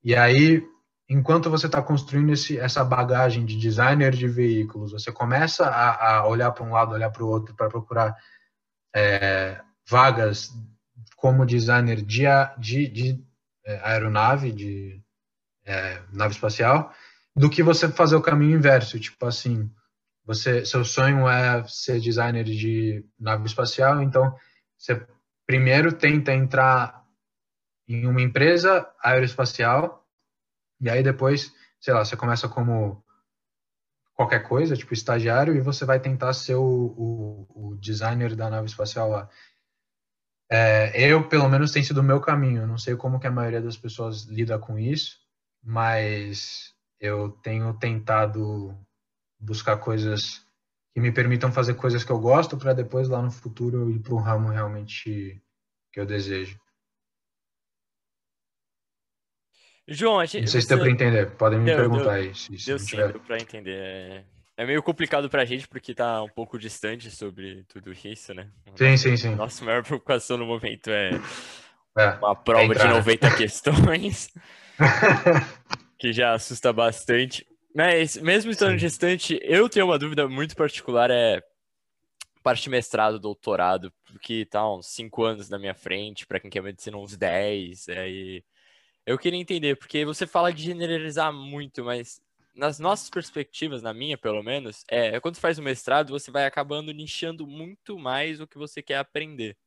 E 0.03 0.15
aí, 0.15 0.63
enquanto 1.07 1.49
você 1.49 1.67
está 1.67 1.81
construindo 1.81 2.33
esse, 2.33 2.57
essa 2.57 2.83
bagagem 2.83 3.45
de 3.45 3.57
designer 3.57 4.11
de 4.11 4.27
veículos, 4.27 4.91
você 4.91 5.11
começa 5.11 5.65
a, 5.65 6.17
a 6.17 6.27
olhar 6.27 6.51
para 6.51 6.63
um 6.63 6.71
lado, 6.71 6.93
olhar 6.93 7.11
para 7.11 7.23
o 7.23 7.27
outro, 7.27 7.55
para 7.55 7.69
procurar 7.69 8.15
é, 8.95 9.61
vagas 9.87 10.51
como 11.15 11.45
designer 11.45 12.01
de, 12.01 12.23
de, 12.57 12.87
de 12.87 13.23
é, 13.65 13.79
aeronave, 13.83 14.51
de 14.51 15.01
é, 15.65 16.01
nave 16.11 16.33
espacial, 16.33 16.93
do 17.35 17.49
que 17.49 17.63
você 17.63 17.87
fazer 17.89 18.15
o 18.15 18.21
caminho 18.21 18.57
inverso, 18.57 18.99
tipo 18.99 19.25
assim, 19.25 19.71
você, 20.25 20.65
seu 20.65 20.85
sonho 20.85 21.27
é 21.27 21.63
ser 21.67 21.99
designer 21.99 22.43
de 22.43 23.05
nave 23.19 23.45
espacial, 23.45 24.01
então 24.01 24.35
você 24.77 25.05
primeiro 25.45 25.91
tenta 25.91 26.33
entrar 26.33 27.02
em 27.87 28.07
uma 28.07 28.21
empresa 28.21 28.89
aeroespacial 29.01 30.03
e 30.79 30.89
aí 30.89 31.01
depois, 31.01 31.53
sei 31.79 31.93
lá, 31.93 32.03
você 32.03 32.17
começa 32.17 32.49
como 32.49 33.03
qualquer 34.13 34.47
coisa, 34.47 34.75
tipo 34.75 34.93
estagiário, 34.93 35.55
e 35.55 35.61
você 35.61 35.85
vai 35.85 35.99
tentar 35.99 36.33
ser 36.33 36.55
o, 36.55 36.63
o, 36.63 37.69
o 37.69 37.75
designer 37.77 38.35
da 38.35 38.49
nave 38.49 38.67
espacial 38.67 39.09
lá. 39.09 39.29
É, 40.51 40.91
eu, 41.01 41.27
pelo 41.27 41.49
menos, 41.49 41.71
tem 41.71 41.83
sido 41.83 42.01
o 42.01 42.03
meu 42.03 42.19
caminho. 42.19 42.67
Não 42.67 42.77
sei 42.77 42.95
como 42.95 43.19
que 43.19 43.27
a 43.27 43.31
maioria 43.31 43.61
das 43.61 43.77
pessoas 43.77 44.25
lida 44.25 44.59
com 44.59 44.77
isso, 44.77 45.17
mas 45.63 46.73
eu 46.99 47.31
tenho 47.41 47.73
tentado 47.73 48.77
buscar 49.39 49.77
coisas 49.77 50.45
que 50.93 50.99
me 50.99 51.11
permitam 51.11 51.51
fazer 51.51 51.73
coisas 51.73 52.03
que 52.03 52.11
eu 52.11 52.19
gosto 52.19 52.55
para 52.57 52.73
depois 52.73 53.09
lá 53.09 53.21
no 53.21 53.31
futuro 53.31 53.81
eu 53.81 53.89
ir 53.89 53.99
para 53.99 54.13
um 54.13 54.19
ramo 54.19 54.49
realmente 54.49 55.41
que 55.91 55.99
eu 55.99 56.05
desejo. 56.05 56.59
João, 59.87 60.19
a 60.19 60.25
gente, 60.25 60.41
não 60.41 60.47
sei 60.47 60.61
se 60.61 60.67
deu 60.67 60.79
para 60.79 60.89
entender. 60.89 61.31
Podem 61.31 61.59
me 61.59 61.65
deu, 61.65 61.77
perguntar 61.77 62.03
deu, 62.03 62.11
aí. 62.11 62.35
Se, 62.35 62.57
se 62.57 62.65
deu 62.65 62.79
sim, 62.79 62.95
deu 62.95 63.19
para 63.19 63.37
entender. 63.37 63.75
É... 63.75 64.23
é 64.57 64.65
meio 64.65 64.81
complicado 64.81 65.29
para 65.29 65.41
a 65.41 65.45
gente 65.45 65.67
porque 65.67 65.93
tá 65.93 66.23
um 66.23 66.29
pouco 66.29 66.57
distante 66.57 67.11
sobre 67.11 67.63
tudo 67.67 67.91
isso, 68.03 68.33
né? 68.33 68.49
Sim, 68.75 68.97
sim, 68.97 69.17
sim. 69.17 69.35
Nossa 69.35 69.63
maior 69.65 69.83
preocupação 69.83 70.37
no 70.37 70.45
momento 70.45 70.89
é, 70.89 71.11
é 71.97 72.09
uma 72.21 72.35
prova 72.35 72.73
é 72.73 72.77
de 72.77 72.87
90 72.87 73.31
questões. 73.35 74.29
que 76.03 76.11
já 76.11 76.33
assusta 76.33 76.73
bastante. 76.73 77.47
Mas, 77.73 78.17
mesmo 78.17 78.51
estando 78.51 78.71
Sim. 78.71 78.85
distante, 78.85 79.39
eu 79.41 79.69
tenho 79.69 79.85
uma 79.85 79.97
dúvida 79.97 80.27
muito 80.27 80.55
particular, 80.55 81.09
é 81.09 81.41
parte 82.43 82.69
mestrado, 82.69 83.17
doutorado, 83.17 83.91
porque 84.05 84.45
tá 84.45 84.69
uns 84.69 84.87
5 84.87 85.23
anos 85.23 85.49
na 85.49 85.57
minha 85.57 85.73
frente, 85.73 86.27
para 86.27 86.39
quem 86.39 86.49
quer 86.51 86.61
medicina 86.61 86.97
uns 86.97 87.15
10, 87.15 87.89
aí... 87.89 88.43
Eu 89.05 89.17
queria 89.17 89.39
entender, 89.39 89.75
porque 89.75 90.05
você 90.05 90.25
fala 90.25 90.53
de 90.53 90.63
generalizar 90.63 91.31
muito, 91.33 91.83
mas 91.83 92.21
nas 92.55 92.79
nossas 92.79 93.09
perspectivas, 93.09 93.81
na 93.81 93.93
minha 93.93 94.17
pelo 94.17 94.41
menos, 94.43 94.83
é 94.87 95.19
quando 95.19 95.35
você 95.35 95.41
faz 95.41 95.57
o 95.57 95.63
mestrado, 95.63 96.11
você 96.11 96.31
vai 96.31 96.45
acabando 96.45 96.91
nichando 96.93 97.45
muito 97.45 97.97
mais 97.97 98.39
o 98.39 98.47
que 98.47 98.57
você 98.57 98.81
quer 98.81 98.97
aprender. 98.97 99.57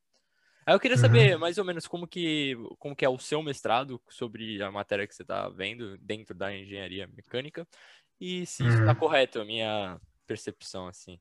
Aí 0.65 0.75
eu 0.75 0.81
queria 0.81 0.97
saber 0.97 1.35
uhum. 1.35 1.41
mais 1.41 1.59
ou 1.59 1.65
menos 1.65 1.87
como 1.87 2.09
que, 2.09 2.57
como 2.79 2.97
que 2.97 3.05
é 3.05 3.09
o 3.09 3.19
seu 3.19 3.41
mestrado 3.43 4.01
sobre 4.09 4.61
a 4.63 4.71
matéria 4.71 5.07
que 5.07 5.15
você 5.15 5.23
está 5.23 5.49
vendo 5.49 5.97
dentro 5.99 6.35
da 6.35 6.53
engenharia 6.57 7.07
mecânica 7.07 7.67
e 8.21 8.45
se 8.47 8.65
uhum. 8.65 8.71
está 8.71 8.95
correto 8.95 9.41
a 9.41 9.45
minha 9.45 10.01
percepção, 10.27 10.89
assim. 10.89 11.21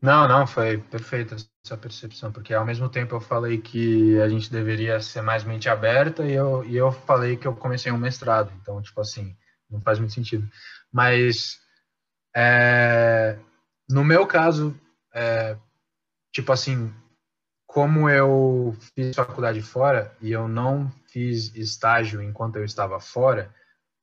Não, 0.00 0.28
não, 0.28 0.46
foi 0.46 0.78
perfeita 0.78 1.36
essa 1.64 1.76
percepção, 1.76 2.30
porque 2.30 2.52
ao 2.52 2.66
mesmo 2.66 2.88
tempo 2.88 3.14
eu 3.14 3.20
falei 3.20 3.58
que 3.58 4.20
a 4.20 4.28
gente 4.28 4.50
deveria 4.50 5.00
ser 5.00 5.22
mais 5.22 5.42
mente 5.42 5.68
aberta 5.68 6.22
e 6.24 6.32
eu, 6.32 6.64
e 6.64 6.76
eu 6.76 6.92
falei 6.92 7.36
que 7.36 7.46
eu 7.46 7.56
comecei 7.56 7.90
um 7.90 7.98
mestrado, 7.98 8.52
então, 8.60 8.80
tipo 8.82 9.00
assim, 9.00 9.34
não 9.70 9.80
faz 9.80 9.98
muito 9.98 10.12
sentido. 10.12 10.46
Mas, 10.92 11.58
é, 12.34 13.38
no 13.88 14.04
meu 14.04 14.26
caso, 14.26 14.78
é, 15.14 15.56
tipo 16.32 16.52
assim, 16.52 16.92
como 17.66 18.08
eu 18.08 18.76
fiz 18.94 19.16
faculdade 19.16 19.62
fora 19.62 20.14
e 20.20 20.30
eu 20.30 20.46
não 20.46 20.90
fiz 21.08 21.54
estágio 21.54 22.22
enquanto 22.22 22.56
eu 22.56 22.64
estava 22.64 23.00
fora, 23.00 23.52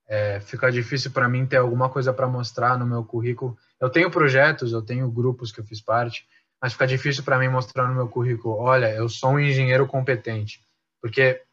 é, 0.07 0.39
fica 0.39 0.71
difícil 0.71 1.11
para 1.11 1.29
mim 1.29 1.45
ter 1.45 1.57
alguma 1.57 1.89
coisa 1.89 2.11
para 2.11 2.27
mostrar 2.27 2.77
no 2.77 2.85
meu 2.85 3.03
currículo. 3.03 3.57
Eu 3.83 3.89
tenho 3.89 4.09
projetos, 4.09 4.71
eu 4.71 4.81
tenho 4.81 5.11
grupos 5.11 5.51
que 5.51 5.59
eu 5.59 5.65
fiz 5.65 5.81
parte, 5.81 6.25
mas 6.61 6.71
fica 6.71 6.87
difícil 6.87 7.21
para 7.21 7.37
mim 7.37 7.49
mostrar 7.49 7.85
no 7.85 7.93
meu 7.93 8.07
currículo, 8.07 8.55
olha, 8.55 8.89
eu 8.93 9.09
sou 9.09 9.31
um 9.31 9.39
engenheiro 9.41 9.85
competente, 9.85 10.63
porque 11.01 11.43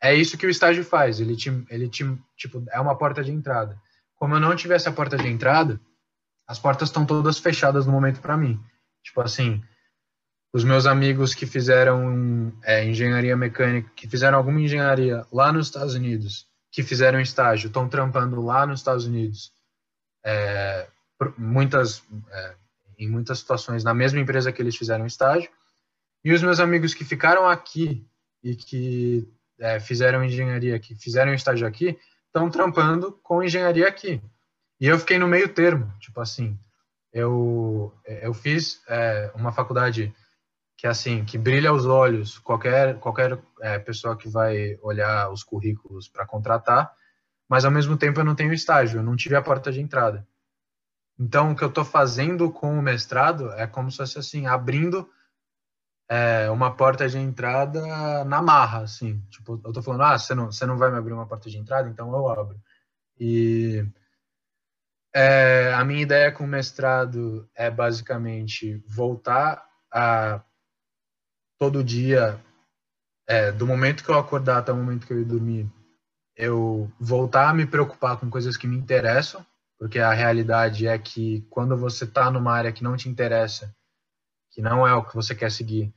é 0.00 0.14
isso 0.14 0.38
que 0.38 0.46
o 0.46 0.50
estágio 0.50 0.84
faz, 0.84 1.18
ele 1.18 1.34
te, 1.34 1.50
ele 1.68 1.88
te, 1.88 2.04
tipo, 2.36 2.64
é 2.70 2.78
uma 2.78 2.96
porta 2.96 3.24
de 3.24 3.32
entrada. 3.32 3.76
Como 4.14 4.36
eu 4.36 4.40
não 4.40 4.54
tivesse 4.54 4.88
a 4.88 4.92
porta 4.92 5.16
de 5.16 5.26
entrada, 5.26 5.80
as 6.46 6.60
portas 6.60 6.90
estão 6.90 7.04
todas 7.04 7.40
fechadas 7.40 7.86
no 7.86 7.90
momento 7.90 8.20
para 8.20 8.36
mim. 8.36 8.62
Tipo 9.02 9.22
assim, 9.22 9.60
os 10.52 10.62
meus 10.62 10.86
amigos 10.86 11.34
que 11.34 11.44
fizeram 11.44 12.52
é, 12.62 12.84
engenharia 12.84 13.36
mecânica, 13.36 13.90
que 13.96 14.08
fizeram 14.08 14.38
alguma 14.38 14.60
engenharia 14.60 15.26
lá 15.32 15.52
nos 15.52 15.66
Estados 15.66 15.94
Unidos, 15.94 16.46
que 16.70 16.84
fizeram 16.84 17.20
estágio, 17.20 17.66
estão 17.66 17.88
trampando 17.88 18.40
lá 18.40 18.64
nos 18.64 18.78
Estados 18.78 19.06
Unidos, 19.06 19.52
é, 20.24 20.88
muitas, 21.36 22.02
é, 22.30 22.54
em 22.98 23.08
muitas 23.08 23.38
situações 23.38 23.84
na 23.84 23.94
mesma 23.94 24.20
empresa 24.20 24.52
que 24.52 24.60
eles 24.60 24.76
fizeram 24.76 25.06
estágio, 25.06 25.50
e 26.24 26.32
os 26.32 26.42
meus 26.42 26.60
amigos 26.60 26.94
que 26.94 27.04
ficaram 27.04 27.46
aqui 27.46 28.06
e 28.42 28.56
que 28.56 29.28
é, 29.58 29.78
fizeram 29.78 30.24
engenharia, 30.24 30.78
que 30.78 30.94
fizeram 30.94 31.34
estágio 31.34 31.66
aqui, 31.66 31.98
estão 32.26 32.50
trampando 32.50 33.12
com 33.22 33.42
engenharia 33.42 33.86
aqui. 33.86 34.20
E 34.80 34.86
eu 34.86 34.98
fiquei 34.98 35.18
no 35.18 35.28
meio 35.28 35.48
termo, 35.48 35.92
tipo 36.00 36.20
assim, 36.20 36.58
eu, 37.12 37.94
eu 38.04 38.34
fiz 38.34 38.82
é, 38.88 39.30
uma 39.34 39.52
faculdade 39.52 40.12
que 40.76 40.86
assim 40.86 41.24
que 41.24 41.38
brilha 41.38 41.70
aos 41.70 41.86
olhos 41.86 42.38
qualquer 42.40 42.98
qualquer 42.98 43.38
é, 43.60 43.78
pessoa 43.78 44.16
que 44.16 44.28
vai 44.28 44.76
olhar 44.82 45.30
os 45.30 45.44
currículos 45.44 46.08
para 46.08 46.26
contratar, 46.26 46.92
mas 47.48 47.64
ao 47.64 47.70
mesmo 47.70 47.96
tempo 47.96 48.18
eu 48.18 48.24
não 48.24 48.34
tenho 48.34 48.52
estágio, 48.52 48.98
eu 48.98 49.02
não 49.02 49.14
tive 49.14 49.36
a 49.36 49.42
porta 49.42 49.70
de 49.70 49.80
entrada. 49.80 50.26
Então 51.18 51.52
o 51.52 51.56
que 51.56 51.62
eu 51.62 51.68
estou 51.68 51.84
fazendo 51.84 52.50
com 52.50 52.78
o 52.78 52.82
mestrado 52.82 53.52
é 53.52 53.66
como 53.66 53.90
se 53.90 53.98
fosse 53.98 54.18
assim 54.18 54.46
abrindo 54.46 55.08
é, 56.08 56.50
uma 56.50 56.74
porta 56.74 57.08
de 57.08 57.18
entrada 57.18 58.24
na 58.24 58.42
marra, 58.42 58.82
assim. 58.82 59.20
Tipo, 59.30 59.60
eu 59.64 59.70
estou 59.70 59.82
falando, 59.82 60.02
ah, 60.02 60.18
você 60.18 60.34
não 60.34 60.50
você 60.50 60.66
não 60.66 60.76
vai 60.76 60.90
me 60.90 60.98
abrir 60.98 61.12
uma 61.12 61.26
porta 61.26 61.48
de 61.48 61.58
entrada, 61.58 61.88
então 61.88 62.12
eu 62.12 62.28
abro. 62.28 62.60
E 63.18 63.86
é, 65.14 65.72
a 65.72 65.84
minha 65.84 66.02
ideia 66.02 66.32
com 66.32 66.44
o 66.44 66.48
mestrado 66.48 67.48
é 67.54 67.70
basicamente 67.70 68.82
voltar 68.86 69.64
a 69.90 70.42
todo 71.58 71.84
dia, 71.84 72.40
é, 73.26 73.52
do 73.52 73.66
momento 73.66 74.02
que 74.04 74.10
eu 74.10 74.18
acordar 74.18 74.58
até 74.58 74.72
o 74.72 74.76
momento 74.76 75.06
que 75.06 75.12
eu 75.12 75.20
ir 75.20 75.24
dormir, 75.24 75.70
eu 76.36 76.90
voltar 76.98 77.48
a 77.48 77.54
me 77.54 77.64
preocupar 77.64 78.18
com 78.18 78.28
coisas 78.28 78.56
que 78.56 78.66
me 78.66 78.76
interessam, 78.76 79.46
porque 79.84 79.98
a 79.98 80.14
realidade 80.14 80.86
é 80.86 80.98
que 80.98 81.46
quando 81.50 81.76
você 81.76 82.04
está 82.04 82.30
numa 82.30 82.54
área 82.54 82.72
que 82.72 82.82
não 82.82 82.96
te 82.96 83.06
interessa, 83.06 83.76
que 84.50 84.62
não 84.62 84.88
é 84.88 84.94
o 84.94 85.04
que 85.04 85.14
você 85.14 85.34
quer 85.34 85.50
seguir, 85.50 85.92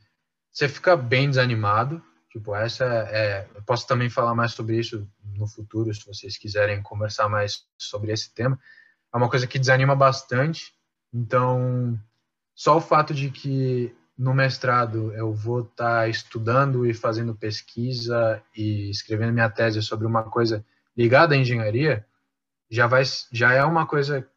você 0.51 0.67
fica 0.67 0.97
bem 0.97 1.29
desanimado. 1.29 2.03
Tipo, 2.29 2.53
essa 2.53 2.83
é. 2.83 3.47
Eu 3.55 3.63
posso 3.63 3.87
também 3.87 4.09
falar 4.09 4.35
mais 4.35 4.51
sobre 4.51 4.77
isso 4.77 5.09
no 5.23 5.47
futuro, 5.47 5.93
se 5.93 6.05
vocês 6.05 6.37
quiserem 6.37 6.83
conversar 6.83 7.29
mais 7.29 7.65
sobre 7.77 8.11
esse 8.11 8.33
tema. 8.33 8.59
É 9.13 9.15
uma 9.15 9.29
coisa 9.29 9.47
que 9.47 9.57
desanima 9.57 9.95
bastante. 9.95 10.73
Então, 11.13 11.97
só 12.53 12.75
o 12.75 12.81
fato 12.81 13.13
de 13.13 13.29
que 13.29 13.95
no 14.17 14.33
mestrado 14.33 15.13
eu 15.13 15.33
vou 15.33 15.61
estar 15.61 16.01
tá 16.01 16.07
estudando 16.09 16.85
e 16.85 16.93
fazendo 16.93 17.33
pesquisa 17.33 18.43
e 18.53 18.89
escrevendo 18.89 19.31
minha 19.31 19.49
tese 19.49 19.81
sobre 19.81 20.05
uma 20.05 20.23
coisa 20.23 20.65
ligada 20.93 21.35
à 21.35 21.37
engenharia, 21.37 22.05
já 22.69 22.87
vai 22.87 23.03
já 23.31 23.53
é 23.53 23.63
uma 23.63 23.85
coisa 23.85 24.29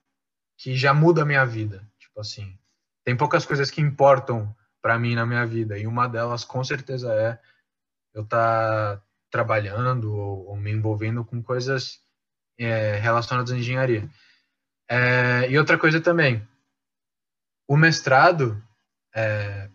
que 0.56 0.74
já 0.76 0.92
muda 0.92 1.22
a 1.22 1.26
minha 1.26 1.44
vida, 1.44 1.86
tipo 1.98 2.20
assim. 2.20 2.58
Tem 3.04 3.16
poucas 3.16 3.46
coisas 3.46 3.70
que 3.70 3.80
importam 3.80 4.54
para 4.82 4.98
mim 4.98 5.14
na 5.14 5.26
minha 5.26 5.46
vida 5.46 5.78
e 5.78 5.86
uma 5.86 6.06
delas 6.06 6.44
com 6.44 6.62
certeza 6.62 7.12
é 7.12 7.38
eu 8.14 8.22
estar 8.22 8.96
tá 8.96 9.02
trabalhando 9.30 10.12
ou, 10.12 10.48
ou, 10.48 10.56
me 10.56 10.70
envolvendo 10.70 11.24
com 11.24 11.42
coisas 11.42 12.00
é, 12.58 12.96
relacionadas 12.96 13.52
à 13.52 13.56
engenharia. 13.56 14.08
É, 14.88 15.48
e 15.48 15.58
outra 15.58 15.78
coisa 15.78 16.00
também, 16.00 16.46
o 17.68 17.76
mestrado 17.76 18.62
é, 19.14 19.70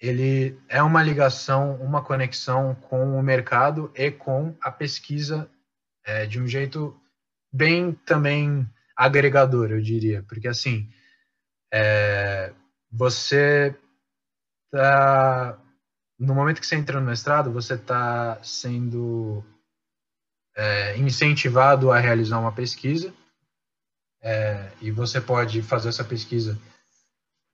ele 0.00 0.58
é 0.68 0.82
uma 0.82 1.02
ligação, 1.02 1.74
uma 1.76 2.02
conexão 2.02 2.74
com 2.74 3.18
o 3.18 3.22
mercado 3.22 3.90
e 3.94 4.10
com 4.10 4.56
a 4.60 4.70
pesquisa 4.70 5.50
é, 6.04 6.26
de 6.26 6.40
um 6.40 6.46
jeito 6.46 6.98
bem 7.56 7.92
também 8.04 8.68
agregador, 8.94 9.70
eu 9.70 9.80
diria, 9.80 10.22
porque 10.28 10.46
assim 10.46 10.88
é, 11.72 12.52
você 12.90 13.74
tá 14.70 15.58
no 16.18 16.34
momento 16.34 16.60
que 16.60 16.66
você 16.66 16.76
entra 16.76 17.00
no 17.00 17.06
mestrado, 17.06 17.52
você 17.52 17.74
está 17.74 18.38
sendo 18.42 19.44
é, 20.54 20.96
incentivado 20.98 21.90
a 21.90 21.98
realizar 21.98 22.38
uma 22.38 22.52
pesquisa 22.52 23.12
é, 24.22 24.70
e 24.80 24.90
você 24.90 25.20
pode 25.20 25.62
fazer 25.62 25.88
essa 25.88 26.04
pesquisa 26.04 26.58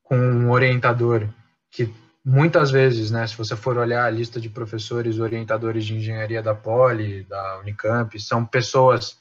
com 0.03 0.16
um 0.16 0.50
orientador 0.50 1.28
que 1.70 1.92
muitas 2.24 2.70
vezes, 2.70 3.11
né, 3.11 3.26
se 3.26 3.36
você 3.36 3.57
for 3.57 3.76
olhar 3.76 4.05
a 4.05 4.11
lista 4.11 4.40
de 4.40 4.48
professores 4.48 5.18
orientadores 5.18 5.84
de 5.84 5.96
engenharia 5.96 6.42
da 6.42 6.55
Poli, 6.55 7.24
da 7.24 7.59
Unicamp, 7.59 8.18
são 8.20 8.44
pessoas 8.46 9.18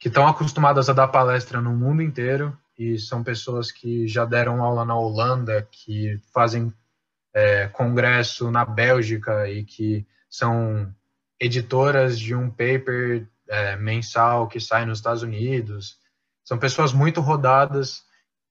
que 0.00 0.08
estão 0.08 0.26
acostumadas 0.26 0.88
a 0.88 0.94
dar 0.94 1.08
palestra 1.08 1.60
no 1.60 1.76
mundo 1.76 2.02
inteiro 2.02 2.56
e 2.76 2.98
são 2.98 3.22
pessoas 3.22 3.70
que 3.70 4.08
já 4.08 4.24
deram 4.24 4.64
aula 4.64 4.82
na 4.82 4.96
Holanda, 4.96 5.68
que 5.70 6.18
fazem 6.32 6.72
é, 7.34 7.68
congresso 7.68 8.50
na 8.50 8.64
Bélgica 8.64 9.48
e 9.48 9.62
que 9.62 10.06
são 10.28 10.92
editoras 11.38 12.18
de 12.18 12.34
um 12.34 12.48
paper 12.48 13.28
é, 13.46 13.76
mensal 13.76 14.48
que 14.48 14.58
sai 14.58 14.86
nos 14.86 14.98
Estados 14.98 15.22
Unidos. 15.22 15.98
São 16.42 16.58
pessoas 16.58 16.94
muito 16.94 17.20
rodadas 17.20 18.02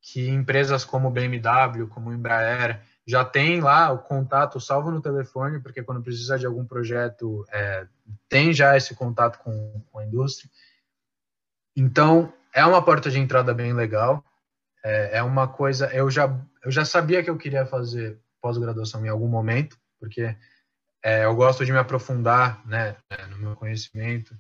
que 0.02 0.30
empresas 0.30 0.86
como 0.86 1.10
BMW, 1.10 1.88
como 1.88 2.14
Embraer, 2.14 2.80
já 3.06 3.26
tem 3.26 3.60
lá 3.60 3.92
o 3.92 3.98
contato 3.98 4.60
salvo 4.60 4.92
no 4.92 5.02
telefone, 5.02 5.60
porque 5.60 5.82
quando 5.82 6.04
precisa 6.04 6.38
de 6.38 6.46
algum 6.46 6.64
projeto, 6.64 7.44
é, 7.52 7.88
tem 8.30 8.54
já 8.54 8.78
esse 8.78 8.94
contato 8.94 9.40
com, 9.40 9.84
com, 9.92 9.98
a 9.98 10.06
indústria. 10.06 10.48
Então, 11.80 12.34
é 12.54 12.66
uma 12.66 12.84
porta 12.84 13.10
de 13.10 13.18
entrada 13.18 13.54
bem 13.54 13.72
legal. 13.72 14.22
É, 14.84 15.20
é 15.20 15.24
uma 15.24 15.48
coisa. 15.48 15.88
Eu 15.94 16.12
já, 16.12 16.38
eu 16.62 16.70
já 16.70 16.84
sabia 16.84 17.24
que 17.24 17.30
eu 17.30 17.38
queria 17.38 17.66
fazer 17.66 18.20
pós-graduação 18.42 19.06
em 19.06 19.08
algum 19.08 19.30
momento, 19.30 19.78
porque 19.98 20.36
é, 21.02 21.24
eu 21.24 21.34
gosto 21.34 21.66
de 21.66 21.72
me 21.72 21.78
aprofundar 21.78 22.62
né, 22.68 22.98
no 23.30 23.38
meu 23.38 23.56
conhecimento. 23.56 24.36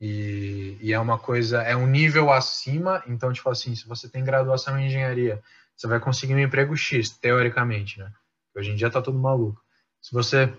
E, 0.00 0.78
e, 0.80 0.92
é 0.92 1.00
uma 1.00 1.18
coisa, 1.18 1.60
é 1.62 1.74
um 1.74 1.88
nível 1.88 2.30
acima, 2.30 3.02
então, 3.08 3.32
tipo 3.32 3.50
assim, 3.50 3.74
se 3.74 3.88
você 3.88 4.08
tem 4.08 4.22
graduação 4.22 4.78
em 4.78 4.86
engenharia, 4.86 5.42
você 5.74 5.88
vai 5.88 5.98
conseguir 5.98 6.34
um 6.34 6.38
emprego 6.38 6.76
X, 6.76 7.10
teoricamente, 7.10 7.98
né? 7.98 8.12
Hoje 8.54 8.70
em 8.70 8.76
dia 8.76 8.90
tá 8.90 9.02
tudo 9.02 9.18
maluco. 9.18 9.60
Se 10.00 10.12
você 10.12 10.54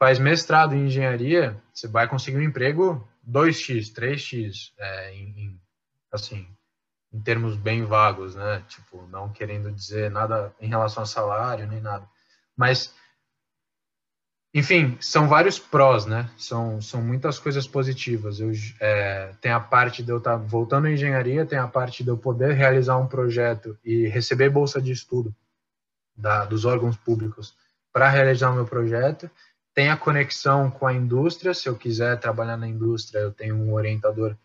faz 0.00 0.18
mestrado 0.18 0.74
em 0.74 0.86
engenharia, 0.86 1.62
você 1.72 1.86
vai 1.86 2.08
conseguir 2.08 2.38
um 2.38 2.42
emprego 2.42 3.06
2x, 3.28 3.92
3x, 3.92 4.72
é, 4.78 5.14
em, 5.14 5.28
em, 5.38 5.60
assim, 6.12 6.46
em 7.12 7.20
termos 7.20 7.56
bem 7.56 7.84
vagos, 7.84 8.34
né? 8.34 8.64
Tipo, 8.68 9.06
não 9.08 9.32
querendo 9.32 9.70
dizer 9.72 10.10
nada 10.10 10.54
em 10.60 10.68
relação 10.68 11.02
a 11.02 11.06
salário, 11.06 11.66
nem 11.66 11.80
nada. 11.80 12.08
Mas 12.56 12.94
enfim, 14.52 14.98
são 15.00 15.28
vários 15.28 15.60
prós, 15.60 16.06
né? 16.06 16.28
São, 16.36 16.80
são 16.80 17.00
muitas 17.00 17.38
coisas 17.38 17.68
positivas. 17.68 18.40
Eu, 18.40 18.50
é, 18.80 19.32
tem 19.40 19.52
a 19.52 19.60
parte 19.60 20.02
de 20.02 20.10
eu 20.10 20.18
estar 20.18 20.36
tá 20.38 20.44
voltando 20.44 20.86
à 20.86 20.90
engenharia, 20.90 21.46
tem 21.46 21.58
a 21.58 21.68
parte 21.68 22.02
de 22.02 22.10
eu 22.10 22.18
poder 22.18 22.54
realizar 22.54 22.96
um 22.96 23.06
projeto 23.06 23.78
e 23.84 24.08
receber 24.08 24.50
bolsa 24.50 24.82
de 24.82 24.90
estudo 24.90 25.34
da, 26.16 26.44
dos 26.44 26.64
órgãos 26.64 26.96
públicos 26.96 27.54
para 27.92 28.08
realizar 28.08 28.50
o 28.50 28.54
meu 28.54 28.66
projeto. 28.66 29.30
Tem 29.74 29.88
a 29.90 29.96
conexão 29.96 30.70
com 30.70 30.86
a 30.86 30.92
indústria. 30.92 31.54
Se 31.54 31.68
eu 31.68 31.76
quiser 31.76 32.18
trabalhar 32.18 32.56
na 32.56 32.66
indústria, 32.66 33.20
eu 33.20 33.32
tenho 33.32 33.54
um 33.54 33.72
orientador 33.72 34.36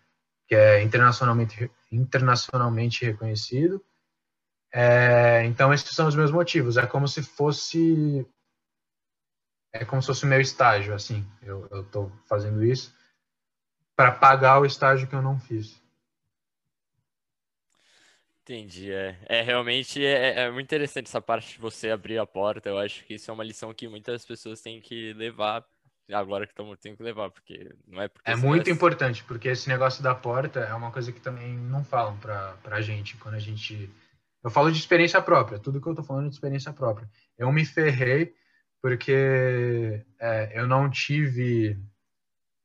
que 0.47 0.55
é 0.55 0.81
internacionalmente, 0.83 1.71
internacionalmente 1.91 3.03
reconhecido. 3.03 3.83
É, 4.71 5.43
então, 5.45 5.73
esses 5.73 5.89
são 5.89 6.07
os 6.07 6.15
meus 6.15 6.31
motivos. 6.31 6.77
É 6.77 6.85
como 6.85 7.07
se 7.07 7.23
fosse 7.23 8.25
é 9.73 9.83
como 9.83 10.01
se 10.01 10.07
fosse 10.07 10.23
o 10.23 10.27
meu 10.27 10.39
estágio, 10.39 10.93
assim. 10.93 11.25
Eu 11.41 11.81
estou 11.81 12.09
fazendo 12.27 12.63
isso 12.63 12.93
para 13.95 14.11
pagar 14.11 14.59
o 14.59 14.65
estágio 14.65 15.07
que 15.07 15.15
eu 15.15 15.21
não 15.21 15.39
fiz. 15.39 15.81
Entendi, 18.45 18.91
é. 18.91 19.17
É 19.25 19.41
realmente 19.41 20.05
é, 20.05 20.41
é 20.41 20.51
muito 20.51 20.65
interessante 20.65 21.07
essa 21.07 21.19
parte 21.19 21.53
de 21.53 21.59
você 21.59 21.89
abrir 21.89 22.19
a 22.19 22.27
porta. 22.27 22.69
Eu 22.69 22.77
acho 22.77 23.03
que 23.03 23.15
isso 23.15 23.31
é 23.31 23.33
uma 23.33 23.43
lição 23.43 23.73
que 23.73 23.87
muitas 23.87 24.23
pessoas 24.23 24.61
têm 24.61 24.79
que 24.79 25.13
levar 25.13 25.65
agora 26.13 26.45
que 26.45 26.51
estão 26.51 26.75
tendo 26.75 26.95
que 26.95 27.01
levar, 27.01 27.31
porque 27.31 27.73
não 27.87 27.99
é 27.99 28.07
porque 28.07 28.29
É 28.29 28.35
muito 28.35 28.65
vai... 28.65 28.73
importante, 28.73 29.23
porque 29.23 29.47
esse 29.47 29.67
negócio 29.67 30.03
da 30.03 30.13
porta 30.13 30.59
é 30.59 30.75
uma 30.75 30.91
coisa 30.91 31.11
que 31.11 31.19
também 31.19 31.57
não 31.57 31.83
falam 31.83 32.15
pra, 32.19 32.51
pra 32.61 32.81
gente 32.81 33.17
quando 33.17 33.33
a 33.33 33.39
gente. 33.39 33.89
Eu 34.43 34.51
falo 34.51 34.71
de 34.71 34.77
experiência 34.77 35.19
própria, 35.23 35.57
tudo 35.57 35.81
que 35.81 35.87
eu 35.87 35.95
tô 35.95 36.03
falando 36.03 36.27
é 36.27 36.29
de 36.29 36.35
experiência 36.35 36.71
própria. 36.71 37.09
Eu 37.35 37.51
me 37.51 37.65
ferrei 37.65 38.35
porque 38.79 40.05
é, 40.19 40.51
eu 40.53 40.67
não 40.67 40.87
tive 40.87 41.79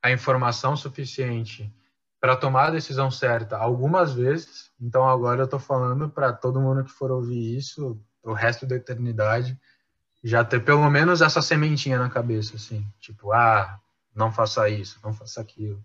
a 0.03 0.11
informação 0.11 0.77
suficiente 0.77 1.73
para 2.21 2.37
tomar 2.37 2.67
a 2.67 2.71
decisão 2.71 3.09
certa 3.09 3.57
algumas 3.57 4.13
vezes. 4.13 4.71
Então 4.79 5.09
agora 5.09 5.41
eu 5.41 5.45
estou 5.45 5.59
falando 5.59 6.07
para 6.07 6.31
todo 6.31 6.61
mundo 6.61 6.83
que 6.83 6.91
for 6.91 7.09
ouvir 7.09 7.57
isso, 7.57 7.99
o 8.23 8.31
resto 8.31 8.67
da 8.67 8.75
eternidade, 8.75 9.59
já 10.23 10.45
ter 10.45 10.63
pelo 10.63 10.87
menos 10.91 11.21
essa 11.21 11.41
sementinha 11.41 11.97
na 11.97 12.09
cabeça, 12.09 12.55
assim, 12.55 12.85
tipo, 12.99 13.31
ah, 13.31 13.79
não 14.15 14.31
faça 14.31 14.69
isso, 14.69 14.99
não 15.03 15.11
faça 15.11 15.41
aquilo. 15.41 15.83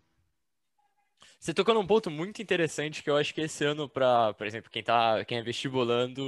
Você 1.47 1.55
tocou 1.55 1.75
num 1.75 1.87
ponto 1.87 2.11
muito 2.11 2.43
interessante 2.43 3.03
que 3.03 3.09
eu 3.09 3.17
acho 3.17 3.33
que 3.33 3.41
esse 3.41 3.65
ano, 3.65 3.89
para, 3.89 4.35
por 4.35 4.47
exemplo, 4.47 4.71
quem 4.71 4.83
tá, 4.83 5.25
quem 5.25 5.39
é 5.39 5.43
vestibulando, 5.43 6.21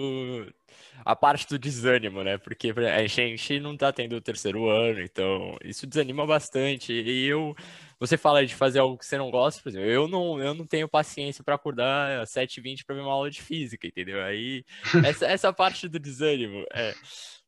a 1.04 1.16
parte 1.16 1.48
do 1.48 1.58
desânimo, 1.58 2.22
né? 2.22 2.38
Porque 2.38 2.72
a 2.72 3.06
gente 3.06 3.58
não 3.58 3.76
tá 3.76 3.92
tendo 3.92 4.14
o 4.14 4.20
terceiro 4.20 4.68
ano, 4.68 5.00
então 5.00 5.56
isso 5.64 5.86
desanima 5.86 6.24
bastante. 6.24 6.92
E 6.92 7.26
eu, 7.26 7.56
você 7.98 8.16
fala 8.16 8.46
de 8.46 8.54
fazer 8.54 8.78
algo 8.78 8.96
que 8.96 9.04
você 9.04 9.18
não 9.18 9.30
gosta, 9.30 9.62
por 9.62 9.70
exemplo, 9.70 9.88
eu 9.88 10.06
não, 10.06 10.40
eu 10.40 10.54
não 10.54 10.66
tenho 10.66 10.88
paciência 10.88 11.42
para 11.42 11.54
acordar 11.54 12.20
às 12.20 12.30
7h20 12.30 12.84
para 12.84 12.94
ver 12.94 13.02
uma 13.02 13.12
aula 13.12 13.30
de 13.30 13.42
física, 13.42 13.86
entendeu? 13.86 14.22
Aí, 14.22 14.64
essa, 15.04 15.26
essa 15.26 15.52
parte 15.52 15.88
do 15.88 15.98
desânimo, 15.98 16.64
é. 16.72 16.94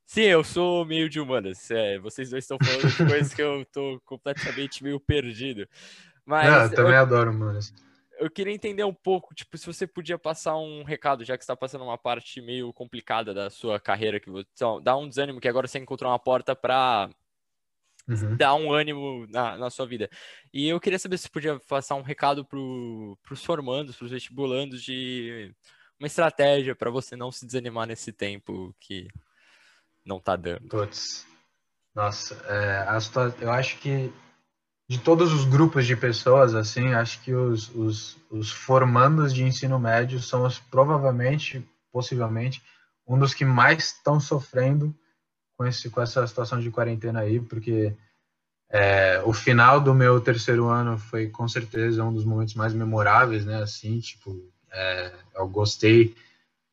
Sim, 0.04 0.22
eu 0.22 0.42
sou 0.42 0.84
meio 0.84 1.08
de 1.08 1.20
humanas. 1.20 1.70
É, 1.70 1.96
vocês 2.00 2.30
dois 2.30 2.42
estão 2.42 2.58
falando 2.60 2.90
de 2.90 2.96
coisas 2.96 3.32
que 3.32 3.40
eu 3.40 3.64
tô 3.72 4.00
completamente 4.04 4.82
meio 4.82 4.98
perdido. 4.98 5.68
Mas 6.26 6.50
Não, 6.50 6.62
eu 6.64 6.74
também 6.74 6.94
eu, 6.94 7.00
adoro 7.00 7.30
humanas. 7.30 7.72
Eu 8.18 8.28
queria 8.28 8.52
entender 8.52 8.82
um 8.82 8.92
pouco, 8.92 9.32
tipo, 9.36 9.56
se 9.56 9.64
você 9.64 9.86
podia 9.86 10.18
passar 10.18 10.56
um 10.56 10.82
recado, 10.82 11.24
já 11.24 11.38
que 11.38 11.44
está 11.44 11.54
passando 11.54 11.84
uma 11.84 11.96
parte 11.96 12.40
meio 12.40 12.72
complicada 12.72 13.32
da 13.32 13.48
sua 13.50 13.78
carreira, 13.78 14.18
que 14.18 14.28
você 14.28 14.48
então, 14.52 14.82
dá 14.82 14.96
um 14.96 15.08
desânimo, 15.08 15.40
que 15.40 15.48
agora 15.48 15.68
você 15.68 15.78
encontrou 15.78 16.10
uma 16.10 16.18
porta 16.18 16.56
para 16.56 17.08
uhum. 18.10 18.36
dar 18.36 18.54
um 18.54 18.72
ânimo 18.72 19.26
na, 19.28 19.56
na 19.56 19.70
sua 19.70 19.86
vida. 19.86 20.08
E 20.52 20.68
eu 20.68 20.80
queria 20.80 20.98
saber 20.98 21.16
se 21.16 21.24
você 21.24 21.28
podia 21.28 21.60
passar 21.68 21.94
um 21.94 22.02
recado 22.02 22.44
para 22.44 22.58
os 22.58 23.44
formandos, 23.44 23.96
para 23.96 24.04
os 24.04 24.10
vestibulandos, 24.10 24.82
de 24.82 25.54
uma 25.98 26.06
estratégia 26.06 26.74
para 26.74 26.90
você 26.90 27.14
não 27.14 27.30
se 27.30 27.46
desanimar 27.46 27.86
nesse 27.86 28.12
tempo 28.12 28.74
que 28.80 29.08
não 30.04 30.18
tá 30.18 30.34
dando. 30.36 30.68
Todos. 30.68 31.26
Nossa, 31.94 32.34
é, 32.48 32.86
eu 33.40 33.50
acho 33.50 33.78
que 33.78 34.12
de 34.88 34.98
todos 34.98 35.32
os 35.32 35.44
grupos 35.44 35.86
de 35.86 35.94
pessoas, 35.94 36.54
assim, 36.54 36.94
acho 36.94 37.20
que 37.22 37.32
os, 37.32 37.72
os, 37.74 38.16
os 38.28 38.50
formandos 38.50 39.32
de 39.32 39.44
ensino 39.44 39.78
médio 39.78 40.20
são 40.20 40.44
os, 40.44 40.58
provavelmente, 40.58 41.64
possivelmente, 41.92 42.60
um 43.06 43.16
dos 43.16 43.32
que 43.32 43.44
mais 43.44 43.84
estão 43.84 44.18
sofrendo 44.18 44.92
com, 45.60 45.66
esse, 45.66 45.90
com 45.90 46.00
essa 46.00 46.26
situação 46.26 46.58
de 46.58 46.70
quarentena 46.70 47.20
aí, 47.20 47.38
porque 47.38 47.94
é, 48.70 49.20
o 49.26 49.32
final 49.34 49.78
do 49.78 49.92
meu 49.94 50.18
terceiro 50.18 50.68
ano 50.68 50.96
foi 50.96 51.28
com 51.28 51.46
certeza 51.46 52.02
um 52.02 52.14
dos 52.14 52.24
momentos 52.24 52.54
mais 52.54 52.72
memoráveis, 52.72 53.44
né? 53.44 53.62
Assim, 53.62 54.00
tipo, 54.00 54.42
é, 54.72 55.12
eu 55.34 55.46
gostei 55.46 56.16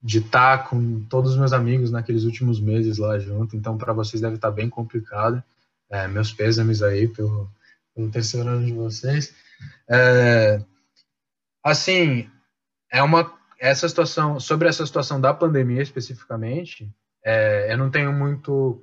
de 0.02 0.20
estar 0.20 0.60
tá 0.60 0.64
com 0.70 1.04
todos 1.04 1.34
os 1.34 1.38
meus 1.38 1.52
amigos 1.52 1.92
naqueles 1.92 2.24
últimos 2.24 2.62
meses 2.62 2.98
lá 2.98 3.20
junto, 3.20 3.58
então 3.58 3.78
para 3.78 3.92
vocês 3.92 4.22
deve 4.22 4.36
estar 4.36 4.52
tá 4.52 4.56
bem 4.56 4.70
complicado. 4.70 5.44
É, 5.90 6.08
meus 6.08 6.32
pêsames 6.32 6.82
aí 6.82 7.10
pelo, 7.10 7.52
pelo 7.94 8.10
terceiro 8.10 8.48
ano 8.48 8.66
de 8.66 8.72
vocês. 8.72 9.36
É, 9.90 10.62
assim, 11.62 12.30
é 12.90 13.04
uma 13.04 13.36
essa 13.60 13.90
situação 13.90 14.40
sobre 14.40 14.70
essa 14.70 14.86
situação 14.86 15.20
da 15.20 15.34
pandemia 15.34 15.82
especificamente, 15.82 16.90
é, 17.28 17.74
eu 17.74 17.78
não 17.78 17.92
tenho 17.92 18.14
muito 18.14 18.82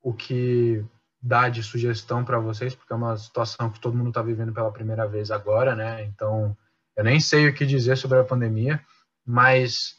o 0.00 0.14
que 0.14 0.84
dar 1.20 1.50
de 1.50 1.60
sugestão 1.60 2.24
para 2.24 2.38
vocês, 2.38 2.72
porque 2.72 2.92
é 2.92 2.96
uma 2.96 3.16
situação 3.16 3.68
que 3.68 3.80
todo 3.80 3.96
mundo 3.96 4.10
está 4.10 4.22
vivendo 4.22 4.52
pela 4.52 4.70
primeira 4.70 5.08
vez 5.08 5.32
agora, 5.32 5.74
né? 5.74 6.04
Então, 6.04 6.56
eu 6.96 7.02
nem 7.02 7.18
sei 7.18 7.48
o 7.48 7.52
que 7.54 7.66
dizer 7.66 7.96
sobre 7.96 8.18
a 8.18 8.24
pandemia, 8.24 8.80
mas 9.26 9.96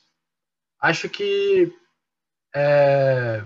acho 0.79 1.09
que 1.09 1.75
é, 2.55 3.43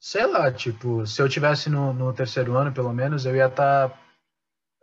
sei 0.00 0.26
lá, 0.26 0.50
tipo, 0.50 1.06
se 1.06 1.20
eu 1.20 1.28
tivesse 1.28 1.68
no, 1.68 1.92
no, 1.92 2.14
terceiro 2.14 2.56
ano, 2.56 2.72
pelo 2.72 2.94
menos, 2.94 3.26
eu 3.26 3.36
ia 3.36 3.48
estar 3.48 3.90
tá, 3.90 3.98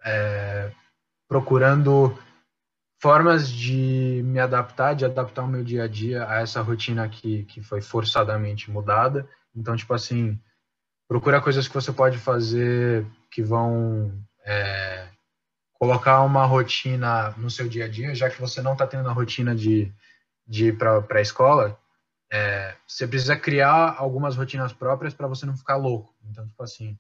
é, 0.06 0.72
procurando 1.28 2.16
formas 3.02 3.50
de 3.50 4.22
me 4.24 4.40
adaptar, 4.40 4.94
de 4.94 5.06
adaptar 5.06 5.44
o 5.44 5.48
meu 5.48 5.64
dia 5.64 5.84
a 5.84 5.88
dia 5.88 6.28
a 6.28 6.42
essa 6.42 6.62
rotina 6.62 7.08
que, 7.10 7.44
que 7.46 7.62
foi 7.62 7.82
forçadamente 7.82 8.70
mudada. 8.70 9.28
Então, 9.56 9.76
tipo 9.76 9.94
assim, 9.94 10.40
procura 11.08 11.42
coisas 11.42 11.68
que 11.68 11.74
você 11.74 11.92
pode 11.92 12.18
fazer 12.18 13.06
que 13.32 13.42
vão 13.42 14.14
é, 14.46 15.08
colocar 15.74 16.22
uma 16.22 16.46
rotina 16.46 17.32
no 17.38 17.50
seu 17.50 17.68
dia 17.68 17.86
a 17.86 17.88
dia, 17.88 18.14
já 18.14 18.30
que 18.30 18.40
você 18.40 18.62
não 18.62 18.74
está 18.74 18.86
tendo 18.86 19.10
a 19.10 19.14
rotina 19.14 19.56
de 19.56 19.92
de 20.52 20.68
ir 20.68 20.78
para 20.78 21.06
a 21.10 21.22
escola, 21.22 21.80
é, 22.30 22.76
você 22.86 23.08
precisa 23.08 23.38
criar 23.38 23.96
algumas 23.98 24.36
rotinas 24.36 24.74
próprias 24.74 25.14
para 25.14 25.28
você 25.28 25.46
não 25.46 25.56
ficar 25.56 25.78
louco. 25.78 26.14
Então, 26.30 26.46
tipo 26.46 26.62
assim, 26.62 27.00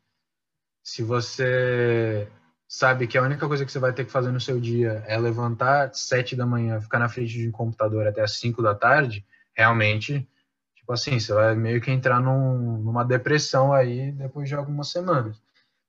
se 0.81 1.03
você 1.03 2.29
sabe 2.71 3.05
que 3.05 3.17
a 3.17 3.21
única 3.21 3.49
coisa 3.49 3.65
que 3.65 3.71
você 3.71 3.79
vai 3.79 3.91
ter 3.91 4.05
que 4.05 4.11
fazer 4.13 4.31
no 4.31 4.39
seu 4.39 4.57
dia 4.57 5.03
é 5.05 5.17
levantar 5.17 5.93
sete 5.93 6.37
da 6.37 6.45
manhã, 6.45 6.79
ficar 6.79 6.99
na 6.99 7.09
frente 7.09 7.33
de 7.33 7.49
um 7.49 7.51
computador 7.51 8.07
até 8.07 8.21
às 8.21 8.39
cinco 8.39 8.61
da 8.61 8.73
tarde, 8.73 9.25
realmente, 9.53 10.25
tipo 10.73 10.93
assim, 10.93 11.19
você 11.19 11.33
vai 11.33 11.53
meio 11.53 11.81
que 11.81 11.91
entrar 11.91 12.21
num, 12.21 12.77
numa 12.77 13.03
depressão 13.03 13.73
aí 13.73 14.13
depois 14.13 14.47
de 14.47 14.55
algumas 14.55 14.89
semanas. 14.89 15.35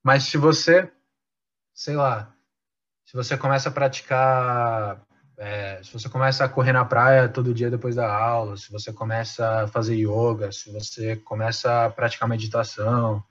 Mas 0.02 0.24
se 0.24 0.36
você, 0.36 0.90
sei 1.72 1.94
lá, 1.94 2.34
se 3.04 3.14
você 3.14 3.38
começa 3.38 3.68
a 3.68 3.72
praticar 3.72 5.06
é, 5.38 5.80
se 5.84 5.92
você 5.92 6.08
começa 6.08 6.44
a 6.44 6.48
correr 6.48 6.72
na 6.72 6.84
praia 6.84 7.28
todo 7.28 7.54
dia 7.54 7.70
depois 7.70 7.94
da 7.94 8.12
aula, 8.12 8.56
se 8.56 8.72
você 8.72 8.92
começa 8.92 9.62
a 9.62 9.68
fazer 9.68 9.94
yoga, 9.94 10.50
se 10.50 10.72
você 10.72 11.14
começa 11.14 11.84
a 11.84 11.90
praticar 11.90 12.28
meditação, 12.28 13.22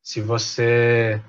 se 0.00 0.20
você, 0.20 1.20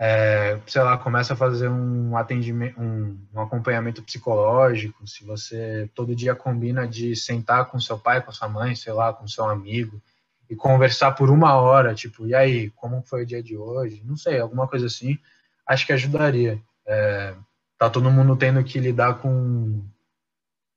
é, 0.00 0.60
sei 0.66 0.80
lá, 0.82 0.96
começa 0.96 1.32
a 1.34 1.36
fazer 1.36 1.68
um 1.68 2.16
atendimento, 2.16 2.80
um, 2.80 3.18
um, 3.34 3.40
acompanhamento 3.40 4.02
psicológico, 4.02 5.06
se 5.06 5.24
você 5.24 5.90
todo 5.92 6.14
dia 6.14 6.36
combina 6.36 6.86
de 6.86 7.16
sentar 7.16 7.66
com 7.66 7.80
seu 7.80 7.98
pai, 7.98 8.22
com 8.22 8.30
sua 8.30 8.48
mãe, 8.48 8.76
sei 8.76 8.92
lá, 8.92 9.12
com 9.12 9.26
seu 9.26 9.44
amigo 9.44 10.00
e 10.48 10.54
conversar 10.54 11.12
por 11.12 11.30
uma 11.30 11.54
hora, 11.56 11.94
tipo, 11.94 12.26
e 12.26 12.34
aí, 12.34 12.70
como 12.70 13.02
foi 13.02 13.24
o 13.24 13.26
dia 13.26 13.42
de 13.42 13.56
hoje? 13.56 14.02
Não 14.04 14.16
sei, 14.16 14.38
alguma 14.38 14.66
coisa 14.68 14.86
assim, 14.86 15.18
acho 15.66 15.84
que 15.84 15.92
ajudaria. 15.92 16.62
É, 16.86 17.34
tá 17.76 17.90
todo 17.90 18.10
mundo 18.10 18.36
tendo 18.36 18.62
que 18.64 18.78
lidar 18.78 19.14
com. 19.14 19.84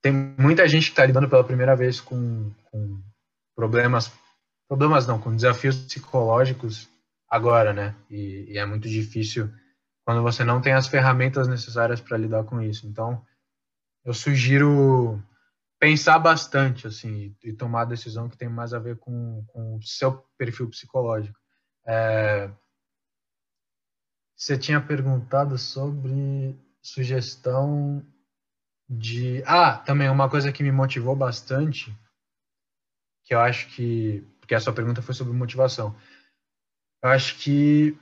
Tem 0.01 0.11
muita 0.11 0.67
gente 0.67 0.85
que 0.85 0.91
está 0.91 1.05
lidando 1.05 1.29
pela 1.29 1.43
primeira 1.43 1.75
vez 1.75 2.01
com, 2.01 2.51
com, 2.65 2.99
problemas. 3.55 4.11
Problemas 4.67 5.05
não, 5.05 5.19
com 5.19 5.35
desafios 5.35 5.75
psicológicos 5.75 6.89
agora, 7.31 7.71
né? 7.71 7.95
E, 8.09 8.51
e 8.51 8.57
é 8.57 8.65
muito 8.65 8.89
difícil 8.89 9.49
quando 10.03 10.21
você 10.21 10.43
não 10.43 10.59
tem 10.59 10.73
as 10.73 10.87
ferramentas 10.87 11.47
necessárias 11.47 12.01
para 12.01 12.17
lidar 12.17 12.43
com 12.43 12.61
isso. 12.61 12.85
Então, 12.85 13.25
eu 14.03 14.13
sugiro 14.13 15.23
pensar 15.79 16.19
bastante, 16.19 16.85
assim, 16.85 17.35
e 17.41 17.53
tomar 17.53 17.83
a 17.83 17.85
decisão 17.85 18.27
que 18.27 18.37
tem 18.37 18.49
mais 18.49 18.73
a 18.73 18.79
ver 18.79 18.97
com, 18.97 19.45
com 19.47 19.77
o 19.77 19.81
seu 19.81 20.11
perfil 20.37 20.69
psicológico. 20.69 21.39
É, 21.87 22.51
você 24.35 24.57
tinha 24.57 24.81
perguntado 24.81 25.57
sobre 25.57 26.59
sugestão 26.81 28.05
de. 28.89 29.43
Ah, 29.45 29.77
também 29.77 30.09
uma 30.09 30.29
coisa 30.29 30.51
que 30.51 30.63
me 30.63 30.71
motivou 30.71 31.15
bastante, 31.15 31.95
que 33.23 33.33
eu 33.33 33.39
acho 33.39 33.67
que. 33.69 34.27
Porque 34.39 34.55
a 34.55 34.59
sua 34.59 34.73
pergunta 34.73 35.01
foi 35.01 35.13
sobre 35.13 35.33
motivação. 35.33 35.95
Acho 37.01 37.37
que 37.39 37.97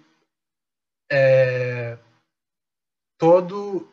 é, 1.11 1.97
todo 3.17 3.89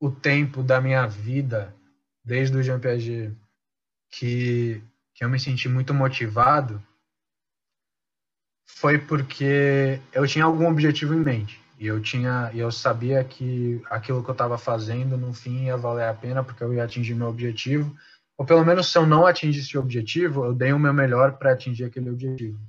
o 0.00 0.10
tempo 0.10 0.62
da 0.62 0.80
minha 0.80 1.06
vida, 1.06 1.74
desde 2.22 2.56
o 2.56 2.62
Jean 2.62 2.78
Piaget, 2.78 3.34
que, 4.10 4.82
que 5.14 5.24
eu 5.24 5.28
me 5.28 5.40
senti 5.40 5.68
muito 5.68 5.94
motivado, 5.94 6.82
foi 8.66 8.98
porque 8.98 10.00
eu 10.12 10.26
tinha 10.26 10.44
algum 10.44 10.68
objetivo 10.68 11.14
em 11.14 11.20
mente. 11.20 11.60
E 11.78 11.86
eu 11.86 12.00
tinha, 12.00 12.50
eu 12.54 12.70
sabia 12.70 13.22
que 13.24 13.82
aquilo 13.86 14.22
que 14.22 14.30
eu 14.30 14.32
estava 14.32 14.58
fazendo 14.58 15.16
no 15.16 15.32
fim 15.32 15.64
ia 15.64 15.76
valer 15.76 16.08
a 16.08 16.14
pena 16.14 16.42
porque 16.42 16.62
eu 16.62 16.72
ia 16.74 16.84
atingir 16.84 17.14
meu 17.14 17.28
objetivo 17.28 17.94
ou 18.36 18.44
pelo 18.44 18.64
menos 18.64 18.92
se 18.92 18.98
eu 18.98 19.06
não 19.06 19.26
atingir 19.26 19.60
esse 19.60 19.78
objetivo, 19.78 20.44
eu 20.44 20.54
dei 20.54 20.72
o 20.72 20.78
meu 20.78 20.92
melhor 20.92 21.38
para 21.38 21.52
atingir 21.52 21.84
aquele 21.84 22.10
objetivo. 22.10 22.60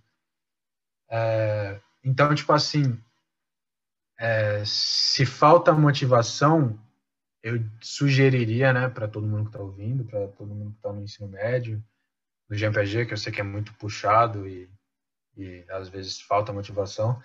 É, 1.10 1.80
então, 2.04 2.34
tipo 2.34 2.52
assim, 2.54 3.00
é, 4.20 4.64
se 4.66 5.26
falta 5.26 5.72
motivação, 5.74 6.80
eu 7.44 7.64
sugeriria, 7.82 8.74
né, 8.74 8.90
para 8.90 9.08
todo 9.08 9.28
mundo 9.28 9.44
que 9.44 9.50
está 9.50 9.60
ouvindo, 9.60 10.04
para 10.04 10.28
todo 10.30 10.54
mundo 10.54 10.72
que 10.72 10.78
está 10.78 10.92
no 10.92 11.04
ensino 11.04 11.30
médio, 11.30 11.84
do 12.50 12.56
GMPG, 12.56 13.06
que 13.06 13.14
eu 13.14 13.18
sei 13.18 13.32
que 13.32 13.42
é 13.42 13.44
muito 13.44 13.74
puxado 13.76 14.48
e, 14.48 14.70
e 15.36 15.64
às 15.70 15.90
vezes 15.90 16.22
falta 16.22 16.54
motivação, 16.54 17.22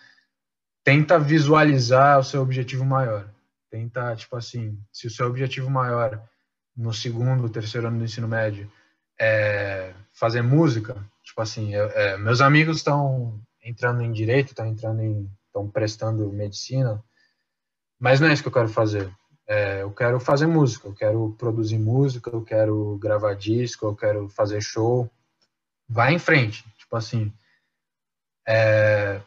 tenta 0.85 1.19
visualizar 1.19 2.19
o 2.19 2.25
seu 2.25 2.43
objetivo 2.43 2.85
maior. 2.85 3.29
Tenta, 3.71 4.15
tipo 4.17 4.37
assim, 4.37 4.79
se 4.93 5.07
o 5.07 5.11
seu 5.11 5.27
objetivo 5.27 5.71
maior 5.71 6.23
no 6.77 6.93
segundo, 6.93 7.49
terceiro 7.49 7.87
ano 7.89 7.99
do 7.99 8.05
ensino 8.05 8.29
médio 8.29 8.71
é 9.19 9.95
fazer 10.13 10.43
música, 10.43 10.97
tipo 11.23 11.41
assim, 11.41 11.75
eu, 11.75 11.87
é, 11.91 12.17
meus 12.19 12.41
amigos 12.41 12.79
estão 12.79 13.41
entrando 13.63 14.03
em 14.03 14.13
direito, 14.13 14.49
estão 14.49 14.67
entrando 14.67 15.01
em, 15.01 15.31
estão 15.47 15.69
prestando 15.69 16.33
medicina, 16.33 17.03
mas 17.99 18.21
não 18.21 18.29
é 18.29 18.33
isso 18.33 18.43
que 18.43 18.49
eu 18.49 18.53
quero 18.53 18.69
fazer. 18.69 19.13
É, 19.47 19.83
eu 19.83 19.93
quero 19.93 20.19
fazer 20.19 20.47
música, 20.47 20.89
eu 20.89 20.95
quero 20.95 21.35
produzir 21.39 21.79
música, 21.79 22.31
eu 22.31 22.43
quero 22.43 22.97
gravar 22.99 23.35
disco, 23.35 23.87
eu 23.87 23.95
quero 23.95 24.29
fazer 24.29 24.61
show. 24.61 25.11
Vai 25.89 26.15
em 26.15 26.19
frente, 26.19 26.65
tipo 26.77 26.97
assim. 26.97 27.33
É, 28.47 29.21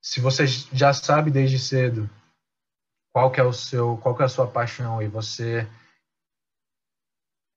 se 0.00 0.20
você 0.20 0.46
já 0.46 0.92
sabe 0.94 1.30
desde 1.30 1.58
cedo 1.58 2.08
qual 3.12 3.30
que 3.30 3.40
é 3.40 3.44
o 3.44 3.52
seu, 3.52 3.96
qual 3.98 4.16
que 4.16 4.22
é 4.22 4.26
a 4.26 4.28
sua 4.28 4.46
paixão 4.46 5.02
e 5.02 5.08
você 5.08 5.68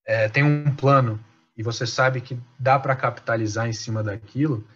é, 0.05 0.27
tem 0.27 0.43
um 0.43 0.75
plano 0.75 1.23
e 1.55 1.63
você 1.63 1.85
sabe 1.85 2.19
que 2.19 2.39
dá 2.57 2.79
para 2.79 2.95
capitalizar 2.95 3.67
em 3.67 3.73
cima 3.73 4.01
daquilo, 4.01 4.67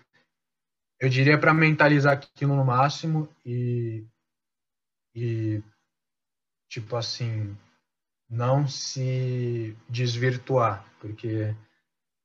eu 1.00 1.10
diria 1.10 1.38
para 1.38 1.54
mentalizar 1.54 2.14
aquilo 2.14 2.56
no 2.56 2.66
máximo 2.66 3.28
e, 3.46 4.06
e 5.14 5.62
tipo 6.70 6.96
assim, 6.96 7.58
não 8.30 8.68
se 8.68 9.76
desvirtuar, 9.90 10.86
porque 11.00 11.56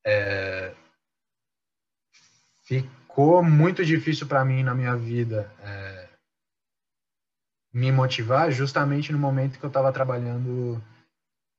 é, 0.05 0.75
ficou 2.65 3.43
muito 3.43 3.85
difícil 3.85 4.27
para 4.27 4.45
mim 4.45 4.63
na 4.63 4.75
minha 4.75 4.97
vida 4.97 5.53
é, 5.61 6.09
me 7.73 7.93
motivar 7.93 8.51
justamente 8.51 9.13
no 9.13 9.19
momento 9.19 9.59
que 9.59 9.65
eu 9.65 9.69
estava 9.69 9.93
trabalhando, 9.93 10.83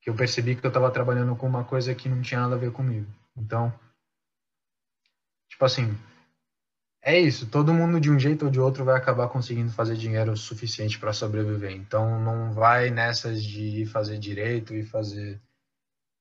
que 0.02 0.10
eu 0.10 0.16
percebi 0.16 0.56
que 0.56 0.66
eu 0.66 0.70
estava 0.70 0.92
trabalhando 0.92 1.36
com 1.36 1.48
uma 1.48 1.64
coisa 1.64 1.94
que 1.94 2.10
não 2.10 2.22
tinha 2.22 2.42
nada 2.42 2.56
a 2.56 2.60
ver 2.60 2.72
comigo. 2.72 3.08
Então, 3.36 3.74
tipo 5.50 5.64
assim, 5.64 5.98
é 7.04 7.20
isso, 7.20 7.48
todo 7.48 7.74
mundo 7.74 8.00
de 8.00 8.12
um 8.12 8.20
jeito 8.20 8.46
ou 8.46 8.52
de 8.52 8.60
outro 8.60 8.86
vai 8.86 8.96
acabar 8.96 9.28
conseguindo 9.28 9.72
fazer 9.72 9.96
dinheiro 9.96 10.38
suficiente 10.38 11.00
para 11.00 11.12
sobreviver. 11.12 11.72
Então 11.72 12.24
não 12.24 12.54
vai 12.54 12.92
nessas 12.92 13.44
de 13.44 13.82
ir 13.82 13.86
fazer 13.88 14.20
direito 14.20 14.76
e 14.76 14.86
fazer, 14.86 15.42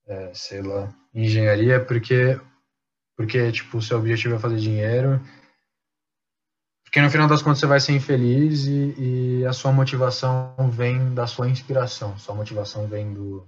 é, 0.06 0.32
sei 0.32 0.62
lá, 0.62 0.92
engenharia, 1.14 1.84
porque, 1.84 2.40
porque 3.14 3.52
tipo, 3.52 3.76
o 3.76 3.82
seu 3.82 3.98
objetivo 3.98 4.36
é 4.36 4.38
fazer 4.38 4.56
dinheiro. 4.56 5.20
Porque 6.82 7.02
no 7.02 7.10
final 7.10 7.28
das 7.28 7.42
contas 7.42 7.60
você 7.60 7.66
vai 7.66 7.78
ser 7.78 7.92
infeliz 7.92 8.64
e, 8.64 8.94
e 9.40 9.46
a 9.46 9.52
sua 9.52 9.72
motivação 9.72 10.54
vem 10.72 11.12
da 11.14 11.26
sua 11.26 11.48
inspiração, 11.48 12.16
sua 12.18 12.34
motivação 12.34 12.88
vem 12.88 13.12
do, 13.12 13.46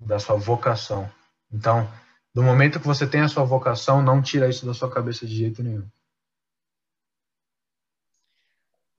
da 0.00 0.18
sua 0.18 0.36
vocação. 0.36 1.08
Então, 1.52 1.88
do 2.34 2.42
momento 2.42 2.80
que 2.80 2.86
você 2.86 3.06
tem 3.06 3.20
a 3.20 3.28
sua 3.28 3.44
vocação, 3.44 4.02
não 4.02 4.22
tira 4.22 4.48
isso 4.48 4.64
da 4.64 4.72
sua 4.72 4.90
cabeça 4.90 5.26
de 5.26 5.36
jeito 5.36 5.62
nenhum. 5.62 5.86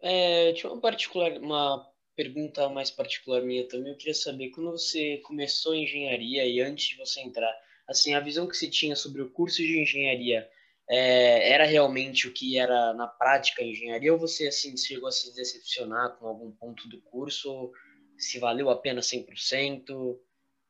É, 0.01 0.53
tinha 0.53 0.71
uma 0.71 0.81
particular, 0.81 1.31
uma 1.37 1.85
pergunta 2.15 2.67
mais 2.69 2.91
particular 2.91 3.41
minha 3.41 3.67
também. 3.67 3.91
Eu 3.91 3.97
queria 3.97 4.13
saber 4.13 4.49
quando 4.49 4.71
você 4.71 5.17
começou 5.17 5.75
engenharia 5.75 6.45
e 6.45 6.61
antes 6.61 6.89
de 6.89 6.97
você 6.97 7.21
entrar, 7.21 7.53
assim, 7.87 8.13
a 8.13 8.19
visão 8.19 8.47
que 8.47 8.55
você 8.55 8.69
tinha 8.69 8.95
sobre 8.95 9.21
o 9.21 9.29
curso 9.29 9.57
de 9.57 9.79
engenharia 9.79 10.49
é, 10.89 11.51
era 11.53 11.65
realmente 11.65 12.27
o 12.27 12.33
que 12.33 12.57
era 12.57 12.93
na 12.93 13.07
prática 13.07 13.61
a 13.61 13.65
engenharia 13.65 14.11
ou 14.11 14.17
você 14.17 14.47
assim 14.47 14.75
chegou 14.75 15.07
a 15.07 15.11
se 15.11 15.33
decepcionar 15.35 16.17
com 16.17 16.27
algum 16.27 16.51
ponto 16.51 16.89
do 16.89 16.99
curso? 17.01 17.71
Se 18.17 18.39
valeu 18.39 18.69
a 18.69 18.75
pena 18.75 18.99
100%? 18.99 20.19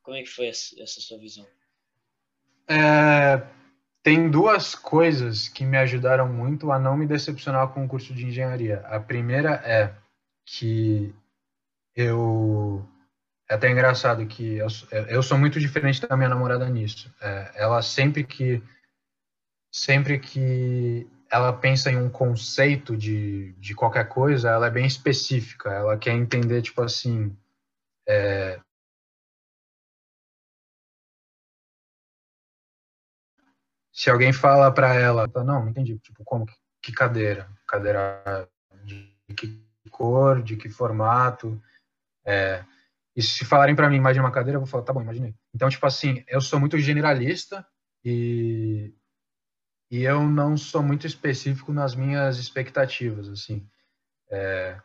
Como 0.02 0.16
é 0.16 0.22
que 0.22 0.28
foi 0.28 0.48
essa, 0.48 0.80
essa 0.80 1.00
sua 1.00 1.18
visão? 1.18 1.46
É, 2.68 3.42
tem 4.02 4.30
duas 4.30 4.74
coisas 4.74 5.48
que 5.48 5.64
me 5.64 5.76
ajudaram 5.76 6.28
muito 6.28 6.72
a 6.72 6.78
não 6.78 6.96
me 6.96 7.06
decepcionar 7.06 7.68
com 7.68 7.84
o 7.84 7.88
curso 7.88 8.14
de 8.14 8.26
engenharia. 8.26 8.80
A 8.86 8.98
primeira 8.98 9.60
é 9.64 9.94
que 10.46 11.14
eu 11.94 12.86
é 13.48 13.54
até 13.54 13.68
engraçado 13.68 14.26
que 14.26 14.56
eu, 14.56 14.68
eu 15.08 15.22
sou 15.22 15.36
muito 15.36 15.58
diferente 15.58 16.06
da 16.06 16.16
minha 16.16 16.28
namorada 16.28 16.68
nisso. 16.68 17.12
É, 17.20 17.52
ela 17.56 17.82
sempre 17.82 18.24
que 18.24 18.62
sempre 19.72 20.18
que 20.18 21.06
ela 21.30 21.52
pensa 21.52 21.90
em 21.90 21.96
um 21.96 22.08
conceito 22.08 22.96
de, 22.96 23.52
de 23.52 23.74
qualquer 23.74 24.08
coisa, 24.08 24.50
ela 24.50 24.66
é 24.66 24.70
bem 24.70 24.86
específica. 24.86 25.70
Ela 25.70 25.98
quer 25.98 26.12
entender 26.12 26.62
tipo 26.62 26.82
assim, 26.82 27.36
é, 28.08 28.58
se 34.00 34.08
alguém 34.08 34.32
fala 34.32 34.72
para 34.72 34.94
ela, 34.94 35.30
não, 35.34 35.44
não 35.44 35.68
entendi, 35.68 35.98
tipo, 35.98 36.24
como, 36.24 36.46
que 36.80 36.90
cadeira? 36.90 37.46
Cadeira 37.68 38.48
de 38.82 39.14
que 39.36 39.62
cor, 39.90 40.42
de 40.42 40.56
que 40.56 40.70
formato, 40.70 41.62
é, 42.24 42.64
e 43.14 43.20
se 43.22 43.44
falarem 43.44 43.76
para 43.76 43.90
mim, 43.90 43.96
imagina 43.96 44.24
uma 44.24 44.32
cadeira, 44.32 44.56
eu 44.56 44.60
vou 44.60 44.66
falar, 44.66 44.84
tá 44.84 44.92
bom, 44.94 45.02
imaginei. 45.02 45.34
Então, 45.54 45.68
tipo 45.68 45.84
assim, 45.84 46.24
eu 46.26 46.40
sou 46.40 46.58
muito 46.58 46.78
generalista 46.78 47.66
e, 48.02 48.94
e 49.90 50.02
eu 50.02 50.22
não 50.22 50.56
sou 50.56 50.82
muito 50.82 51.06
específico 51.06 51.70
nas 51.70 51.94
minhas 51.94 52.38
expectativas, 52.38 53.28
assim. 53.28 53.68
É, 54.30 54.80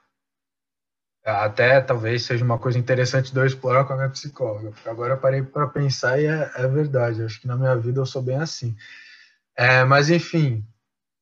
até 1.24 1.80
talvez 1.80 2.24
seja 2.24 2.43
uma 2.43 2.59
coisa 2.59 2.78
interessante 2.78 3.32
de 3.32 3.39
eu 3.39 3.45
explorar 3.45 3.86
com 3.86 3.93
a 3.93 3.95
minha 3.95 4.09
psicóloga, 4.09 4.72
porque 4.72 4.89
agora 4.89 5.13
eu 5.13 5.22
parei 5.22 5.41
para 5.41 5.68
pensar 5.68 6.20
e 6.20 6.26
é, 6.26 6.51
é 6.57 6.68
verdade, 6.68 7.24
acho 7.24 7.39
que 7.39 7.47
na 7.47 7.55
minha 7.55 7.78
vida 7.78 8.01
eu 8.01 8.05
sou 8.05 8.22
bem 8.22 8.41
assim. 8.41 8.76
É, 9.58 9.84
mas 9.86 10.10
enfim, 10.10 10.66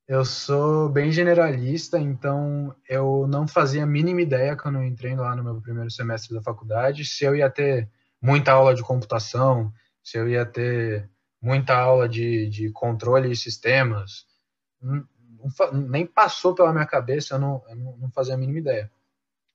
eu 0.08 0.26
sou 0.26 0.90
bem 0.90 1.12
generalista, 1.12 2.00
então 2.00 2.76
eu 2.90 3.28
não 3.28 3.48
fazia 3.48 3.84
a 3.84 3.88
mínima 3.88 4.22
ideia 4.22 4.56
quando 4.56 4.76
eu 4.76 4.84
entrei 4.84 5.16
lá 5.16 5.36
no 5.36 5.44
meu 5.44 5.62
primeiro 5.62 5.90
semestre 5.92 6.34
da 6.34 6.42
faculdade 6.42 7.06
se 7.06 7.24
eu 7.24 7.36
ia 7.36 7.50
ter 7.50 7.90
muita 8.22 8.52
aula 8.52 8.74
de 8.74 8.82
computação, 8.82 9.72
se 10.04 10.18
eu 10.18 10.28
ia 10.28 10.46
ter 10.46 11.10
muita 11.42 11.78
aula 11.78 12.08
de, 12.08 12.50
de 12.50 12.72
controle 12.72 13.30
de 13.30 13.36
sistemas. 13.36 14.26
Não, 14.82 15.06
nem 15.74 16.06
passou 16.06 16.56
pela 16.56 16.72
minha 16.72 16.86
cabeça, 16.86 17.36
eu 17.36 17.40
não, 17.40 17.64
eu 17.70 17.76
não 17.76 18.12
fazia 18.12 18.34
a 18.34 18.38
mínima 18.38 18.60
ideia. 18.60 18.92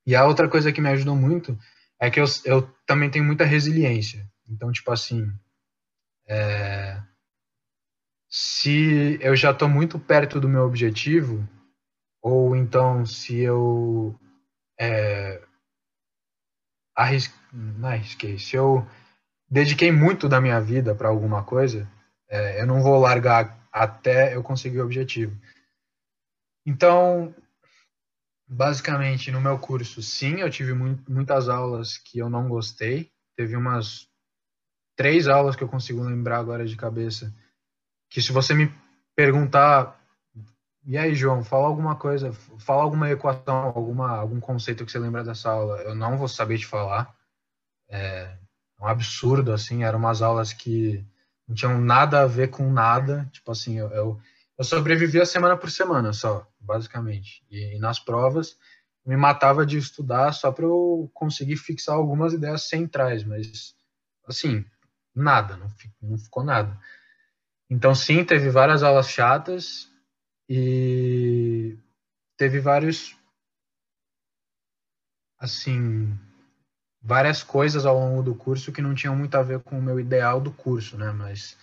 E 0.06 0.14
a 0.14 0.24
outra 0.26 0.48
coisa 0.48 0.72
que 0.72 0.80
me 0.80 0.88
ajudou 0.90 1.16
muito 1.16 1.58
é 2.00 2.10
que 2.10 2.20
eu, 2.20 2.26
eu 2.44 2.62
também 2.86 3.10
tenho 3.10 3.24
muita 3.24 3.44
resiliência. 3.44 4.26
Então, 4.48 4.70
tipo 4.70 4.90
assim, 4.90 5.30
é, 6.26 7.02
se 8.28 9.18
eu 9.22 9.34
já 9.34 9.52
estou 9.52 9.68
muito 9.68 9.98
perto 9.98 10.38
do 10.38 10.48
meu 10.48 10.62
objetivo, 10.62 11.48
ou 12.20 12.54
então 12.54 13.06
se 13.06 13.38
eu 13.38 14.18
é, 14.78 15.42
arrisque, 16.94 17.34
não 17.52 17.88
arrisquei, 17.88 18.38
se 18.38 18.56
eu 18.56 18.86
dediquei 19.48 19.90
muito 19.90 20.28
da 20.28 20.40
minha 20.40 20.60
vida 20.60 20.94
para 20.94 21.08
alguma 21.08 21.42
coisa, 21.42 21.90
é, 22.28 22.60
eu 22.60 22.66
não 22.66 22.82
vou 22.82 22.98
largar 22.98 23.66
até 23.72 24.34
eu 24.34 24.42
conseguir 24.42 24.80
o 24.80 24.84
objetivo. 24.84 25.34
Então, 26.66 27.34
basicamente, 28.46 29.30
no 29.30 29.40
meu 29.40 29.58
curso, 29.58 30.02
sim, 30.02 30.40
eu 30.40 30.50
tive 30.50 30.74
muitas 30.74 31.48
aulas 31.48 31.96
que 31.96 32.18
eu 32.18 32.28
não 32.28 32.48
gostei. 32.48 33.10
Teve 33.36 33.56
umas 33.56 34.06
três 34.94 35.28
aulas 35.28 35.56
que 35.56 35.64
eu 35.64 35.68
consigo 35.68 36.02
lembrar 36.02 36.38
agora 36.38 36.66
de 36.66 36.76
cabeça 36.76 37.32
que 38.08 38.22
se 38.22 38.32
você 38.32 38.54
me 38.54 38.72
perguntar, 39.14 39.98
e 40.84 40.96
aí, 40.96 41.14
João, 41.14 41.44
fala 41.44 41.66
alguma 41.66 41.96
coisa, 41.96 42.32
fala 42.58 42.82
alguma 42.82 43.10
equação, 43.10 43.72
alguma, 43.74 44.16
algum 44.16 44.40
conceito 44.40 44.84
que 44.84 44.92
você 44.92 44.98
lembra 44.98 45.22
dessa 45.22 45.50
aula, 45.50 45.82
eu 45.82 45.94
não 45.94 46.16
vou 46.16 46.28
saber 46.28 46.58
te 46.58 46.66
falar. 46.66 47.14
É 47.88 48.36
um 48.80 48.86
absurdo, 48.86 49.52
assim, 49.52 49.84
eram 49.84 49.98
umas 49.98 50.22
aulas 50.22 50.52
que 50.52 51.04
não 51.46 51.54
tinham 51.54 51.80
nada 51.80 52.22
a 52.22 52.26
ver 52.26 52.48
com 52.48 52.70
nada, 52.70 53.28
tipo 53.32 53.50
assim, 53.50 53.78
eu, 53.78 53.88
eu, 53.88 54.20
eu 54.56 54.64
sobrevivia 54.64 55.26
semana 55.26 55.56
por 55.56 55.70
semana 55.70 56.12
só, 56.12 56.46
basicamente. 56.60 57.44
E, 57.50 57.76
e 57.76 57.78
nas 57.78 57.98
provas, 57.98 58.56
me 59.04 59.16
matava 59.16 59.64
de 59.64 59.78
estudar 59.78 60.32
só 60.32 60.52
para 60.52 60.64
eu 60.64 61.10
conseguir 61.14 61.56
fixar 61.56 61.96
algumas 61.96 62.32
ideias 62.32 62.68
centrais, 62.68 63.24
mas, 63.24 63.74
assim, 64.26 64.64
nada, 65.14 65.56
não, 65.56 65.68
não 66.02 66.18
ficou 66.18 66.44
nada. 66.44 66.78
Então, 67.70 67.94
sim, 67.94 68.24
teve 68.24 68.48
várias 68.50 68.82
aulas 68.82 69.10
chatas 69.10 69.90
e 70.48 71.76
teve 72.36 72.60
vários, 72.60 73.16
assim, 75.38 76.18
várias 77.02 77.42
coisas 77.42 77.84
ao 77.84 77.98
longo 77.98 78.22
do 78.22 78.34
curso 78.34 78.72
que 78.72 78.80
não 78.80 78.94
tinham 78.94 79.14
muito 79.14 79.34
a 79.36 79.42
ver 79.42 79.60
com 79.60 79.78
o 79.78 79.82
meu 79.82 80.00
ideal 80.00 80.40
do 80.40 80.50
curso, 80.50 80.96
né? 80.96 81.12
Mas, 81.12 81.58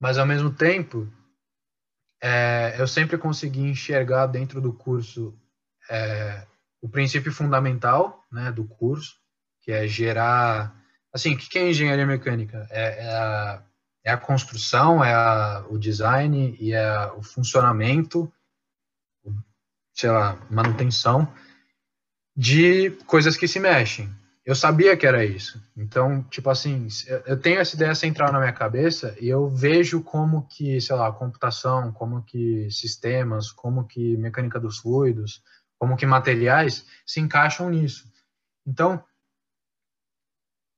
mas 0.00 0.16
ao 0.16 0.26
mesmo 0.26 0.52
tempo, 0.54 1.06
é, 2.22 2.76
eu 2.78 2.86
sempre 2.86 3.18
consegui 3.18 3.62
enxergar 3.62 4.26
dentro 4.26 4.60
do 4.60 4.72
curso 4.72 5.38
é, 5.90 6.46
o 6.80 6.88
princípio 6.88 7.32
fundamental, 7.32 8.24
né, 8.32 8.50
do 8.50 8.64
curso, 8.64 9.16
que 9.60 9.70
é 9.70 9.86
gerar, 9.86 10.74
assim, 11.12 11.34
o 11.34 11.36
que 11.36 11.58
é 11.58 11.68
engenharia 11.68 12.06
mecânica? 12.06 12.66
É, 12.70 13.06
é 13.06 13.16
a, 13.16 13.62
é 14.10 14.12
a 14.12 14.18
construção, 14.18 15.04
é 15.04 15.14
a, 15.14 15.64
o 15.70 15.78
design 15.78 16.56
e 16.60 16.72
é 16.72 17.06
o 17.12 17.22
funcionamento, 17.22 18.30
sei 19.94 20.10
lá, 20.10 20.36
manutenção 20.50 21.32
de 22.36 22.90
coisas 23.06 23.36
que 23.36 23.46
se 23.46 23.60
mexem. 23.60 24.12
Eu 24.44 24.54
sabia 24.56 24.96
que 24.96 25.06
era 25.06 25.24
isso. 25.24 25.62
Então, 25.76 26.24
tipo 26.24 26.50
assim, 26.50 26.88
eu 27.24 27.38
tenho 27.38 27.60
essa 27.60 27.76
ideia 27.76 27.94
central 27.94 28.32
na 28.32 28.40
minha 28.40 28.52
cabeça 28.52 29.14
e 29.20 29.28
eu 29.28 29.48
vejo 29.48 30.02
como 30.02 30.46
que, 30.48 30.80
sei 30.80 30.96
lá, 30.96 31.12
computação, 31.12 31.92
como 31.92 32.22
que 32.24 32.68
sistemas, 32.70 33.52
como 33.52 33.86
que 33.86 34.16
mecânica 34.16 34.58
dos 34.58 34.78
fluidos, 34.78 35.40
como 35.78 35.96
que 35.96 36.06
materiais 36.06 36.84
se 37.06 37.20
encaixam 37.20 37.70
nisso. 37.70 38.10
Então, 38.66 39.04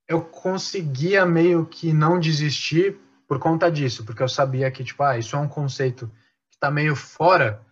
eu 0.07 0.20
conseguia 0.20 1.24
meio 1.24 1.64
que 1.64 1.95
não 1.95 2.20
desistir 2.20 3.01
por 3.33 3.39
conta 3.39 3.72
disso, 3.72 4.05
porque 4.05 4.22
eu 4.22 4.28
sabia 4.28 4.70
que, 4.70 4.85
tipo, 4.85 5.03
ah, 5.03 5.16
isso 5.16 5.35
é 5.35 5.39
um 5.39 5.49
conceito 5.49 6.07
que 6.51 6.57
está 6.57 6.70
meio 6.70 6.95
fora, 6.95 7.64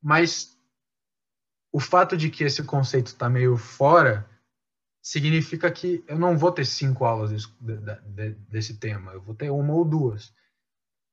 mas 0.00 0.56
o 1.72 1.80
fato 1.80 2.16
de 2.16 2.30
que 2.30 2.44
esse 2.44 2.62
conceito 2.62 3.08
está 3.08 3.28
meio 3.28 3.56
fora 3.56 4.30
significa 5.02 5.72
que 5.72 6.04
eu 6.06 6.16
não 6.16 6.38
vou 6.38 6.52
ter 6.52 6.64
cinco 6.64 7.04
aulas 7.04 7.30
desse, 7.30 7.48
de, 7.60 8.30
desse 8.48 8.78
tema, 8.78 9.10
eu 9.10 9.20
vou 9.20 9.34
ter 9.34 9.50
uma 9.50 9.74
ou 9.74 9.84
duas. 9.84 10.32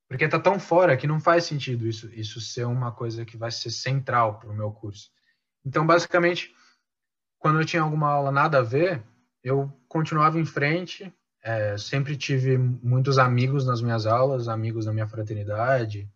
Porque 0.07 0.25
está 0.25 0.39
tão 0.39 0.59
fora 0.59 0.95
que 0.95 1.07
não 1.07 1.19
faz 1.19 1.45
sentido 1.45 1.87
isso, 1.87 2.07
isso 2.13 2.39
ser 2.39 2.65
uma 2.67 2.91
coisa 2.91 3.25
que 3.25 3.35
vai 3.35 3.49
ser 3.49 3.71
central 3.71 4.37
para 4.37 4.51
o 4.51 4.55
meu 4.55 4.71
curso. 4.71 5.09
Então, 5.65 5.83
basicamente, 5.83 6.55
quando 7.39 7.59
eu 7.59 7.65
tinha 7.65 7.81
alguma 7.81 8.11
aula 8.11 8.31
nada 8.31 8.59
a 8.59 8.61
ver, 8.61 9.03
eu 9.43 9.75
continuava 9.87 10.39
em 10.39 10.45
frente, 10.45 11.11
é, 11.45 11.77
sempre 11.77 12.17
tive 12.17 12.57
muitos 12.57 13.19
amigos 13.19 13.67
nas 13.67 13.79
minhas 13.79 14.07
aulas, 14.07 14.47
amigos 14.47 14.85
da 14.85 14.91
minha 14.91 15.07
fraternidade, 15.07 16.09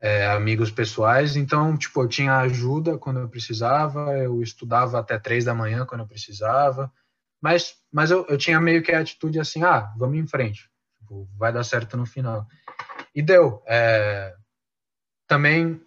é, 0.00 0.28
amigos 0.28 0.70
pessoais. 0.70 1.34
Então, 1.34 1.76
tipo, 1.76 2.00
eu 2.00 2.06
tinha 2.06 2.38
ajuda 2.38 2.96
quando 2.96 3.18
eu 3.18 3.28
precisava, 3.28 4.16
eu 4.16 4.40
estudava 4.40 5.00
até 5.00 5.18
três 5.18 5.44
da 5.44 5.52
manhã 5.52 5.84
quando 5.84 6.02
eu 6.02 6.06
precisava, 6.06 6.92
mas, 7.42 7.74
mas 7.92 8.12
eu, 8.12 8.24
eu 8.28 8.38
tinha 8.38 8.60
meio 8.60 8.84
que 8.84 8.92
a 8.92 9.00
atitude 9.00 9.40
assim, 9.40 9.64
ah, 9.64 9.92
vamos 9.98 10.16
em 10.16 10.26
frente, 10.28 10.70
tipo, 10.96 11.28
vai 11.36 11.52
dar 11.52 11.64
certo 11.64 11.96
no 11.96 12.06
final. 12.06 12.46
E 13.12 13.20
deu. 13.20 13.64
É, 13.66 14.32
também 15.26 15.83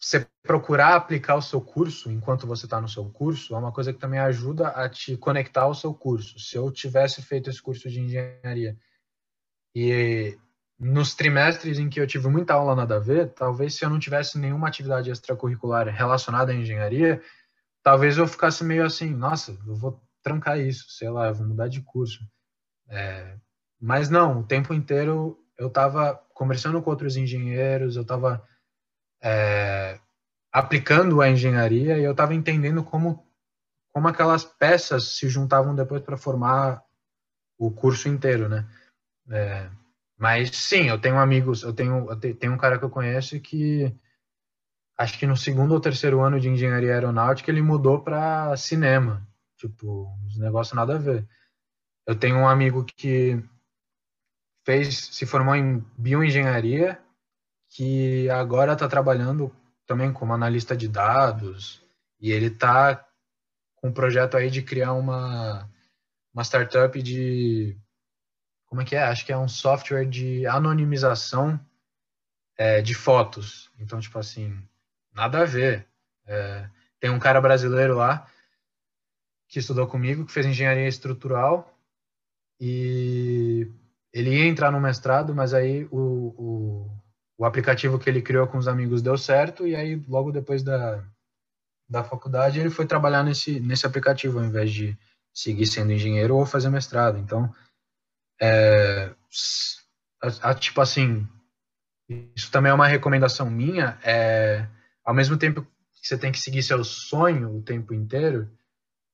você 0.00 0.26
procurar 0.42 0.94
aplicar 0.94 1.34
o 1.34 1.42
seu 1.42 1.60
curso 1.60 2.10
enquanto 2.10 2.46
você 2.46 2.66
está 2.66 2.80
no 2.80 2.88
seu 2.88 3.04
curso 3.10 3.54
é 3.54 3.58
uma 3.58 3.72
coisa 3.72 3.92
que 3.92 3.98
também 3.98 4.20
ajuda 4.20 4.68
a 4.68 4.88
te 4.88 5.16
conectar 5.16 5.62
ao 5.62 5.74
seu 5.74 5.92
curso. 5.92 6.38
Se 6.38 6.56
eu 6.56 6.70
tivesse 6.70 7.20
feito 7.20 7.50
esse 7.50 7.60
curso 7.60 7.90
de 7.90 8.00
engenharia 8.00 8.76
e 9.74 10.38
nos 10.78 11.14
trimestres 11.14 11.78
em 11.78 11.88
que 11.88 12.00
eu 12.00 12.06
tive 12.06 12.28
muita 12.28 12.54
aula 12.54 12.76
nada 12.76 12.96
a 12.96 13.00
ver, 13.00 13.30
talvez 13.30 13.74
se 13.74 13.84
eu 13.84 13.90
não 13.90 13.98
tivesse 13.98 14.38
nenhuma 14.38 14.68
atividade 14.68 15.10
extracurricular 15.10 15.88
relacionada 15.88 16.52
à 16.52 16.54
engenharia, 16.54 17.20
talvez 17.82 18.16
eu 18.16 18.26
ficasse 18.28 18.62
meio 18.62 18.84
assim, 18.84 19.10
nossa, 19.10 19.58
eu 19.66 19.74
vou 19.74 20.00
trancar 20.22 20.60
isso, 20.60 20.86
sei 20.90 21.10
lá, 21.10 21.28
eu 21.28 21.34
vou 21.34 21.46
mudar 21.48 21.66
de 21.66 21.80
curso. 21.80 22.20
É, 22.88 23.36
mas 23.80 24.08
não, 24.08 24.40
o 24.40 24.44
tempo 24.44 24.72
inteiro 24.72 25.36
eu 25.58 25.66
estava 25.66 26.14
conversando 26.32 26.80
com 26.80 26.90
outros 26.90 27.16
engenheiros, 27.16 27.96
eu 27.96 28.02
estava 28.02 28.46
é, 29.22 29.98
aplicando 30.52 31.20
a 31.20 31.28
engenharia 31.28 31.98
e 31.98 32.04
eu 32.04 32.12
estava 32.12 32.34
entendendo 32.34 32.82
como 32.82 33.26
como 33.92 34.06
aquelas 34.06 34.44
peças 34.44 35.16
se 35.16 35.28
juntavam 35.28 35.74
depois 35.74 36.02
para 36.02 36.16
formar 36.16 36.84
o 37.58 37.70
curso 37.70 38.08
inteiro, 38.08 38.48
né? 38.48 38.68
É, 39.28 39.68
mas 40.16 40.50
sim, 40.56 40.88
eu 40.88 41.00
tenho 41.00 41.18
amigos, 41.18 41.62
eu 41.62 41.72
tenho, 41.72 42.06
tenho 42.16 42.52
um 42.52 42.58
cara 42.58 42.78
que 42.78 42.84
eu 42.84 42.90
conheço 42.90 43.40
que 43.40 43.92
acho 44.96 45.18
que 45.18 45.26
no 45.26 45.36
segundo 45.36 45.72
ou 45.74 45.80
terceiro 45.80 46.20
ano 46.20 46.40
de 46.40 46.48
engenharia 46.48 46.92
aeronáutica 46.92 47.50
ele 47.50 47.62
mudou 47.62 48.00
para 48.00 48.56
cinema, 48.56 49.26
tipo, 49.56 50.12
os 50.26 50.38
negócios 50.38 50.74
nada 50.74 50.96
a 50.96 50.98
ver. 50.98 51.28
Eu 52.06 52.16
tenho 52.18 52.36
um 52.36 52.48
amigo 52.48 52.84
que 52.84 53.42
fez, 54.64 55.08
se 55.12 55.24
formou 55.26 55.54
em 55.54 55.84
bioengenharia, 55.96 57.00
que 57.68 58.28
agora 58.30 58.72
está 58.72 58.88
trabalhando 58.88 59.54
também 59.86 60.12
como 60.12 60.32
analista 60.32 60.76
de 60.76 60.88
dados 60.88 61.82
e 62.20 62.32
ele 62.32 62.46
está 62.46 63.06
com 63.76 63.88
um 63.88 63.92
projeto 63.92 64.36
aí 64.36 64.50
de 64.50 64.62
criar 64.62 64.92
uma 64.92 65.68
uma 66.32 66.44
startup 66.44 67.00
de 67.02 67.76
como 68.66 68.82
é 68.82 68.84
que 68.84 68.94
é? 68.94 69.02
Acho 69.02 69.24
que 69.24 69.32
é 69.32 69.38
um 69.38 69.48
software 69.48 70.04
de 70.04 70.46
anonimização 70.46 71.58
é, 72.56 72.82
de 72.82 72.94
fotos. 72.94 73.70
Então, 73.78 73.98
tipo 73.98 74.18
assim, 74.18 74.62
nada 75.12 75.40
a 75.40 75.44
ver. 75.44 75.86
É, 76.26 76.68
tem 77.00 77.10
um 77.10 77.18
cara 77.18 77.40
brasileiro 77.40 77.96
lá 77.96 78.26
que 79.48 79.58
estudou 79.58 79.86
comigo, 79.86 80.26
que 80.26 80.32
fez 80.32 80.44
engenharia 80.44 80.86
estrutural 80.86 81.74
e 82.60 83.70
ele 84.12 84.30
ia 84.36 84.46
entrar 84.46 84.70
no 84.70 84.80
mestrado, 84.80 85.34
mas 85.34 85.54
aí 85.54 85.86
o, 85.90 86.34
o, 86.36 86.97
o 87.38 87.44
aplicativo 87.44 87.98
que 87.98 88.10
ele 88.10 88.20
criou 88.20 88.46
com 88.48 88.58
os 88.58 88.66
amigos 88.66 89.00
deu 89.00 89.16
certo 89.16 89.66
e 89.66 89.76
aí 89.76 89.94
logo 90.08 90.32
depois 90.32 90.62
da, 90.62 91.02
da 91.88 92.02
faculdade 92.02 92.58
ele 92.58 92.68
foi 92.68 92.84
trabalhar 92.84 93.22
nesse, 93.22 93.60
nesse 93.60 93.86
aplicativo 93.86 94.38
ao 94.38 94.44
invés 94.44 94.72
de 94.72 94.98
seguir 95.32 95.66
sendo 95.66 95.92
engenheiro 95.92 96.36
ou 96.36 96.44
fazer 96.44 96.68
mestrado. 96.68 97.16
Então, 97.18 97.54
é, 98.40 99.14
a, 100.20 100.50
a, 100.50 100.54
tipo 100.54 100.80
assim, 100.80 101.28
isso 102.34 102.50
também 102.50 102.70
é 102.70 102.74
uma 102.74 102.88
recomendação 102.88 103.48
minha. 103.48 103.98
É, 104.02 104.66
ao 105.04 105.14
mesmo 105.14 105.36
tempo 105.36 105.62
que 105.62 106.08
você 106.08 106.18
tem 106.18 106.32
que 106.32 106.40
seguir 106.40 106.62
seu 106.62 106.82
sonho 106.82 107.56
o 107.56 107.62
tempo 107.62 107.94
inteiro, 107.94 108.50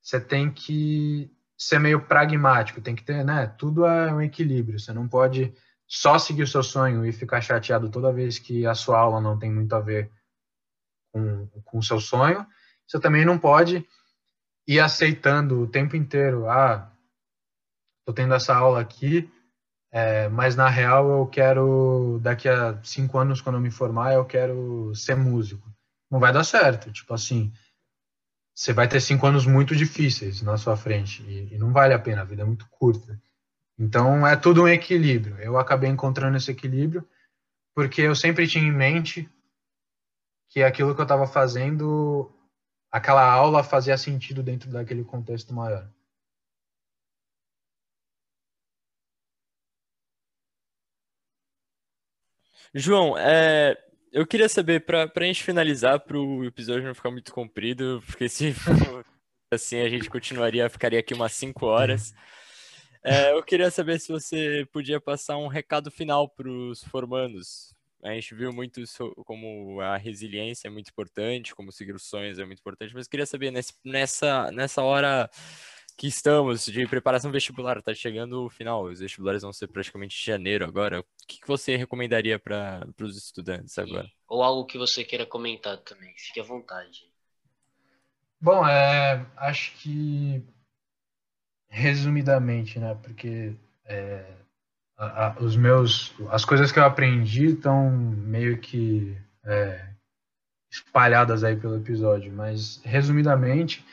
você 0.03 0.19
tem 0.19 0.51
que 0.51 1.31
ser 1.59 1.79
meio 1.79 2.01
pragmático, 2.01 2.81
tem 2.81 2.95
que 2.95 3.05
ter, 3.05 3.23
né? 3.23 3.47
Tudo 3.59 3.85
é 3.85 4.13
um 4.13 4.23
equilíbrio. 4.23 4.79
Você 4.79 4.93
não 4.93 5.07
pode 5.07 5.53
só 5.87 6.19
seguir 6.19 6.43
o 6.43 6.47
seu 6.47 6.63
sonho 6.63 7.05
e 7.05 7.13
ficar 7.13 7.41
chateado 7.41 7.91
toda 7.91 8.13
vez 8.13 8.39
que 8.39 8.67
a 8.67 8.75
sua 8.75 8.99
aula 8.99 9.21
não 9.21 9.39
tem 9.39 9.53
muito 9.53 9.75
a 9.75 9.81
ver 9.81 10.11
com, 11.13 11.47
com 11.65 11.79
o 11.79 11.83
seu 11.83 12.01
sonho. 12.01 12.47
Você 12.87 12.99
também 13.01 13.25
não 13.25 13.39
pode 13.39 13.87
ir 14.67 14.81
aceitando 14.81 15.61
o 15.61 15.67
tempo 15.67 15.97
inteiro, 15.97 16.49
ah, 16.49 16.91
estou 18.01 18.15
tendo 18.15 18.35
essa 18.35 18.55
aula 18.55 18.81
aqui, 18.81 19.31
é, 19.93 20.29
mas 20.29 20.57
na 20.57 20.69
real 20.69 21.09
eu 21.09 21.27
quero, 21.27 22.19
daqui 22.23 22.49
a 22.49 22.83
cinco 22.83 23.19
anos, 23.19 23.41
quando 23.41 23.57
eu 23.57 23.61
me 23.61 23.71
formar, 23.71 24.15
eu 24.15 24.25
quero 24.25 24.95
ser 24.95 25.15
músico. 25.15 25.73
Não 26.11 26.19
vai 26.19 26.33
dar 26.33 26.45
certo. 26.45 26.91
Tipo 26.91 27.15
assim, 27.15 27.53
você 28.55 28.73
vai 28.73 28.89
ter 28.89 29.01
cinco 29.01 29.27
anos 29.27 29.47
muito 29.47 29.75
difíceis 29.75 30.43
na 30.43 30.57
sua 30.57 30.77
frente 30.77 31.23
e, 31.23 31.55
e 31.55 31.59
não 31.59 31.73
vale 31.73 31.95
a 31.95 31.99
pena, 31.99 32.23
a 32.23 32.25
vida 32.25 32.43
é 32.43 32.45
muito 32.45 32.69
curta. 32.71 33.21
Então 33.79 34.27
é 34.27 34.37
tudo 34.37 34.63
um 34.63 34.69
equilíbrio. 34.69 35.39
Eu 35.41 35.59
acabei 35.59 35.91
encontrando 35.91 36.37
esse 36.37 36.51
equilíbrio 36.51 37.07
porque 37.75 38.03
eu 38.03 38.15
sempre 38.15 38.47
tinha 38.47 38.65
em 38.65 38.73
mente 38.73 39.29
que 40.49 40.63
aquilo 40.63 40.95
que 40.95 41.01
eu 41.01 41.05
estava 41.05 41.27
fazendo, 41.27 42.33
aquela 42.91 43.29
aula 43.29 43.65
fazia 43.65 43.99
sentido 43.99 44.43
dentro 44.43 44.71
daquele 44.71 45.03
contexto 45.03 45.53
maior. 45.53 45.91
João, 52.73 53.17
é, 53.19 53.77
eu 54.13 54.27
queria 54.27 54.49
saber, 54.49 54.85
para 54.85 55.11
a 55.15 55.25
gente 55.25 55.43
finalizar, 55.43 55.99
para 56.01 56.17
o 56.17 56.45
episódio 56.45 56.85
não 56.85 56.95
ficar 56.95 57.11
muito 57.11 57.33
comprido, 57.33 58.03
porque 58.07 58.29
se 58.29 58.55
assim 59.53 59.81
a 59.81 59.89
gente 59.89 60.09
continuaria, 60.09 60.71
ficaria 60.71 61.01
aqui 61.01 61.15
umas 61.15 61.33
5 61.33 61.67
horas. 61.67 62.15
É, 63.05 63.33
eu 63.33 63.43
queria 63.43 63.71
saber 63.71 64.01
se 64.01 64.11
você 64.11 64.67
podia 64.73 64.99
passar 64.99 65.37
um 65.37 65.47
recado 65.47 65.91
final 65.91 66.27
para 66.27 66.49
os 66.49 66.83
formandos. 66.85 67.75
A 68.03 68.13
gente 68.15 68.35
viu 68.35 68.51
muito 68.51 68.83
como 69.27 69.81
a 69.81 69.97
resiliência 69.99 70.69
é 70.69 70.71
muito 70.71 70.89
importante, 70.89 71.55
como 71.55 71.71
seguir 71.71 71.95
os 71.95 72.05
sonhos 72.05 72.39
é 72.39 72.47
muito 72.47 72.61
importante, 72.61 72.95
mas 72.95 73.07
queria 73.07 73.27
saber 73.27 73.53
nessa, 73.85 74.51
nessa 74.53 74.83
hora 74.83 75.31
que 75.97 76.07
estamos 76.07 76.65
de 76.65 76.87
preparação 76.87 77.31
vestibular, 77.31 77.81
tá 77.83 77.95
chegando 77.95 78.45
o 78.45 78.51
final, 78.51 78.85
os 78.85 79.01
vestibulares 79.01 79.43
vão 79.43 79.53
ser 79.53 79.69
praticamente 79.69 80.19
em 80.19 80.25
janeiro 80.25 80.65
agora. 80.65 81.01
O 81.01 81.05
que, 81.27 81.41
que 81.41 81.47
você 81.47 81.77
recomendaria 81.77 82.39
para 82.39 82.87
os 83.01 83.17
estudantes 83.17 83.79
agora? 83.79 84.11
Ou 84.29 84.43
algo 84.43 84.67
que 84.67 84.79
você 84.79 85.05
queira 85.05 85.27
comentar 85.27 85.77
também, 85.79 86.15
fique 86.17 86.41
à 86.41 86.43
vontade. 86.43 87.11
Bom, 88.41 88.67
é, 88.67 89.27
acho 89.37 89.73
que 89.79 90.43
resumidamente, 91.75 92.79
né? 92.79 92.95
Porque 93.03 93.53
é, 93.85 94.25
a, 94.97 95.27
a, 95.27 95.41
os 95.41 95.57
meus, 95.57 96.15
as 96.31 96.45
coisas 96.45 96.71
que 96.71 96.79
eu 96.79 96.85
aprendi 96.85 97.47
estão 97.47 97.91
meio 97.91 98.59
que 98.59 99.17
é, 99.43 99.89
espalhadas 100.71 101.43
aí 101.43 101.57
pelo 101.57 101.77
episódio, 101.77 102.33
mas 102.33 102.81
resumidamente 102.85 103.85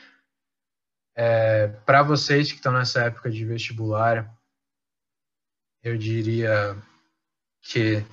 é, 1.14 1.66
para 1.84 2.04
vocês 2.04 2.50
que 2.50 2.58
estão 2.58 2.72
nessa 2.72 3.02
época 3.02 3.30
de 3.30 3.44
vestibular, 3.44 4.32
eu 5.82 5.98
diria 5.98 6.76
que 7.62 8.04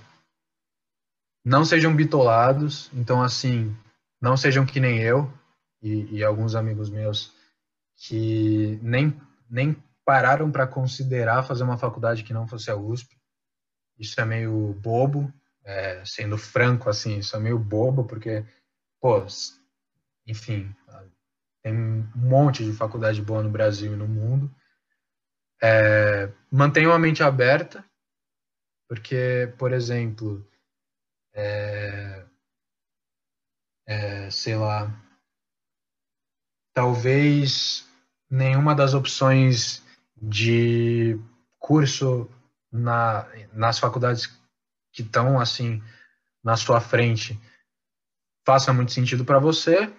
não 1.45 1.63
sejam 1.63 1.95
bitolados. 1.95 2.89
Então, 2.93 3.21
assim, 3.21 3.75
não 4.19 4.35
sejam 4.35 4.65
que 4.65 4.79
nem 4.79 4.99
eu 4.99 5.31
e, 5.81 6.17
e 6.17 6.23
alguns 6.23 6.55
amigos 6.55 6.89
meus 6.89 7.31
que 7.95 8.79
nem, 8.81 9.19
nem 9.49 9.75
pararam 10.05 10.51
para 10.51 10.67
considerar 10.67 11.43
fazer 11.43 11.63
uma 11.63 11.77
faculdade 11.77 12.23
que 12.23 12.33
não 12.33 12.47
fosse 12.47 12.69
a 12.69 12.75
USP. 12.75 13.17
Isso 13.97 14.19
é 14.19 14.25
meio 14.25 14.73
bobo, 14.73 15.31
é, 15.63 16.03
sendo 16.05 16.37
franco, 16.37 16.89
assim, 16.89 17.17
isso 17.19 17.35
é 17.35 17.39
meio 17.39 17.59
bobo, 17.59 18.03
porque, 18.05 18.45
pô, 19.01 19.25
enfim, 20.25 20.73
tem 21.61 21.73
um 21.73 22.09
monte 22.15 22.63
de 22.63 22.71
faculdade 22.73 23.21
boa 23.21 23.43
no 23.43 23.49
Brasil 23.49 23.93
e 23.93 23.97
no 23.97 24.07
mundo. 24.07 24.53
É, 25.61 26.31
mantenham 26.49 26.93
a 26.93 26.99
mente 26.99 27.21
aberta, 27.21 27.83
porque, 28.87 29.53
por 29.57 29.73
exemplo, 29.73 30.47
é, 31.33 32.25
é, 33.85 34.31
sei 34.31 34.55
lá, 34.55 34.89
talvez 36.73 37.88
nenhuma 38.29 38.75
das 38.75 38.93
opções 38.93 39.83
de 40.21 41.19
curso 41.57 42.29
na, 42.71 43.27
nas 43.53 43.79
faculdades 43.79 44.27
que 44.91 45.01
estão 45.01 45.39
assim 45.39 45.81
na 46.43 46.55
sua 46.55 46.79
frente 46.79 47.39
faça 48.45 48.73
muito 48.73 48.91
sentido 48.91 49.23
para 49.23 49.39
você. 49.39 49.91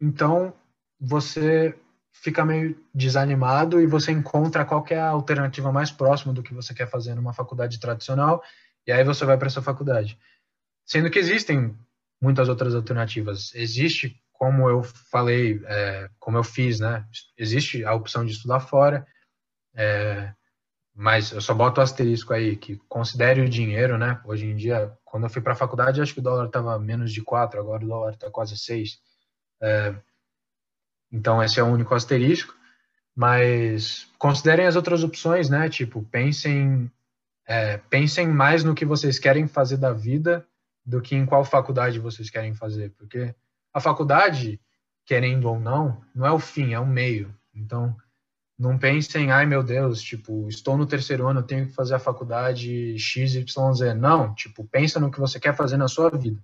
Então, 0.00 0.52
você 1.00 1.78
fica 2.12 2.44
meio 2.44 2.76
desanimado 2.92 3.80
e 3.80 3.86
você 3.86 4.10
encontra 4.10 4.64
qual 4.64 4.84
é 4.90 4.98
a 4.98 5.10
alternativa 5.10 5.70
mais 5.70 5.90
próxima 5.90 6.32
do 6.32 6.42
que 6.42 6.54
você 6.54 6.74
quer 6.74 6.88
fazer 6.88 7.14
numa 7.14 7.32
faculdade 7.32 7.78
tradicional 7.78 8.42
e 8.86 8.92
aí 8.92 9.04
você 9.04 9.24
vai 9.24 9.36
para 9.36 9.46
essa 9.46 9.62
faculdade. 9.62 10.18
Sendo 10.84 11.10
que 11.10 11.18
existem 11.18 11.76
muitas 12.20 12.48
outras 12.48 12.74
alternativas. 12.74 13.54
Existe, 13.54 14.20
como 14.38 14.70
eu 14.70 14.84
falei, 14.84 15.60
é, 15.66 16.08
como 16.20 16.38
eu 16.38 16.44
fiz, 16.44 16.78
né? 16.78 17.04
Existe 17.36 17.84
a 17.84 17.92
opção 17.92 18.24
de 18.24 18.32
estudar 18.32 18.60
fora, 18.60 19.04
é, 19.74 20.32
mas 20.94 21.32
eu 21.32 21.40
só 21.40 21.52
boto 21.52 21.80
o 21.80 21.84
asterisco 21.84 22.32
aí, 22.32 22.56
que 22.56 22.76
considere 22.88 23.40
o 23.40 23.48
dinheiro, 23.48 23.98
né? 23.98 24.20
Hoje 24.24 24.46
em 24.46 24.54
dia, 24.54 24.96
quando 25.04 25.24
eu 25.24 25.30
fui 25.30 25.42
para 25.42 25.54
a 25.54 25.56
faculdade, 25.56 26.00
acho 26.00 26.14
que 26.14 26.20
o 26.20 26.22
dólar 26.22 26.46
estava 26.46 26.78
menos 26.78 27.12
de 27.12 27.20
4, 27.20 27.58
agora 27.58 27.84
o 27.84 27.88
dólar 27.88 28.12
está 28.12 28.30
quase 28.30 28.56
6. 28.56 29.00
É, 29.60 29.94
então, 31.10 31.42
esse 31.42 31.58
é 31.58 31.62
o 31.62 31.66
único 31.66 31.94
asterisco. 31.94 32.54
Mas 33.14 34.06
considerem 34.16 34.66
as 34.66 34.76
outras 34.76 35.02
opções, 35.02 35.50
né? 35.50 35.68
Tipo, 35.68 36.04
pensem, 36.04 36.88
é, 37.44 37.78
pensem 37.90 38.28
mais 38.28 38.62
no 38.62 38.74
que 38.76 38.84
vocês 38.84 39.18
querem 39.18 39.48
fazer 39.48 39.78
da 39.78 39.92
vida 39.92 40.46
do 40.86 41.02
que 41.02 41.16
em 41.16 41.26
qual 41.26 41.44
faculdade 41.44 41.98
vocês 41.98 42.30
querem 42.30 42.54
fazer. 42.54 42.90
Porque 42.96 43.34
a 43.72 43.80
faculdade, 43.80 44.60
querendo 45.04 45.48
ou 45.48 45.58
não, 45.58 46.02
não 46.14 46.26
é 46.26 46.30
o 46.30 46.38
fim, 46.38 46.72
é 46.72 46.80
o 46.80 46.86
meio. 46.86 47.34
Então, 47.54 47.96
não 48.58 48.76
pensem, 48.76 49.30
ai 49.30 49.46
meu 49.46 49.62
Deus, 49.62 50.02
tipo, 50.02 50.48
estou 50.48 50.76
no 50.76 50.86
terceiro 50.86 51.28
ano, 51.28 51.42
tenho 51.42 51.66
que 51.66 51.74
fazer 51.74 51.94
a 51.94 52.00
faculdade 52.00 52.98
XYZ. 52.98 53.44
Não, 53.96 54.34
tipo, 54.34 54.64
pensa 54.64 54.98
no 54.98 55.10
que 55.10 55.20
você 55.20 55.38
quer 55.38 55.54
fazer 55.54 55.76
na 55.76 55.86
sua 55.86 56.10
vida. 56.10 56.42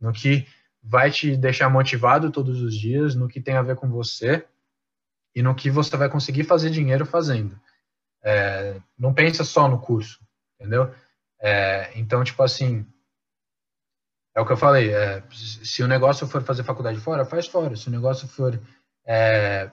No 0.00 0.12
que 0.12 0.46
vai 0.82 1.10
te 1.10 1.36
deixar 1.36 1.68
motivado 1.68 2.30
todos 2.30 2.62
os 2.62 2.74
dias 2.74 3.14
no 3.14 3.28
que 3.28 3.40
tem 3.40 3.54
a 3.54 3.62
ver 3.62 3.76
com 3.76 3.90
você 3.90 4.46
e 5.34 5.42
no 5.42 5.54
que 5.54 5.70
você 5.70 5.94
vai 5.96 6.08
conseguir 6.08 6.44
fazer 6.44 6.70
dinheiro 6.70 7.04
fazendo. 7.04 7.60
É, 8.22 8.80
não 8.98 9.12
pensa 9.12 9.44
só 9.44 9.68
no 9.68 9.78
curso, 9.78 10.18
entendeu? 10.58 10.92
É, 11.40 11.90
então, 11.94 12.24
tipo 12.24 12.42
assim, 12.42 12.86
é 14.40 14.42
o 14.42 14.46
que 14.46 14.52
eu 14.52 14.56
falei. 14.56 14.92
É, 14.92 15.22
se 15.30 15.82
o 15.82 15.88
negócio 15.88 16.26
for 16.26 16.42
fazer 16.42 16.64
faculdade 16.64 16.98
fora, 16.98 17.24
faz 17.24 17.46
fora. 17.46 17.76
Se 17.76 17.88
o 17.88 17.90
negócio 17.90 18.26
for 18.26 18.60
é, 19.06 19.70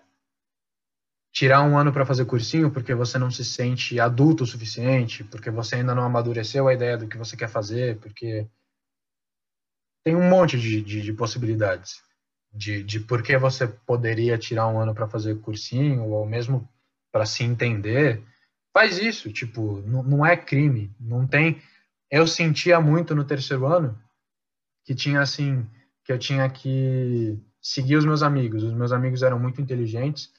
tirar 1.32 1.64
um 1.64 1.78
ano 1.78 1.92
para 1.92 2.06
fazer 2.06 2.26
cursinho 2.26 2.70
porque 2.72 2.94
você 2.94 3.18
não 3.18 3.32
se 3.32 3.46
sente 3.46 4.00
adulto 4.00 4.44
o 4.44 4.48
suficiente, 4.48 5.24
porque 5.24 5.50
você 5.50 5.76
ainda 5.76 5.96
não 5.96 6.04
amadureceu 6.04 6.68
a 6.68 6.74
ideia 6.74 6.98
do 6.98 7.08
que 7.08 7.18
você 7.18 7.36
quer 7.38 7.50
fazer, 7.50 7.98
porque 8.00 8.48
tem 10.04 10.16
um 10.16 10.30
monte 10.30 10.60
de, 10.60 10.82
de, 10.82 11.02
de 11.02 11.14
possibilidades 11.14 12.02
de, 12.54 12.84
de 12.84 13.00
por 13.00 13.22
que 13.22 13.38
você 13.38 13.68
poderia 13.68 14.38
tirar 14.38 14.68
um 14.68 14.80
ano 14.80 14.94
para 14.94 15.08
fazer 15.08 15.40
cursinho 15.42 16.10
ou 16.10 16.26
mesmo 16.26 16.68
para 17.12 17.26
se 17.26 17.44
entender. 17.44 18.24
Faz 18.74 18.98
isso, 18.98 19.32
tipo, 19.32 19.82
não, 19.86 20.04
não 20.04 20.26
é 20.26 20.36
crime, 20.36 20.94
não 21.00 21.28
tem. 21.28 21.62
Eu 22.10 22.26
sentia 22.26 22.80
muito 22.80 23.16
no 23.16 23.24
terceiro 23.24 23.66
ano 23.66 24.00
que 24.88 24.96
tinha 24.96 25.20
assim, 25.20 25.70
que 26.06 26.14
eu 26.14 26.18
tinha 26.18 26.50
que 26.50 27.38
seguir 27.62 27.98
os 27.98 28.06
meus 28.06 28.24
amigos. 28.24 28.64
Os 28.64 28.74
meus 28.74 28.94
amigos 28.94 29.22
eram 29.22 29.38
muito 29.38 29.60
inteligentes. 29.60 30.32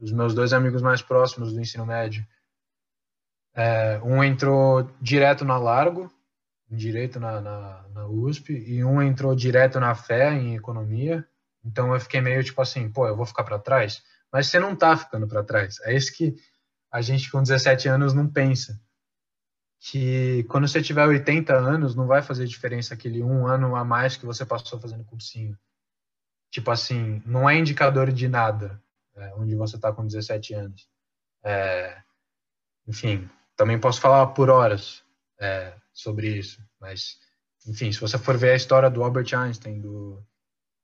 Os 0.00 0.10
meus 0.10 0.32
dois 0.34 0.54
amigos 0.54 0.80
mais 0.80 1.02
próximos 1.02 1.52
do 1.52 1.60
ensino 1.60 1.84
médio, 1.84 2.26
é, 3.54 4.00
um 4.02 4.24
entrou 4.24 4.90
direto 5.02 5.44
na 5.44 5.58
Largo, 5.58 6.10
em 6.70 6.76
direito 6.76 7.20
na, 7.20 7.42
na, 7.42 7.84
na, 7.92 8.06
USP 8.06 8.54
e 8.54 8.82
um 8.82 9.02
entrou 9.02 9.36
direto 9.36 9.78
na 9.78 9.94
fé 9.94 10.32
em 10.32 10.56
economia. 10.56 11.28
Então 11.62 11.92
eu 11.92 12.00
fiquei 12.00 12.22
meio 12.22 12.42
tipo 12.42 12.62
assim, 12.62 12.90
pô, 12.90 13.06
eu 13.06 13.14
vou 13.14 13.26
ficar 13.26 13.44
para 13.44 13.58
trás. 13.58 14.02
Mas 14.32 14.46
você 14.46 14.58
não 14.58 14.74
tá 14.74 14.96
ficando 14.96 15.28
para 15.28 15.44
trás. 15.44 15.78
É 15.82 15.94
isso 15.94 16.16
que 16.16 16.34
a 16.90 17.02
gente 17.02 17.30
com 17.30 17.42
17 17.42 17.86
anos 17.86 18.14
não 18.14 18.26
pensa. 18.26 18.80
Que 19.80 20.44
quando 20.44 20.68
você 20.68 20.82
tiver 20.82 21.06
80 21.06 21.54
anos, 21.54 21.94
não 21.94 22.06
vai 22.06 22.22
fazer 22.22 22.46
diferença 22.46 22.94
aquele 22.94 23.22
um 23.22 23.46
ano 23.46 23.74
a 23.74 23.84
mais 23.84 24.16
que 24.16 24.26
você 24.26 24.44
passou 24.44 24.78
fazendo 24.78 25.04
cursinho. 25.04 25.58
Tipo 26.50 26.70
assim, 26.70 27.22
não 27.24 27.48
é 27.48 27.56
indicador 27.56 28.12
de 28.12 28.28
nada 28.28 28.82
é, 29.16 29.34
onde 29.34 29.54
você 29.54 29.78
tá 29.78 29.92
com 29.92 30.06
17 30.06 30.54
anos. 30.54 30.88
É, 31.42 32.02
enfim, 32.86 33.28
também 33.56 33.80
posso 33.80 34.00
falar 34.00 34.26
por 34.28 34.50
horas. 34.50 35.02
É, 35.40 35.74
sobre 35.92 36.28
isso. 36.28 36.62
Mas, 36.80 37.18
enfim, 37.66 37.92
se 37.92 38.00
você 38.00 38.18
for 38.18 38.36
ver 38.36 38.52
a 38.52 38.56
história 38.56 38.90
do 38.90 39.02
Albert 39.02 39.34
Einstein, 39.34 39.80
do, 39.80 40.22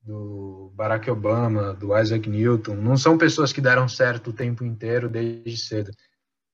do 0.01 0.71
Barack 0.75 1.09
Obama, 1.09 1.73
do 1.73 1.97
Isaac 1.97 2.29
Newton, 2.29 2.75
não 2.75 2.97
são 2.97 3.17
pessoas 3.17 3.51
que 3.51 3.61
deram 3.61 3.87
certo 3.87 4.29
o 4.29 4.33
tempo 4.33 4.63
inteiro 4.63 5.09
desde 5.09 5.57
cedo. 5.57 5.91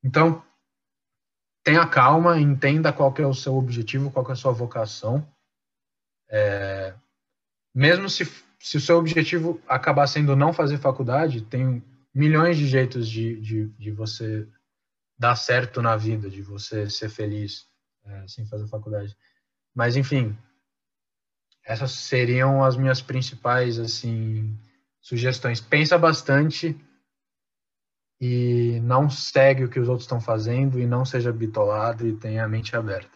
Então, 0.03 0.43
tenha 1.63 1.87
calma, 1.87 2.39
entenda 2.39 2.91
qual 2.91 3.13
é 3.17 3.25
o 3.25 3.33
seu 3.33 3.55
objetivo, 3.55 4.11
qual 4.11 4.27
é 4.29 4.33
a 4.33 4.35
sua 4.35 4.51
vocação. 4.51 5.25
É, 6.29 6.93
mesmo 7.73 8.09
se, 8.09 8.25
se 8.59 8.77
o 8.77 8.81
seu 8.81 8.97
objetivo 8.97 9.61
acabar 9.67 10.07
sendo 10.07 10.35
não 10.35 10.51
fazer 10.51 10.77
faculdade, 10.77 11.41
tem 11.41 11.81
milhões 12.13 12.57
de 12.57 12.67
jeitos 12.67 13.07
de, 13.09 13.39
de, 13.39 13.67
de 13.69 13.91
você 13.91 14.47
dar 15.17 15.35
certo 15.35 15.81
na 15.81 15.95
vida, 15.95 16.29
de 16.29 16.41
você 16.41 16.89
ser 16.89 17.09
feliz 17.09 17.67
é, 18.05 18.27
sem 18.27 18.45
fazer 18.45 18.67
faculdade. 18.67 19.15
Mas, 19.73 19.95
enfim, 19.95 20.37
essas 21.65 21.91
seriam 21.91 22.63
as 22.63 22.75
minhas 22.75 23.01
principais, 23.01 23.79
assim, 23.79 24.57
sugestões. 24.99 25.61
Pensa 25.61 25.97
bastante 25.97 26.77
e 28.25 28.79
não 28.79 29.09
segue 29.09 29.65
o 29.65 29.69
que 29.69 29.77
os 29.77 29.89
outros 29.89 30.05
estão 30.05 30.21
fazendo 30.21 30.79
e 30.79 30.87
não 30.87 31.03
seja 31.03 31.29
bitolado 31.29 32.07
e 32.07 32.15
tenha 32.15 32.45
a 32.45 32.47
mente 32.47 32.73
aberta. 32.73 33.11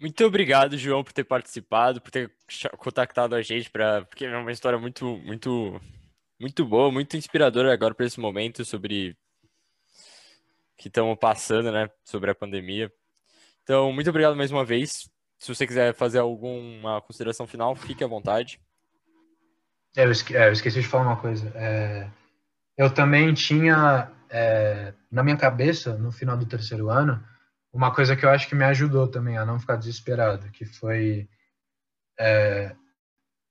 Muito 0.00 0.24
obrigado, 0.24 0.78
João, 0.78 1.04
por 1.04 1.12
ter 1.12 1.24
participado, 1.24 2.00
por 2.00 2.10
ter 2.10 2.32
contactado 2.78 3.34
a 3.34 3.42
gente, 3.42 3.70
pra, 3.70 4.06
porque 4.06 4.24
é 4.24 4.34
uma 4.38 4.50
história 4.50 4.78
muito, 4.78 5.18
muito, 5.18 5.78
muito 6.40 6.64
boa, 6.64 6.90
muito 6.90 7.14
inspiradora 7.14 7.70
agora 7.70 7.94
para 7.94 8.06
esse 8.06 8.18
momento 8.18 8.64
sobre 8.64 9.14
que 10.78 10.88
estamos 10.88 11.18
passando, 11.18 11.70
né, 11.70 11.90
sobre 12.02 12.30
a 12.30 12.34
pandemia. 12.34 12.90
Então, 13.62 13.92
muito 13.92 14.08
obrigado 14.08 14.34
mais 14.34 14.50
uma 14.50 14.64
vez. 14.64 15.10
Se 15.38 15.54
você 15.54 15.66
quiser 15.66 15.94
fazer 15.94 16.20
alguma 16.20 17.02
consideração 17.02 17.46
final, 17.46 17.76
fique 17.76 18.02
à 18.02 18.06
vontade. 18.06 18.58
É, 19.96 20.04
eu, 20.04 20.10
esque, 20.10 20.36
é, 20.36 20.48
eu 20.48 20.52
esqueci 20.52 20.80
de 20.80 20.88
falar 20.88 21.04
uma 21.04 21.20
coisa. 21.20 21.50
É, 21.54 22.08
eu 22.76 22.92
também 22.92 23.32
tinha 23.34 24.10
é, 24.30 24.94
na 25.10 25.22
minha 25.22 25.36
cabeça, 25.36 25.96
no 25.98 26.10
final 26.10 26.36
do 26.36 26.46
terceiro 26.46 26.88
ano, 26.88 27.22
uma 27.72 27.94
coisa 27.94 28.16
que 28.16 28.24
eu 28.24 28.30
acho 28.30 28.48
que 28.48 28.54
me 28.54 28.64
ajudou 28.64 29.08
também 29.08 29.36
a 29.36 29.44
não 29.44 29.58
ficar 29.58 29.76
desesperado, 29.76 30.50
que 30.50 30.64
foi 30.64 31.28
é, 32.18 32.74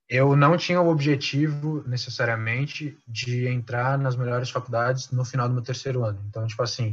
eu 0.09 0.35
não 0.35 0.57
tinha 0.57 0.81
o 0.81 0.89
objetivo 0.89 1.87
necessariamente 1.87 2.97
de 3.07 3.47
entrar 3.47 3.97
nas 3.97 4.15
melhores 4.15 4.49
faculdades 4.49 5.09
no 5.09 5.23
final 5.23 5.47
do 5.47 5.53
meu 5.53 5.63
terceiro 5.63 6.03
ano. 6.03 6.21
Então, 6.27 6.45
tipo 6.45 6.61
assim, 6.61 6.91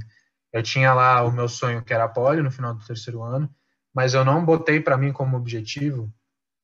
eu 0.52 0.62
tinha 0.62 0.94
lá 0.94 1.22
o 1.24 1.32
meu 1.32 1.48
sonho 1.48 1.82
que 1.82 1.92
era 1.92 2.04
a 2.04 2.08
Poli 2.08 2.42
no 2.42 2.50
final 2.50 2.74
do 2.74 2.84
terceiro 2.84 3.22
ano, 3.22 3.52
mas 3.92 4.14
eu 4.14 4.24
não 4.24 4.44
botei 4.44 4.80
para 4.80 4.96
mim 4.96 5.12
como 5.12 5.36
objetivo 5.36 6.12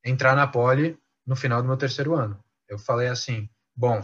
entrar 0.05 0.37
na 0.37 0.47
Poli 0.47 0.97
no 1.27 1.35
final 1.35 1.61
do 1.61 1.67
meu 1.67 1.77
terceiro 1.77 2.15
ano. 2.15 2.39
Eu 2.69 2.79
falei 2.79 3.09
assim, 3.09 3.49
bom, 3.77 4.01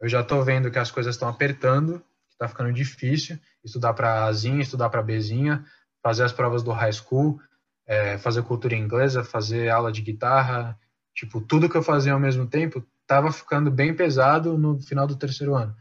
eu 0.00 0.08
já 0.08 0.20
estou 0.20 0.44
vendo 0.44 0.70
que 0.70 0.78
as 0.78 0.90
coisas 0.90 1.14
estão 1.14 1.28
apertando, 1.28 2.00
que 2.28 2.34
está 2.34 2.48
ficando 2.48 2.72
difícil 2.72 3.38
estudar 3.64 3.94
para 3.94 4.24
Azinha, 4.24 4.62
estudar 4.62 4.88
para 4.88 5.02
Bzinha, 5.02 5.64
fazer 6.02 6.24
as 6.24 6.32
provas 6.32 6.62
do 6.62 6.70
high 6.70 6.92
school, 6.92 7.40
é, 7.86 8.16
fazer 8.18 8.42
cultura 8.42 8.74
inglesa, 8.74 9.24
fazer 9.24 9.68
aula 9.68 9.90
de 9.90 10.02
guitarra, 10.02 10.78
tipo, 11.14 11.40
tudo 11.40 11.68
que 11.68 11.76
eu 11.76 11.82
fazia 11.82 12.12
ao 12.12 12.20
mesmo 12.20 12.46
tempo 12.46 12.86
estava 13.02 13.30
ficando 13.32 13.70
bem 13.70 13.94
pesado 13.94 14.56
no 14.58 14.80
final 14.80 15.06
do 15.06 15.16
terceiro 15.16 15.54
ano. 15.54 15.74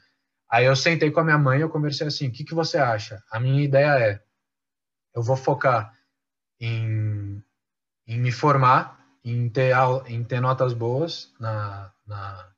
Aí 0.49 0.65
eu 0.65 0.75
sentei 0.75 1.11
com 1.11 1.19
a 1.19 1.23
minha 1.23 1.37
mãe 1.37 1.59
e 1.59 1.61
eu 1.61 1.69
conversei 1.69 2.07
assim, 2.07 2.27
o 2.27 2.31
que, 2.31 2.43
que 2.43 2.53
você 2.53 2.77
acha? 2.77 3.23
A 3.31 3.39
minha 3.39 3.63
ideia 3.63 3.99
é, 3.99 4.21
eu 5.15 5.23
vou 5.23 5.35
focar 5.35 5.91
em, 6.59 7.43
em 8.07 8.19
me 8.19 8.31
formar, 8.31 9.04
em 9.25 9.49
ter, 9.49 9.73
em 10.07 10.23
ter 10.23 10.39
notas 10.39 10.73
boas 10.73 11.33
na, 11.39 11.91
na, 12.05 12.51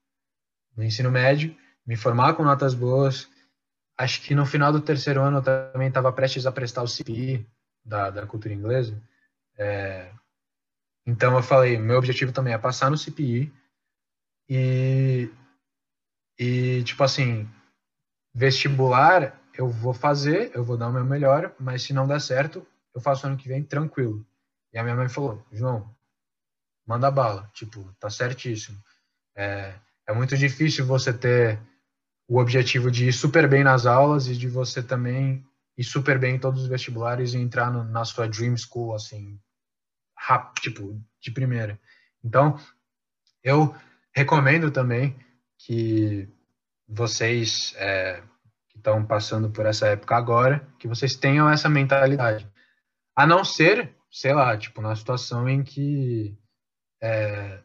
no 0.76 0.84
ensino 0.84 1.10
médio, 1.10 1.56
me 1.86 1.96
formar 1.96 2.34
com 2.34 2.44
notas 2.44 2.74
boas. 2.74 3.30
Acho 3.98 4.22
que 4.22 4.36
no 4.36 4.46
final 4.46 4.72
do 4.72 4.82
terceiro 4.82 5.22
ano 5.22 5.38
eu 5.38 5.42
também 5.42 5.88
estava 5.88 6.12
prestes 6.12 6.46
a 6.46 6.52
prestar 6.52 6.84
o 6.84 6.88
CPI 6.88 7.48
da, 7.84 8.10
da 8.10 8.28
cultura 8.28 8.54
inglesa. 8.54 9.02
É, 9.58 10.12
então 11.06 11.36
eu 11.36 11.42
falei, 11.42 11.78
meu 11.78 11.98
objetivo 11.98 12.34
também 12.34 12.54
é 12.54 12.58
passar 12.58 12.92
no 12.92 12.98
CPI 12.98 13.52
e, 14.50 15.32
e 16.38 16.84
tipo 16.84 17.02
assim, 17.02 17.50
vestibular 18.36 19.40
eu 19.58 19.68
vou 19.70 19.94
fazer, 19.94 20.52
eu 20.54 20.64
vou 20.64 20.78
dar 20.78 20.90
o 20.90 20.94
meu 20.94 21.04
melhor, 21.04 21.56
mas 21.60 21.82
se 21.82 21.92
não 21.92 22.08
der 22.08 22.22
certo, 22.22 22.68
eu 22.94 23.02
faço 23.02 23.26
ano 23.26 23.38
que 23.38 23.48
vem 23.48 23.64
tranquilo. 23.64 24.24
E 24.72 24.78
a 24.78 24.84
minha 24.84 24.96
mãe 24.96 25.10
falou, 25.10 25.44
João, 25.52 25.97
manda 26.88 27.12
bala, 27.12 27.50
tipo, 27.54 27.94
tá 28.00 28.10
certíssimo. 28.10 28.82
É, 29.36 29.76
é 30.08 30.14
muito 30.14 30.38
difícil 30.38 30.86
você 30.86 31.14
ter 31.14 31.60
o 32.28 32.40
objetivo 32.40 32.90
de 32.90 33.10
ir 33.10 33.14
super 33.14 33.48
bem 33.48 33.64
nas 33.64 33.86
aulas 33.86 34.28
e 34.28 34.36
de 34.36 34.48
você 34.48 34.82
também 34.82 35.46
ir 35.78 35.84
super 35.84 36.18
bem 36.18 36.36
em 36.36 36.40
todos 36.40 36.64
os 36.64 36.68
vestibulares 36.68 37.34
e 37.34 37.38
entrar 37.38 37.72
no, 37.72 37.84
na 37.84 38.04
sua 38.06 38.28
dream 38.28 38.56
school, 38.58 38.96
assim, 38.96 39.40
rápido, 40.16 40.62
tipo, 40.62 41.02
de 41.22 41.32
primeira. 41.32 41.80
Então, 42.24 42.60
eu 43.44 43.76
recomendo 44.14 44.72
também 44.72 45.16
que 45.58 46.28
vocês 46.88 47.74
é, 47.78 48.24
que 48.70 48.78
estão 48.78 49.06
passando 49.06 49.50
por 49.50 49.66
essa 49.66 49.88
época 49.88 50.16
agora, 50.16 50.68
que 50.80 50.88
vocês 50.88 51.16
tenham 51.16 51.50
essa 51.50 51.70
mentalidade. 51.70 52.50
A 53.16 53.28
não 53.28 53.44
ser, 53.44 53.94
sei 54.10 54.34
lá, 54.34 54.58
tipo, 54.58 54.82
na 54.82 54.96
situação 54.96 55.48
em 55.48 55.64
que 55.64 56.38
é, 57.02 57.62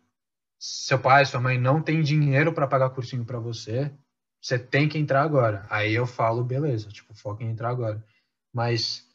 seu 0.58 0.98
pai, 0.98 1.24
sua 1.24 1.40
mãe 1.40 1.58
não 1.58 1.82
tem 1.82 2.02
dinheiro 2.02 2.52
para 2.52 2.68
pagar 2.68 2.90
cursinho 2.90 3.24
para 3.24 3.38
você, 3.38 3.92
você 4.40 4.58
tem 4.58 4.88
que 4.88 4.98
entrar 4.98 5.22
agora. 5.22 5.66
Aí 5.70 5.94
eu 5.94 6.06
falo, 6.06 6.44
beleza, 6.44 6.88
tipo, 6.88 7.14
foca 7.14 7.44
em 7.44 7.50
entrar 7.50 7.70
agora. 7.70 8.04
Mas 8.52 9.08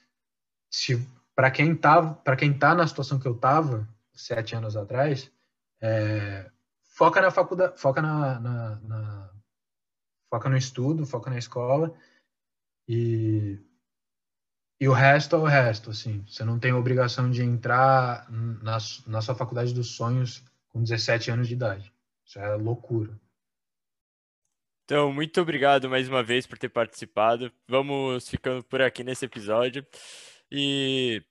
se 0.70 0.98
para 1.36 1.52
quem 1.52 1.76
tava, 1.76 2.16
para 2.16 2.36
quem 2.36 2.58
tá 2.58 2.74
na 2.74 2.88
situação 2.88 3.20
que 3.20 3.28
eu 3.28 3.38
tava 3.38 3.88
sete 4.14 4.56
anos 4.56 4.76
atrás, 4.76 5.32
é, 5.82 6.50
foca 6.84 7.22
na 7.22 7.30
faculdade, 7.30 7.80
foca 7.80 8.02
na, 8.02 8.40
na, 8.40 8.76
na, 8.82 9.32
foca 10.30 10.50
no 10.50 10.58
estudo, 10.58 11.06
foca 11.06 11.30
na 11.30 11.38
escola 11.38 11.94
e 12.88 13.60
e 14.80 14.88
o 14.88 14.94
resto 14.94 15.36
é 15.36 15.40
o 15.40 15.44
resto, 15.44 15.90
assim. 15.90 16.24
Você 16.28 16.44
não 16.44 16.60
tem 16.60 16.72
obrigação 16.72 17.32
de 17.32 17.42
entrar 17.42 18.30
na, 18.30 18.78
na 19.08 19.22
sua 19.22 19.34
faculdade 19.34 19.74
dos 19.74 19.96
sonhos 19.96 20.44
com 20.70 20.84
17 20.84 21.32
anos 21.32 21.48
de 21.48 21.56
idade. 21.56 21.92
Isso 22.24 22.38
é 22.38 22.56
loucura. 22.56 23.20
Então, 24.86 25.12
muito 25.12 25.42
obrigado 25.42 25.90
mais 25.90 26.08
uma 26.08 26.24
vez 26.24 26.46
por 26.46 26.58
ter 26.58 26.70
participado. 26.70 27.52
Vamos 27.68 28.30
ficando 28.30 28.64
por 28.64 28.82
aqui 28.82 29.04
nesse 29.04 29.26
episódio. 29.26 29.86
E, 30.52 31.24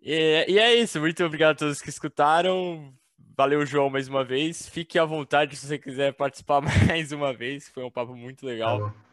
e, 0.00 0.46
e 0.48 0.58
é 0.58 0.74
isso. 0.74 0.98
Muito 0.98 1.22
obrigado 1.24 1.56
a 1.56 1.58
todos 1.58 1.82
que 1.82 1.90
escutaram. 1.90 2.92
Valeu, 3.36 3.66
João, 3.66 3.90
mais 3.90 4.08
uma 4.08 4.24
vez. 4.24 4.66
Fique 4.66 4.98
à 4.98 5.04
vontade 5.04 5.54
se 5.54 5.66
você 5.66 5.78
quiser 5.78 6.14
participar 6.14 6.62
mais 6.88 7.12
uma 7.12 7.34
vez. 7.34 7.68
Foi 7.68 7.84
um 7.84 7.90
papo 7.90 8.16
muito 8.16 8.46
legal. 8.46 8.90
Tá 8.90 9.05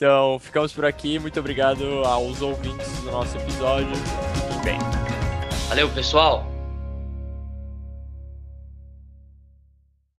então, 0.00 0.38
ficamos 0.38 0.72
por 0.72 0.86
aqui. 0.86 1.18
Muito 1.18 1.38
obrigado 1.38 1.84
aos 2.06 2.40
ouvintes 2.40 2.90
do 3.00 3.10
nosso 3.10 3.36
episódio. 3.36 3.94
Fiquem 4.34 4.62
bem. 4.64 4.78
Valeu, 5.68 5.90
pessoal. 5.90 6.59